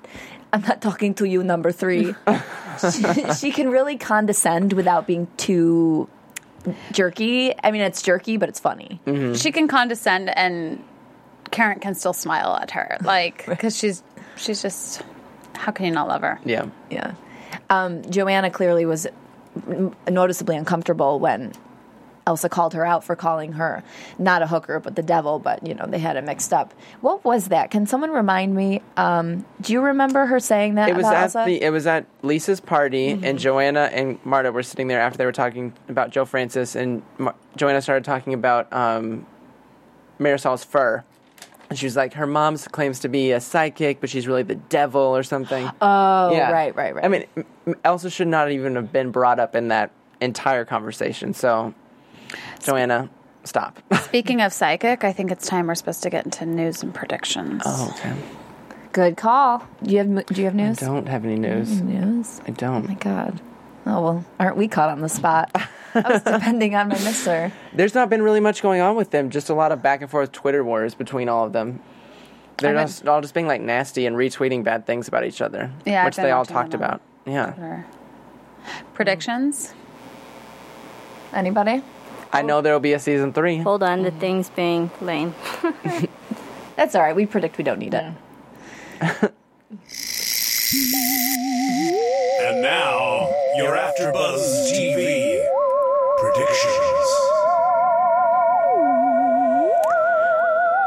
"I'm 0.55 0.61
not 0.61 0.81
talking 0.81 1.13
to 1.15 1.25
you, 1.25 1.43
number 1.43 1.71
three. 1.71 2.15
she, 2.91 3.33
she 3.33 3.51
can 3.51 3.69
really 3.69 3.97
condescend 3.97 4.71
without 4.73 5.05
being 5.05 5.27
too 5.35 6.07
jerky. 6.93 7.53
I 7.63 7.71
mean, 7.71 7.81
it's 7.81 8.01
jerky, 8.01 8.37
but 8.37 8.47
it's 8.47 8.59
funny. 8.59 9.01
She 9.35 9.51
can 9.51 9.67
condescend, 9.67 10.35
and 10.35 10.81
Karen 11.51 11.79
can 11.79 11.93
still 11.93 12.13
smile 12.13 12.55
at 12.55 12.71
her, 12.71 12.97
like 13.03 13.45
because 13.45 13.77
she's 13.77 14.01
she's 14.37 14.61
just. 14.61 15.03
How 15.55 15.71
can 15.71 15.85
you 15.85 15.91
not 15.91 16.07
love 16.07 16.21
her? 16.21 16.39
Yeah. 16.45 16.67
Yeah. 16.89 17.13
Um, 17.69 18.01
Joanna 18.09 18.49
clearly 18.49 18.85
was 18.85 19.07
n- 19.67 19.95
noticeably 20.09 20.57
uncomfortable 20.57 21.19
when 21.19 21.53
Elsa 22.27 22.49
called 22.49 22.73
her 22.73 22.85
out 22.85 23.03
for 23.03 23.15
calling 23.15 23.53
her 23.53 23.83
not 24.17 24.41
a 24.41 24.47
hooker 24.47 24.79
but 24.79 24.95
the 24.95 25.03
devil, 25.03 25.37
but 25.39 25.65
you 25.65 25.73
know 25.75 25.85
they 25.87 25.99
had 25.99 26.15
it 26.17 26.23
mixed 26.23 26.51
up. 26.53 26.73
What 27.01 27.23
was 27.23 27.49
that? 27.49 27.69
Can 27.71 27.85
someone 27.85 28.11
remind 28.11 28.55
me? 28.55 28.81
Um, 28.97 29.45
do 29.61 29.73
you 29.73 29.81
remember 29.81 30.25
her 30.25 30.39
saying 30.39 30.75
that 30.75 30.89
It 30.89 30.95
was 30.95 31.05
at 31.05 31.23
Elsa? 31.23 31.43
the 31.45 31.61
it 31.61 31.69
was 31.69 31.85
at 31.87 32.05
Lisa's 32.23 32.59
party, 32.59 33.13
Mm-hmm. 33.13 33.23
and 33.25 33.39
Joanna 33.39 33.89
and 33.93 34.17
Marta 34.25 34.51
were 34.51 34.63
sitting 34.63 34.87
there 34.87 35.01
after 35.01 35.17
they 35.17 35.25
were 35.25 35.31
talking 35.31 35.73
about 35.89 36.09
Joe 36.09 36.25
Francis, 36.25 36.75
and 36.75 37.03
Mar- 37.17 37.35
Joanna 37.55 37.81
started 37.81 38.03
talking 38.05 38.33
about 38.33 38.71
um, 38.73 39.25
Marysol's 40.19 40.63
fur. 40.63 41.03
And 41.69 41.79
she 41.79 41.87
was 41.87 41.95
like, 41.95 42.13
her 42.13 42.27
mom 42.27 42.57
claims 42.57 42.99
to 42.99 43.09
be 43.09 43.31
a 43.31 43.41
psychic, 43.41 43.99
but 43.99 44.09
she's 44.09 44.27
really 44.27 44.43
the 44.43 44.53
devil 44.55 45.01
or 45.01 45.23
something. 45.23 45.67
oh, 45.81 46.31
Yeah. 46.31 46.51
right, 46.51 46.75
right, 46.75 46.93
right. 46.95 47.03
I 47.03 47.07
mean, 47.07 47.25
Elsa 47.83 48.09
should 48.11 48.27
not 48.27 48.51
even 48.51 48.75
have 48.75 48.91
been 48.91 49.09
brought 49.11 49.39
up 49.39 49.55
in 49.55 49.69
that 49.69 49.91
entire 50.21 50.63
conversation. 50.63 51.33
So, 51.33 51.73
Joanna, 52.61 53.09
stop. 53.43 53.79
Speaking 54.01 54.41
of 54.41 54.53
psychic, 54.53 55.03
I 55.03 55.11
think 55.13 55.31
it's 55.31 55.47
time 55.47 55.67
we're 55.67 55.75
supposed 55.75 56.03
to 56.03 56.09
get 56.09 56.25
into 56.25 56.45
news 56.45 56.83
and 56.83 56.93
predictions. 56.93 57.61
oh, 57.65 57.93
okay. 57.97 58.15
good 58.91 59.17
call. 59.17 59.65
Do 59.83 59.91
you 59.91 59.97
have 59.99 60.25
Do 60.27 60.35
you 60.41 60.45
have 60.45 60.55
news? 60.55 60.77
Don't 60.77 61.07
have 61.07 61.25
any 61.25 61.35
news. 61.37 61.81
News. 61.81 62.41
I 62.47 62.51
don't. 62.51 62.85
Oh 62.85 62.87
my 62.87 62.95
God. 62.95 63.41
Oh 63.87 64.01
well, 64.01 64.25
aren't 64.39 64.57
we 64.57 64.67
caught 64.67 64.89
on 64.89 65.01
the 65.01 65.09
spot? 65.09 65.51
I 65.95 66.11
was 66.11 66.23
depending 66.23 66.75
on 66.75 66.89
my 66.89 66.95
mister. 66.95 67.53
There's 67.73 67.93
not 67.95 68.09
been 68.09 68.21
really 68.21 68.39
much 68.41 68.61
going 68.61 68.81
on 68.81 68.95
with 68.95 69.11
them. 69.11 69.29
Just 69.29 69.49
a 69.49 69.53
lot 69.53 69.71
of 69.71 69.81
back 69.81 70.01
and 70.01 70.09
forth 70.11 70.31
Twitter 70.31 70.63
wars 70.63 70.93
between 70.95 71.29
all 71.29 71.45
of 71.45 71.53
them. 71.53 71.79
They're 72.57 72.73
been- 72.73 72.87
just 72.87 73.07
all 73.07 73.21
just 73.21 73.33
being 73.33 73.47
like 73.47 73.61
nasty 73.61 74.05
and 74.05 74.15
retweeting 74.15 74.63
bad 74.63 74.85
things 74.85 75.07
about 75.07 75.23
each 75.25 75.41
other, 75.41 75.71
Yeah, 75.85 76.01
I've 76.01 76.05
which 76.07 76.15
they 76.17 76.31
all 76.31 76.45
talked 76.45 76.73
about. 76.73 77.01
Yeah, 77.25 77.53
Or- 77.59 77.85
Predictions? 78.93 79.73
Anybody? 81.33 81.81
I 82.31 82.41
know 82.41 82.61
there 82.61 82.73
will 82.73 82.79
be 82.79 82.93
a 82.93 82.99
season 82.99 83.33
three. 83.33 83.57
Hold 83.57 83.83
on 83.83 84.03
the 84.03 84.11
things 84.11 84.49
being 84.49 84.91
lame. 85.01 85.33
That's 86.75 86.95
all 86.95 87.01
right. 87.01 87.15
We 87.15 87.25
predict 87.25 87.57
we 87.57 87.63
don't 87.63 87.79
need 87.79 87.93
it. 87.93 89.31
And 92.45 92.61
now, 92.61 93.29
your 93.55 93.75
AfterBuzz 93.75 94.71
TV 94.71 95.43
predictions. 96.19 97.07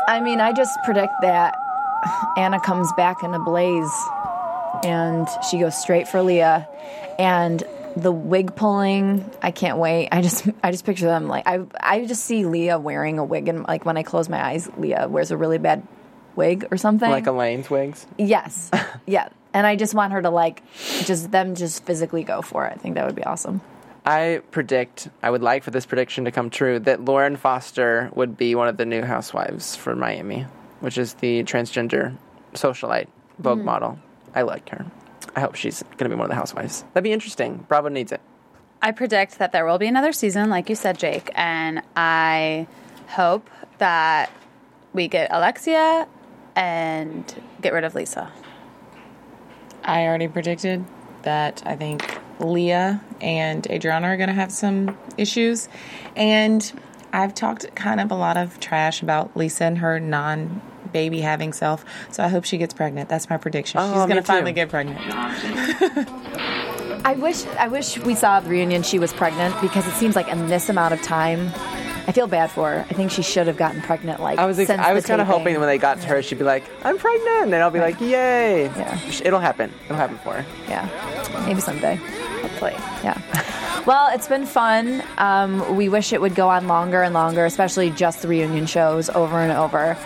I 0.08 0.20
mean, 0.22 0.40
I 0.40 0.52
just 0.52 0.78
predict 0.84 1.12
that 1.22 1.54
Anna 2.36 2.60
comes 2.60 2.92
back 2.92 3.22
in 3.22 3.34
a 3.34 3.38
blaze 3.40 3.92
and 4.84 5.26
she 5.50 5.58
goes 5.58 5.76
straight 5.76 6.06
for 6.06 6.22
Leah 6.22 6.68
and 7.18 7.64
the 7.96 8.12
wig 8.12 8.54
pulling, 8.56 9.28
I 9.42 9.50
can't 9.50 9.78
wait. 9.78 10.08
I 10.12 10.22
just 10.22 10.46
I 10.62 10.70
just 10.70 10.84
picture 10.84 11.06
them 11.06 11.28
like 11.28 11.46
I 11.46 11.60
I 11.80 12.04
just 12.04 12.24
see 12.24 12.44
Leah 12.44 12.78
wearing 12.78 13.18
a 13.18 13.24
wig 13.24 13.48
and 13.48 13.66
like 13.66 13.84
when 13.84 13.96
I 13.96 14.02
close 14.02 14.28
my 14.28 14.44
eyes, 14.44 14.70
Leah 14.76 15.08
wears 15.08 15.30
a 15.30 15.36
really 15.36 15.58
bad 15.58 15.86
wig 16.36 16.68
or 16.70 16.76
something. 16.76 17.10
Like 17.10 17.26
Elaine's 17.26 17.68
wigs. 17.68 18.06
yes. 18.16 18.70
yeah. 19.06 19.28
And 19.52 19.66
I 19.66 19.76
just 19.76 19.94
want 19.94 20.12
her 20.12 20.22
to 20.22 20.30
like 20.30 20.62
just 21.04 21.30
them 21.30 21.54
just 21.54 21.84
physically 21.84 22.22
go 22.22 22.42
for 22.42 22.66
it. 22.66 22.72
I 22.74 22.76
think 22.76 22.94
that 22.94 23.06
would 23.06 23.16
be 23.16 23.24
awesome. 23.24 23.60
I 24.06 24.40
predict, 24.52 25.08
I 25.22 25.30
would 25.30 25.42
like 25.42 25.64
for 25.64 25.70
this 25.70 25.84
prediction 25.84 26.24
to 26.24 26.30
come 26.30 26.48
true, 26.48 26.78
that 26.80 27.04
Lauren 27.04 27.36
Foster 27.36 28.10
would 28.14 28.38
be 28.38 28.54
one 28.54 28.68
of 28.68 28.78
the 28.78 28.86
new 28.86 29.02
housewives 29.02 29.76
for 29.76 29.94
Miami, 29.94 30.46
which 30.80 30.96
is 30.96 31.14
the 31.14 31.44
transgender 31.44 32.16
socialite 32.54 33.08
Vogue 33.38 33.58
mm-hmm. 33.58 33.66
model. 33.66 33.98
I 34.34 34.42
like 34.42 34.68
her. 34.70 34.86
I 35.36 35.40
hope 35.40 35.54
she's 35.54 35.82
going 35.82 36.08
to 36.08 36.08
be 36.08 36.14
one 36.14 36.24
of 36.24 36.30
the 36.30 36.34
housewives. 36.34 36.84
That'd 36.94 37.04
be 37.04 37.12
interesting. 37.12 37.64
Bravo 37.68 37.88
needs 37.88 38.12
it. 38.12 38.20
I 38.80 38.92
predict 38.92 39.38
that 39.38 39.52
there 39.52 39.66
will 39.66 39.78
be 39.78 39.88
another 39.88 40.12
season, 40.12 40.50
like 40.50 40.68
you 40.68 40.76
said, 40.76 40.98
Jake, 40.98 41.30
and 41.34 41.82
I 41.96 42.68
hope 43.08 43.50
that 43.78 44.30
we 44.92 45.08
get 45.08 45.28
Alexia 45.32 46.06
and 46.54 47.42
get 47.60 47.72
rid 47.72 47.84
of 47.84 47.94
Lisa. 47.94 48.30
I 49.84 50.06
already 50.06 50.28
predicted 50.28 50.84
that 51.22 51.62
I 51.66 51.76
think 51.76 52.20
Leah 52.40 53.02
and 53.20 53.66
Adriana 53.68 54.08
are 54.08 54.16
going 54.16 54.28
to 54.28 54.34
have 54.34 54.52
some 54.52 54.96
issues. 55.16 55.68
And 56.14 56.72
I've 57.12 57.34
talked 57.34 57.74
kind 57.74 58.00
of 58.00 58.10
a 58.10 58.14
lot 58.14 58.36
of 58.36 58.60
trash 58.60 59.02
about 59.02 59.36
Lisa 59.36 59.64
and 59.64 59.78
her 59.78 59.98
non 59.98 60.60
baby 60.92 61.20
having 61.20 61.52
self. 61.52 61.84
So 62.10 62.22
I 62.22 62.28
hope 62.28 62.44
she 62.44 62.58
gets 62.58 62.74
pregnant. 62.74 63.08
That's 63.08 63.28
my 63.30 63.36
prediction. 63.36 63.80
Oh, 63.80 63.86
She's 63.88 63.96
going 64.06 64.10
to 64.10 64.16
too. 64.16 64.22
finally 64.22 64.52
get 64.52 64.68
pregnant. 64.68 64.98
I 67.04 67.14
wish 67.18 67.46
I 67.58 67.68
wish 67.68 67.98
we 67.98 68.14
saw 68.14 68.40
the 68.40 68.50
reunion 68.50 68.82
she 68.82 68.98
was 68.98 69.12
pregnant 69.12 69.58
because 69.60 69.86
it 69.86 69.92
seems 69.92 70.16
like 70.16 70.28
in 70.28 70.48
this 70.48 70.68
amount 70.68 70.92
of 70.94 71.00
time 71.02 71.48
I 72.06 72.12
feel 72.12 72.26
bad 72.26 72.50
for 72.50 72.70
her. 72.70 72.86
I 72.90 72.94
think 72.94 73.10
she 73.10 73.22
should 73.22 73.46
have 73.46 73.56
gotten 73.56 73.80
pregnant 73.82 74.20
like 74.20 74.38
I 74.38 74.46
was 74.46 74.58
ex- 74.58 74.70
I 74.70 74.92
was 74.92 75.06
kind 75.06 75.20
of 75.20 75.26
hoping 75.26 75.58
when 75.58 75.68
they 75.68 75.78
got 75.78 76.00
to 76.00 76.06
her, 76.08 76.22
she'd 76.22 76.38
be 76.38 76.44
like, 76.44 76.64
"I'm 76.84 76.98
pregnant," 76.98 77.44
and 77.44 77.52
then 77.52 77.60
I'll 77.62 77.70
be 77.70 77.80
like, 77.80 78.00
"Yay!" 78.00 78.64
Yeah. 78.64 78.98
It'll 79.24 79.40
happen. 79.40 79.72
It'll 79.84 79.96
happen 79.96 80.18
for 80.18 80.34
her. 80.34 80.46
Yeah. 80.68 80.88
Maybe 81.46 81.60
someday. 81.60 82.00
Hopefully. 82.58 83.04
Yeah. 83.04 83.84
Well, 83.86 84.10
it's 84.12 84.28
been 84.28 84.44
fun. 84.44 85.02
Um, 85.16 85.76
we 85.76 85.88
wish 85.88 86.12
it 86.12 86.20
would 86.20 86.34
go 86.34 86.48
on 86.48 86.66
longer 86.66 87.02
and 87.02 87.14
longer, 87.14 87.44
especially 87.44 87.90
just 87.90 88.22
the 88.22 88.28
reunion 88.28 88.66
shows 88.66 89.08
over 89.10 89.38
and 89.38 89.52
over. 89.52 89.96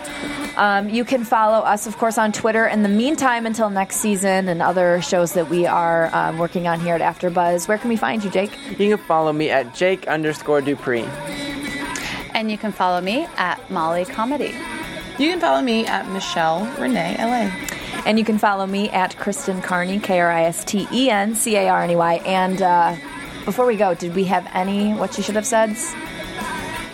Um, 0.56 0.88
you 0.88 1.04
can 1.04 1.24
follow 1.24 1.64
us, 1.64 1.86
of 1.86 1.96
course, 1.96 2.18
on 2.18 2.30
Twitter. 2.30 2.66
In 2.66 2.82
the 2.82 2.88
meantime, 2.88 3.46
until 3.46 3.70
next 3.70 3.96
season 3.96 4.48
and 4.48 4.60
other 4.60 5.00
shows 5.02 5.32
that 5.32 5.48
we 5.48 5.66
are 5.66 6.14
um, 6.14 6.38
working 6.38 6.68
on 6.68 6.78
here 6.78 6.94
at 6.94 7.00
AfterBuzz, 7.00 7.66
where 7.66 7.78
can 7.78 7.88
we 7.88 7.96
find 7.96 8.22
you, 8.22 8.30
Jake? 8.30 8.52
You 8.78 8.96
can 8.96 8.98
follow 8.98 9.32
me 9.32 9.50
at 9.50 9.74
Jake 9.74 10.06
underscore 10.06 10.60
Dupree. 10.60 11.08
And 12.34 12.50
you 12.50 12.58
can 12.58 12.72
follow 12.72 13.00
me 13.00 13.26
at 13.36 13.70
Molly 13.70 14.04
Comedy. 14.04 14.54
You 15.18 15.30
can 15.30 15.40
follow 15.40 15.62
me 15.62 15.86
at 15.86 16.08
Michelle 16.10 16.66
Renee 16.78 17.16
LA. 17.18 17.50
And 18.04 18.18
you 18.18 18.24
can 18.24 18.38
follow 18.38 18.66
me 18.66 18.90
at 18.90 19.16
Kristen 19.16 19.62
Carney, 19.62 20.00
K 20.00 20.20
R 20.20 20.30
I 20.30 20.44
S 20.44 20.64
T 20.64 20.88
E 20.92 21.08
N 21.08 21.34
C 21.34 21.56
A 21.56 21.68
R 21.68 21.82
N 21.84 21.90
E 21.90 21.96
Y. 21.96 22.14
And 22.26 22.60
uh, 22.60 22.96
before 23.44 23.66
we 23.66 23.76
go, 23.76 23.94
did 23.94 24.14
we 24.14 24.24
have 24.24 24.48
any 24.52 24.92
what 24.92 25.16
you 25.16 25.22
should 25.22 25.36
have 25.36 25.46
said? 25.46 25.76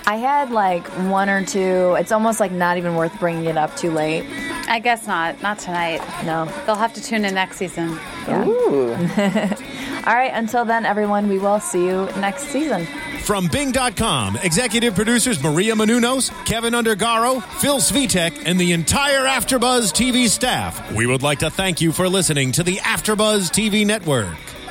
I 0.07 0.17
had 0.17 0.51
like 0.51 0.87
one 1.11 1.29
or 1.29 1.45
two. 1.45 1.95
It's 1.99 2.13
almost 2.13 2.41
like 2.41 2.53
not 2.53 2.79
even 2.79 2.95
worth 2.95 3.19
bringing 3.19 3.45
it 3.45 3.57
up 3.57 3.77
too 3.77 3.91
late. 3.91 4.25
I 4.69 4.79
guess 4.79 5.07
not. 5.07 5.43
Not 5.43 5.59
tonight. 5.59 6.01
No. 6.25 6.45
They'll 6.67 6.75
have 6.77 6.93
to 6.95 7.03
tune 7.03 7.25
in 7.25 7.35
next 7.35 7.57
season. 7.57 7.99
Yeah. 8.27 8.47
Ooh. 8.47 8.93
All 10.07 10.15
right. 10.15 10.31
Until 10.33 10.65
then, 10.65 10.85
everyone, 10.85 11.29
we 11.29 11.39
will 11.39 11.61
see 11.61 11.87
you 11.87 12.07
next 12.19 12.45
season. 12.45 12.87
From 13.25 13.47
Bing.com, 13.49 14.37
executive 14.39 14.95
producers 14.95 15.43
Maria 15.43 15.75
Menounos, 15.75 16.31
Keven 16.47 16.73
Undergaro, 16.73 17.43
Phil 17.61 17.79
Svitek, 17.79 18.43
and 18.47 18.59
the 18.59 18.73
entire 18.73 19.27
Afterbuzz 19.27 19.93
TV 19.93 20.29
staff, 20.29 20.93
we 20.93 21.07
would 21.07 21.23
like 21.23 21.41
to 21.41 21.51
thank 21.51 21.81
you 21.81 21.93
for 21.93 22.09
listening 22.09 22.53
to 22.53 22.63
the 22.63 22.77
Afterbuzz 22.77 23.51
TV 23.51 23.85
network. 23.85 24.35